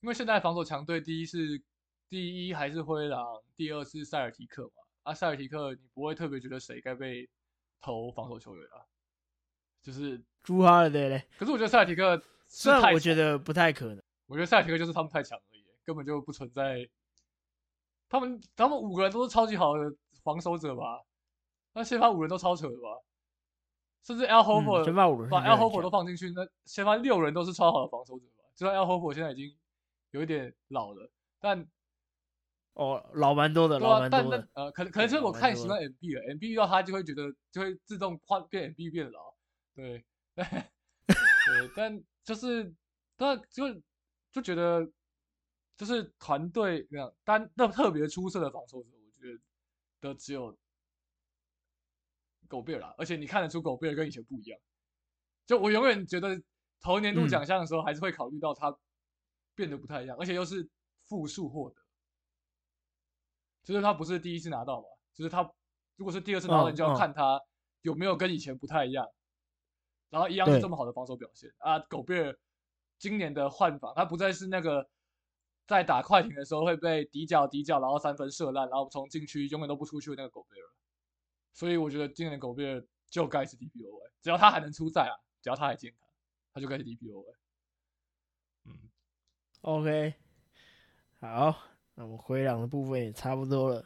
[0.00, 1.60] 因为现在防守强队第一是
[2.08, 3.22] 第一还是灰狼，
[3.54, 4.72] 第二是塞尔提克嘛。
[5.02, 7.28] 啊，塞尔提克你不会特别觉得谁该被
[7.82, 8.80] 投防守球员啊？
[9.82, 12.22] 就是，朱哈尔的嘞，可是我觉得塞尔提克是
[12.56, 14.02] 虽然我觉得不太可能。
[14.26, 16.88] 我觉得赛尔提克就是他们太强而已，根本就不存在。
[18.08, 21.02] 他们他们五个人都是超级好的防守者吧？
[21.72, 23.02] 那先发五人都超扯的吧？
[24.04, 28.44] 甚至 L 嗯 Hofer、先发五人把 L 很 Hofer 都放进去，那先发六人都是超好的防守者吧？
[28.54, 29.56] 就算 L Hofer 现在已经
[30.12, 31.10] 有一点老了，
[31.40, 31.66] 但
[32.74, 34.48] 哦，老蛮多的，对啊，老蛮但多的。
[34.54, 39.34] 那呃，可能可能是我老蛮多太习惯 MB 了，MB 遇到他就会觉得就会自动换变 MB 变老，
[39.74, 40.04] 对，
[40.36, 42.74] 对，但就是
[43.16, 43.64] 但就
[44.32, 44.90] 就觉得
[45.76, 49.40] 就是团队那样单那特别出色的防守者，我觉得
[50.00, 50.56] 的只有
[52.48, 54.58] 狗贝尔啦，而且你看得出狗贝尔跟以前不一样，
[55.46, 56.40] 就我永远觉得
[56.80, 57.28] 投年度嗯。
[57.28, 58.74] 奖项的时候，还是会考虑到他
[59.54, 60.68] 变得不太一样，而且又是
[61.08, 61.76] 复数获得。
[63.62, 65.42] 就是他不是第一次拿到嘛，就是他
[65.96, 66.96] 如果是第二次拿到，嗯你就要嗯。
[66.96, 67.40] 看他
[67.82, 69.06] 有没有跟以前不太一样，
[70.14, 71.76] 然后一样是这么好的防守表现啊。
[71.80, 72.38] 狗贝尔
[72.98, 74.88] 今年的换防，他不再是那个
[75.66, 80.66] 在打快艇的时候会被底角底角，然后三分射烂，然后从禁区永远都不出去的那个狗贝尔，
[81.52, 86.08] 所以我觉得今年的狗贝尔就该是 DPOA，只要他还能出赛啊，只要他还健康，
[86.52, 87.34] 他就该是 DPOA。
[88.66, 88.72] 嗯
[89.62, 90.14] ，OK，
[91.20, 91.58] 好，
[91.96, 93.84] 那我们灰狼的部分也差不多了。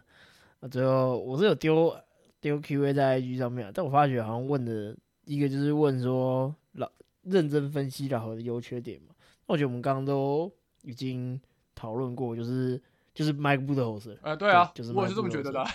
[0.60, 1.96] 那最后我是有丢
[2.40, 4.96] 丢 Q&A 在 IG 上面啊，但我发觉好像问的
[5.28, 6.90] 一个就是问说老
[7.22, 9.14] 认真分析老何的优缺点嘛。
[9.46, 10.50] 那我觉得我们刚刚都
[10.82, 11.38] 已经
[11.74, 12.80] 讨论过，就是
[13.14, 15.70] 就是 Mike b u d h o s 呃，对啊，就是我也是这么觉得的啊。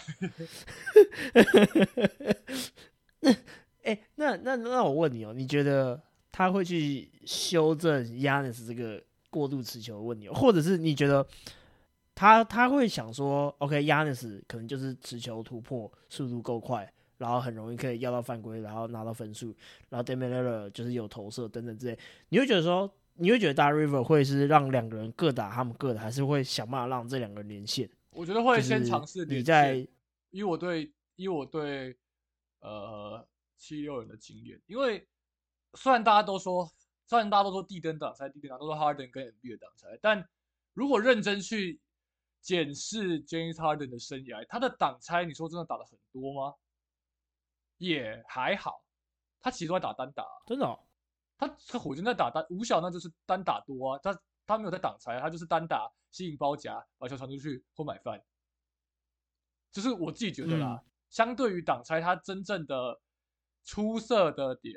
[3.83, 6.01] 哎、那那那我问你哦，你觉得
[6.31, 11.25] 他会去修正 Yanis 这个过度持球的问题哦，或者是你觉得
[12.15, 16.91] 他他会想说，OK，Yanis 可能就是持球突破速度够快，
[17.23, 19.55] 然后很容易可以要到犯规，然后拿到分数，
[19.87, 21.97] 然后 d e m i l l e r 就是有投射等等之类，
[22.27, 27.89] 你会觉得说，你会觉得大 River 会是让两个人各打他们各的，还是会想办法让这两个人连线？
[28.09, 29.87] 我觉得会先尝试连你在线
[30.31, 31.95] 以我对以我对
[32.59, 33.25] 呃
[33.55, 35.07] 七六人的经验，因为
[35.75, 36.69] 虽然大家都说，
[37.07, 40.27] 虽然大家都说地登挡拆，地登挡都说 Harden 跟 MB 的挡拆，但
[40.73, 41.79] 如果认真去
[42.41, 46.53] 检视 James Harden 的生涯，他的挡拆，你说真的打的很多吗？
[47.87, 48.83] 也还好，
[49.41, 50.79] 他其实都在打单打啊、真的、哦，
[51.37, 58.23] 他他火箭在打单吴晓，那就是单打多啊，他他没有在挡拆，他就是单打吸引包夹，把球传出去或买饭。
[59.71, 63.01] 就是我自己觉得啦，相对于挡拆，他真正的
[63.63, 64.75] 出色的点，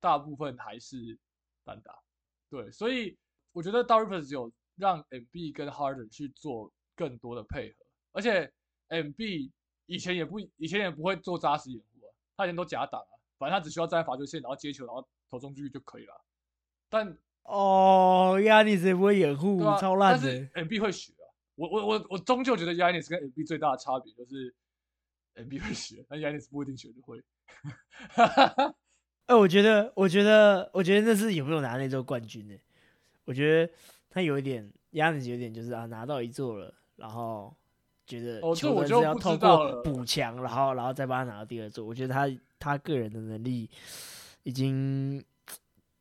[0.00, 1.18] 大部分还是
[1.64, 2.02] 单打。
[2.48, 3.18] 对，所以
[3.52, 8.50] 我觉得 d a r i s 有让 MB 跟 Harden 去做更多的配合，而且
[8.88, 9.52] MB
[9.86, 11.91] 以前也不以前也不会做扎实掩护啊，
[12.36, 16.14] 他以前都假挡啊，反正他只需要站在罚球线，然后接球，然后投中距离就可以了。
[16.88, 20.62] 但哦亚尼斯也不会掩护，啊，超烂但是的。
[20.64, 24.54] MB 会学啊，我我我我终究觉得亚尼斯跟 MB 最大的差别就是
[25.34, 27.22] MB 会学，但亚尼斯不一定学得会。
[29.26, 32.54] 哎、我觉得，我觉得，我觉得那是有没有拿那座冠军呢？
[33.24, 33.72] 我觉得
[34.10, 37.56] 他有一点，Yanis 有点就是啊，拿到一座了，然后
[38.06, 41.84] 觉得球队就是要透过补强，然后然后再帮他拿到第二座。
[41.84, 43.70] 我觉得他他个人的能力
[44.42, 45.24] 已经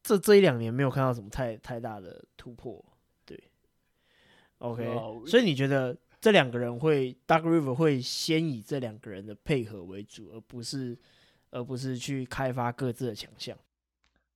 [0.02, 2.84] 这这一两年没有看到什么太太大的突破。
[3.26, 3.41] 对
[4.57, 4.86] ，OK，、
[5.28, 10.98] 所以你觉得这两个人会 Dark River 会先以这两个人的配合为主，而不是
[11.52, 13.57] 而不是去开发各自的强项。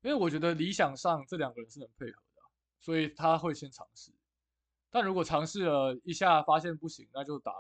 [0.02, 2.46] 因为我觉得理想上这两个人是能配合的啊，
[2.80, 4.12] 所以他会先尝试。
[4.96, 7.52] 但如果尝试了一下发现不行，那就打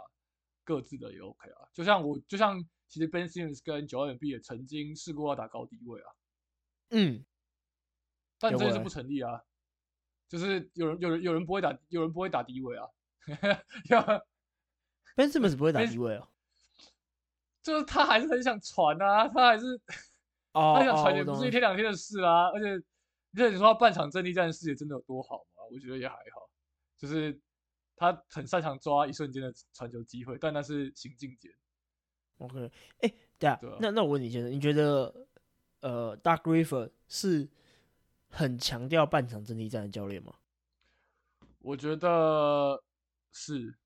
[0.64, 1.68] 各自的也 OK 啊。
[1.74, 6.08] 就像我，就像其实 Ben Simmons 跟九 M B 也曾经试过要打高低位啊，
[6.92, 7.26] 嗯，
[8.40, 9.44] 但这件事不成立啊。
[10.30, 12.88] 就是有人有人有人不会打，有人不会打低位啊。
[13.92, 14.02] 要
[15.18, 16.30] Ben Simmons 不会打低位哦。
[17.62, 19.78] 就是他还是很想传啊，他还是
[20.54, 22.70] 哦他想传也不是一天两天的事啊、而且，
[23.34, 25.64] 而且你说他半场阵地战视野真的有多好吗？
[25.70, 26.45] 我觉得也还好，
[27.06, 27.40] 就是
[27.96, 31.52] 他很擅长抓一瞬间的传球机会，但那是行进间。
[32.40, 32.72] OK，
[33.02, 35.28] 哎、对啊对啊，那那我问你先生，你觉得
[35.82, 37.48] 呃，Doug River 是
[38.30, 40.34] 很强调半场阵地战的教练吗？
[41.60, 42.84] 我觉得
[43.32, 43.78] 是，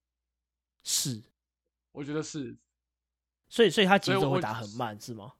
[0.83, 1.21] 是，
[1.91, 2.57] 我觉得是，
[3.47, 5.33] 所以所以他节奏会打很慢是吗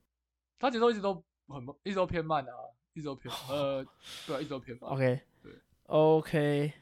[0.59, 1.15] 他节奏一直都
[1.47, 2.53] 很慢一直都偏慢啊，
[2.93, 3.83] 一直都偏 呃，
[4.27, 4.91] 对啊，一直都偏慢。
[4.91, 5.53] ？OK 对
[5.87, 6.73] OK，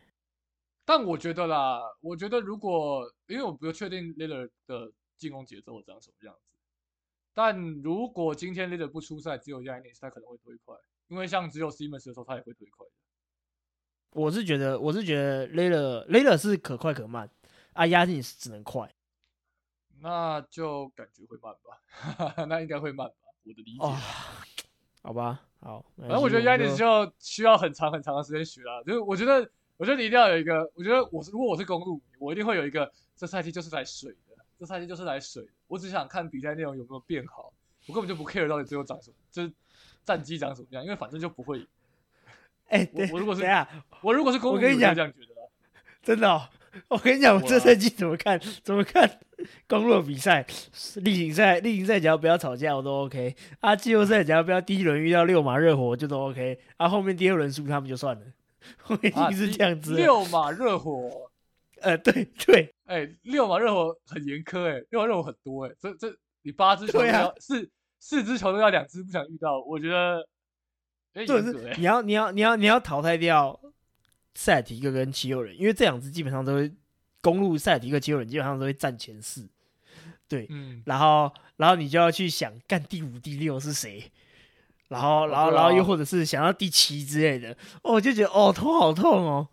[0.88, 6.57] 但我觉得啦，我觉得如果因为我不确定 Lillard 的进攻节奏长什么样子，
[7.34, 10.77] 但如果今天 Lillard 不出赛，只有 Yanis，他可能会推快，
[11.09, 12.91] 因为像只有 Simmons 的时候，他也会推快的。
[14.11, 17.30] 我是觉得我是觉得 l a y l e r l a y l e r 是可快可慢，
[17.73, 18.89] 啊，压进是只能快
[19.99, 23.84] 那就感觉会慢吧， 那应该会慢吧，我的理解。
[23.84, 23.93] 哦，
[25.03, 28.81] 好吧，好，反反正我觉得 Yanis 就需要很长很长的时间学啦。
[28.84, 35.49] 就是我觉得，我觉得你一定要有一个，我觉得我是如果我是公路迷，我一定会有一个这赛季就是来水的，这赛季就是来水的。
[35.68, 37.54] 我只想看比赛内容有没有变好，
[37.88, 39.52] 我根本就不 care 到底最后长什么，就是
[40.04, 41.68] 战绩长什么样，因为反正就不会赢。
[42.70, 43.68] 哎、我如果是等下，
[44.02, 45.28] 我如果是公路迷，我跟你讲这样觉得。
[46.04, 46.49] 真的、哦，
[46.88, 49.20] 我跟你讲，我这赛季怎么看怎么看
[49.68, 50.45] 公路的比赛，
[50.95, 58.26] 例行赛例行赛只要不要吵架我都 OK，啊，季后赛只要不要第一轮遇到六马热火我就都 OK，啊，后面第二轮输他们就算了，
[58.88, 59.98] 我已啊经是这样子了。
[59.98, 61.30] 六马热火，
[61.81, 67.69] 呃，对对，哎、六马热火很严苛哎、六马热火很多哎、这这你八支球队四
[67.99, 70.27] 四支球队要两支不想遇到，我觉得
[71.14, 73.60] 有点这严格哎、是你要你要你要你要淘汰掉
[74.35, 76.72] 塞尔提克跟七六人，因为这两支基本上都会
[77.22, 79.48] 公路塞尔提克七六人基本上都会占前四，
[80.27, 84.11] 对，嗯，然后然后你就要去想干第五第六是谁，
[84.89, 87.51] 然后然后然后又或者是想要第七之类的，
[87.84, 89.47] 哦，我就觉得哦头好痛哦，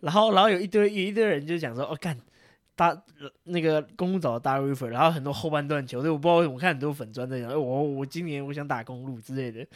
[0.00, 2.18] 然后然后有一堆有一堆人就讲说哦干
[2.74, 2.96] 大
[3.44, 9.66] 那个公路找的大 river，然后很多后半段球队我不知道为什么看很多粉砖在讲，哎我我今年我想打公路之类的，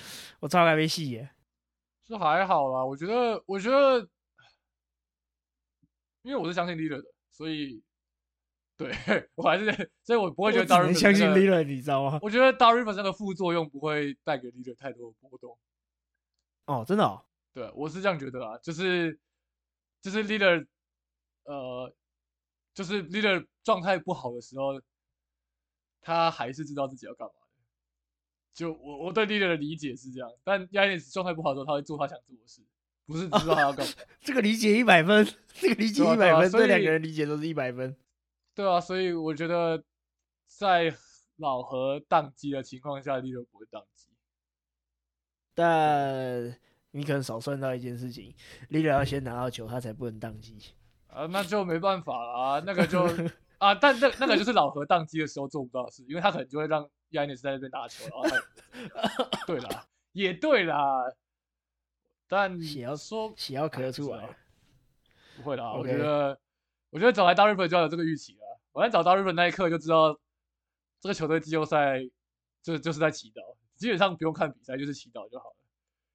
[0.41, 1.29] 我超该被戏耶，
[2.07, 4.07] 是还好啦，我觉得，我觉得，
[6.23, 7.83] 因为我是相信 leader 的，所以
[8.77, 8.91] 对
[9.35, 9.67] 我还是，
[10.03, 12.19] 所以我不会觉得我只 Dar 能 Rivers 相信 leader，你知道吗？
[12.23, 15.57] 我觉得 Dar Rivers 那个副作用不会带给 leader 太多的波动。
[16.67, 19.19] 哦，真的哦，对，我是这样觉得啊，就是
[20.01, 20.67] 就是 leader，
[21.45, 21.95] 呃，
[22.75, 24.81] 就是 leader 状态不好的时候，
[26.01, 27.63] 他还是知道自己要干嘛的。
[28.55, 32.63] 就我我对 leader 的理解是这样，但 Yanis 状态不好的时候，他会做他想做的事，
[33.07, 33.93] 不是知道他要干嘛。
[34.21, 37.95] 这个理解一百分， 这个理解一百分，这两以个人理解都是一百分。
[38.55, 39.83] 对啊，所以我觉得
[40.47, 40.95] 在
[41.39, 44.09] 老何宕机的情况下，leader 不会宕机。
[45.55, 46.57] 但
[46.93, 48.35] 你可能少算到一件事情
[48.71, 50.59] ，leader 要先拿到球，他才不能宕机。
[51.09, 53.05] 啊，那就没办法啦，那个就
[53.59, 61.05] 啊，但那那个就是老何宕机的时候做不到的事，因为他可能就会让 Yanis 在那边打球，然后他也对啦，也对啦，
[62.29, 64.37] 但血要说血要咳出哎来。
[65.37, 66.39] 不会啦，我 OK 觉得
[66.91, 68.42] 我觉得找来 v e r 就要有这个预期了，
[68.73, 70.19] 我在找 v e r 那一刻就知道
[71.01, 72.01] 这个球队季后赛
[72.63, 73.41] 就就是在祈祷，
[73.75, 75.57] 基本上不用看比赛，就是祈祷就好了。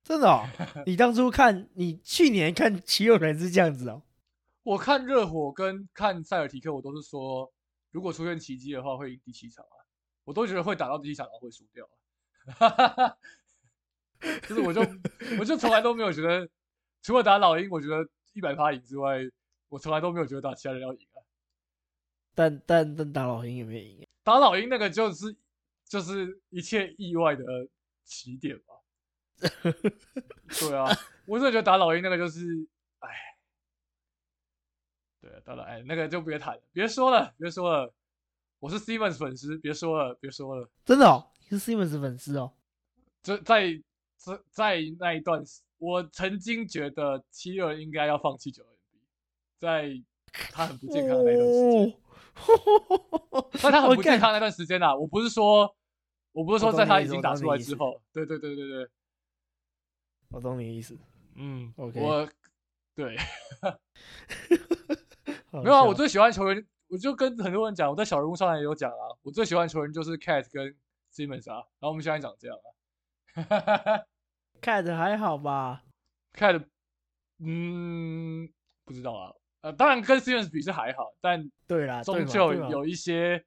[0.03, 0.43] 真的哦，
[0.85, 4.01] 你当初看你去年看奇友人是这样子哦。
[4.63, 7.51] 我看热火跟看塞尔提克，我都是说，
[7.91, 9.75] 如果出现奇迹的话，会赢第七场啊。
[10.23, 11.87] 我都觉得会打到第七场，然后会输掉、
[12.57, 13.17] 啊。
[14.47, 14.81] 就是我就
[15.39, 16.49] 我就从来都没有觉得，
[17.01, 19.19] 除了打老鹰，我觉得一百趴赢之外，
[19.69, 21.16] 我从来都没有觉得打其他人要赢啊。
[22.37, 24.07] 但但但打老鹰有没有赢？
[24.23, 25.35] 打老鹰那个就是
[25.85, 27.43] 就是一切意外的
[28.03, 28.75] 起点吧。
[30.59, 30.85] 对啊，
[31.25, 32.45] 我真的觉得打老鹰那个就是，
[32.99, 33.09] 哎，
[35.19, 37.91] 对啊，打老哎那个就别谈了，别说了，别说了，
[38.59, 40.69] 我是 Simmons 粉丝，别说了，别说了。
[40.85, 42.53] 真的哦，你是 Simmons 粉丝哦。
[43.23, 43.81] 这在
[44.15, 48.99] 在在那一段时，我曾经觉得七六人应该要放弃九 N B，
[49.57, 50.03] 在
[50.51, 51.91] 他很不健康的那段时间。
[51.91, 51.93] 哦，
[53.61, 55.75] 但他很不健康那段时间啦，我不是说，
[56.31, 58.89] 我不是说在他已经打出来之后，对对对对对，
[60.29, 60.97] 我懂你意思。
[61.35, 62.27] 嗯 OK 我
[62.95, 63.15] 对。
[65.51, 70.75] 好没有啊，我最喜欢球员，我就跟很多人讲，我在小人物上也有讲啊，我最喜欢球员就是 Cat 跟
[71.13, 72.65] Simmons 啊，然后我们现在长这样啊，
[74.61, 75.83] Cat 还好吧
[76.33, 76.65] ？，Cat，
[77.39, 78.49] 嗯，
[78.83, 79.33] 不知道啊，
[79.67, 83.43] 呃，当然跟 Stevens 比是还好，但对啦，终究有一些，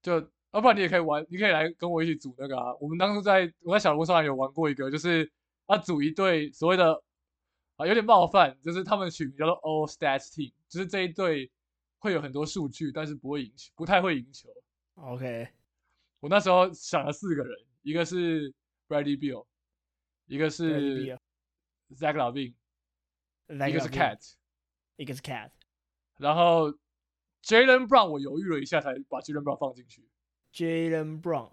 [0.00, 0.14] 就
[0.52, 2.74] 要不然你也可以玩，你可以来跟我一起组那个啊。
[2.80, 5.30] 我们当初在我在小龙上有玩过一个，就是
[5.66, 7.02] 啊组一队所谓的
[7.76, 11.50] 啊有点冒犯，就是他们取名叫做 All Stats Team，就是这一队
[11.98, 14.48] 会有很多数据，但是不会赢球，不太会赢球。
[14.94, 15.48] OK，
[16.20, 18.50] 我那时候想了四个人，一个是
[18.88, 19.44] Bradley Beal，
[20.26, 21.04] 一个是
[21.94, 22.54] Zach Lavine，
[23.48, 24.32] 一个是 Cat，Cat，
[25.02, 25.50] 一个是 Cat。
[26.18, 26.70] 然后
[27.42, 30.08] Jalen Brown 我犹豫了一下才把 Jalen Brown 放进去
[30.54, 31.50] ，Jalen Brown，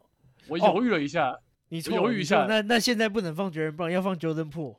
[0.48, 1.40] 我哦犹豫了一下，
[1.70, 4.78] 你错犹豫一下那那现在不能放 Jalen Brown，要放 Jordan Po。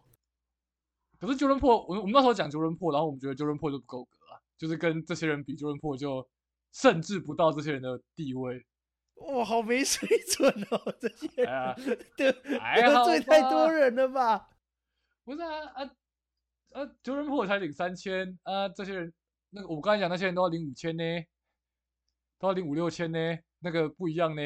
[1.19, 6.27] 可是 Jordan Po 我我们那时候讲 Jordan Po，然后我们觉得 Jordan Po 就不够格啊，就是跟这些人比，Jordan Po 就
[6.73, 8.65] 甚至不到这些人的地位。
[9.17, 10.95] 哇，好没水准哦！
[10.99, 14.49] 这些人 得还好得罪太多人了吧？
[15.25, 15.91] 不是啊啊
[16.71, 19.13] 啊！Jordan Po 才领三千啊，这些人
[19.51, 21.03] 那个我刚才讲那些人都要领五千呢，
[22.39, 23.19] 都要领五六千呢，
[23.59, 24.43] 那个不一样呢。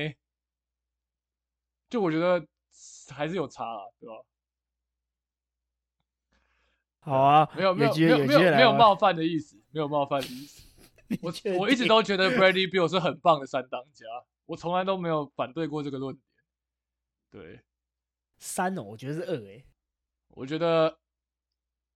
[1.91, 2.47] 就我觉得
[3.11, 4.15] 还是有差啊，对吧？
[7.01, 10.63] 好啊，没有没有没有没有冒犯的意思，没有冒犯的意思。
[11.21, 14.07] 我我一直都觉得 Bradley Bill 是很棒的三当家，
[14.47, 16.25] 我从来都没有反对过这个论点。
[17.31, 17.61] 对，
[18.39, 19.67] 三哦，我觉得是二诶。
[20.29, 20.99] 我觉得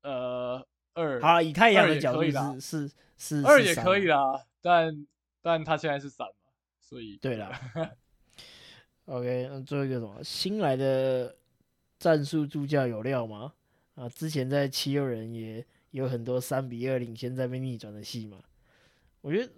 [0.09, 3.75] 呃二好了，以太阳的角度是是是二也。
[3.75, 5.07] 可以啦，但
[5.43, 7.61] 但他现在是三嘛，所以对啦
[9.05, 11.37] OK，那最后一个什么新来的
[11.99, 13.53] 战术助教有料吗？
[13.95, 18.39] 啊，之前在七六人也有很多三比二领先再被逆转的戏嘛。
[19.21, 19.53] 我觉得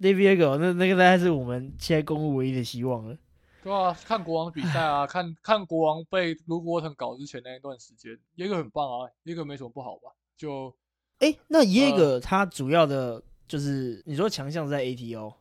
[0.00, 3.16] David Go 那那个大概是我们现在公路唯一的希望了。
[3.64, 10.12] 对啊，看国王比赛啊，看看国王被卢沃腾搞之前那一段时间，耶格很棒啊，耶格没什么不好吧？
[10.36, 10.72] 就
[11.20, 15.34] 哎、那耶呃格他主要的就是你说强项是在 ATO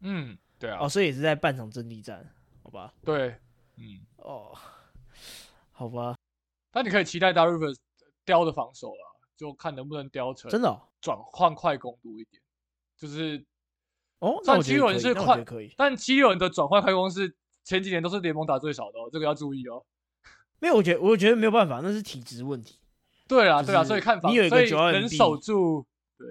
[0.00, 2.28] 嗯，对啊，哦，所以也是在半场阵地战，
[2.64, 2.92] 好吧？
[3.04, 3.36] 对，
[3.76, 4.52] 嗯，哦，
[5.70, 6.16] 好吧，
[6.72, 7.74] 但你可以期待 d a r i v e r
[8.24, 12.42] 雕的防守了，就看能不能雕成真的哦，转换快攻多一点，
[12.96, 13.44] 就是
[14.18, 15.72] 哦那算七六我觉得可以人是快可以。
[15.76, 19.84] 但七六人的转换快攻是前几年都是联盟打最少的哦，这个要注意哦。
[20.58, 22.76] 没有，我觉得我觉得没有办法，那是体质问题。
[23.26, 25.86] 对啊，对啊，所以看法，你有一个所以 Joel 能守住，
[26.18, 26.26] 对，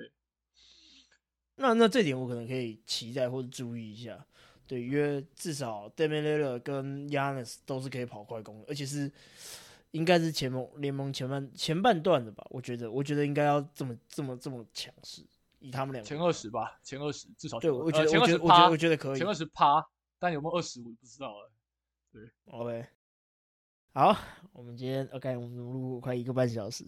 [1.56, 4.26] 那那这点我可能可以期待或者注意一下，
[4.68, 9.10] 对，因为至少 d a m i l l a 跟 Yanis 都是可以跑快攻的，而且是
[9.92, 12.46] 应该是前盟联盟前半前半段的吧？
[12.50, 15.24] 我觉得，我觉得应该要这么这么这么强势，
[15.60, 19.26] 以他们两个前二十吧，前二十至少对，我觉得，呃前二十我觉得，我觉得，趴我，觉得可以前。
[19.28, 19.84] 二十趴，
[20.20, 21.52] 但有没有二十我就不知道了。
[22.46, 22.86] OK，
[23.94, 24.16] 好，
[24.54, 26.86] 我们今天 OK，我们录快一个半小时，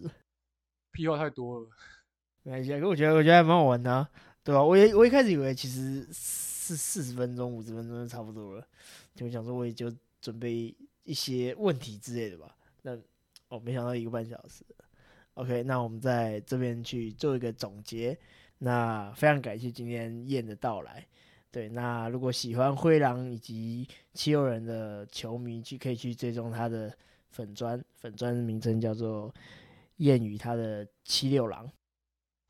[0.92, 1.68] 屁话太多了，
[2.44, 4.10] 没关系啊，可我觉得我觉得还蛮好玩的、啊，
[4.44, 8.66] 对吧、我也我一开始以为其实四四十分钟、五十分钟就差不多了，
[9.14, 12.56] 就想说我也就准备一些问题之类的吧。
[12.82, 12.96] 那
[13.48, 14.64] 哦，没想到一个半小时。
[15.34, 18.18] OK，那我们在这边去做一个总结。
[18.58, 21.06] 那非常感谢今天燕的到来。
[21.52, 26.90] 对，那如果喜欢灰狼以及七六人的球迷，去可以去追踪他的
[27.28, 29.32] 粉砖，粉砖名称叫做
[29.98, 31.70] 燕与他的七六狼。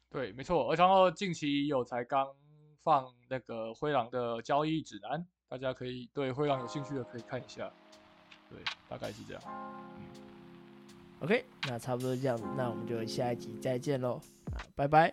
[0.08, 0.70] 对，没错。
[0.70, 2.32] 而然后近期有才刚
[2.80, 7.72] 放那个灰狼的交易指南，大家可以对灰狼有兴趣的可以看一下。
[8.48, 9.42] 对，大概是这样。
[11.18, 14.20] OK，那差不多这样子，那我们就下一集再见喽，
[14.52, 15.12] 啊，拜拜。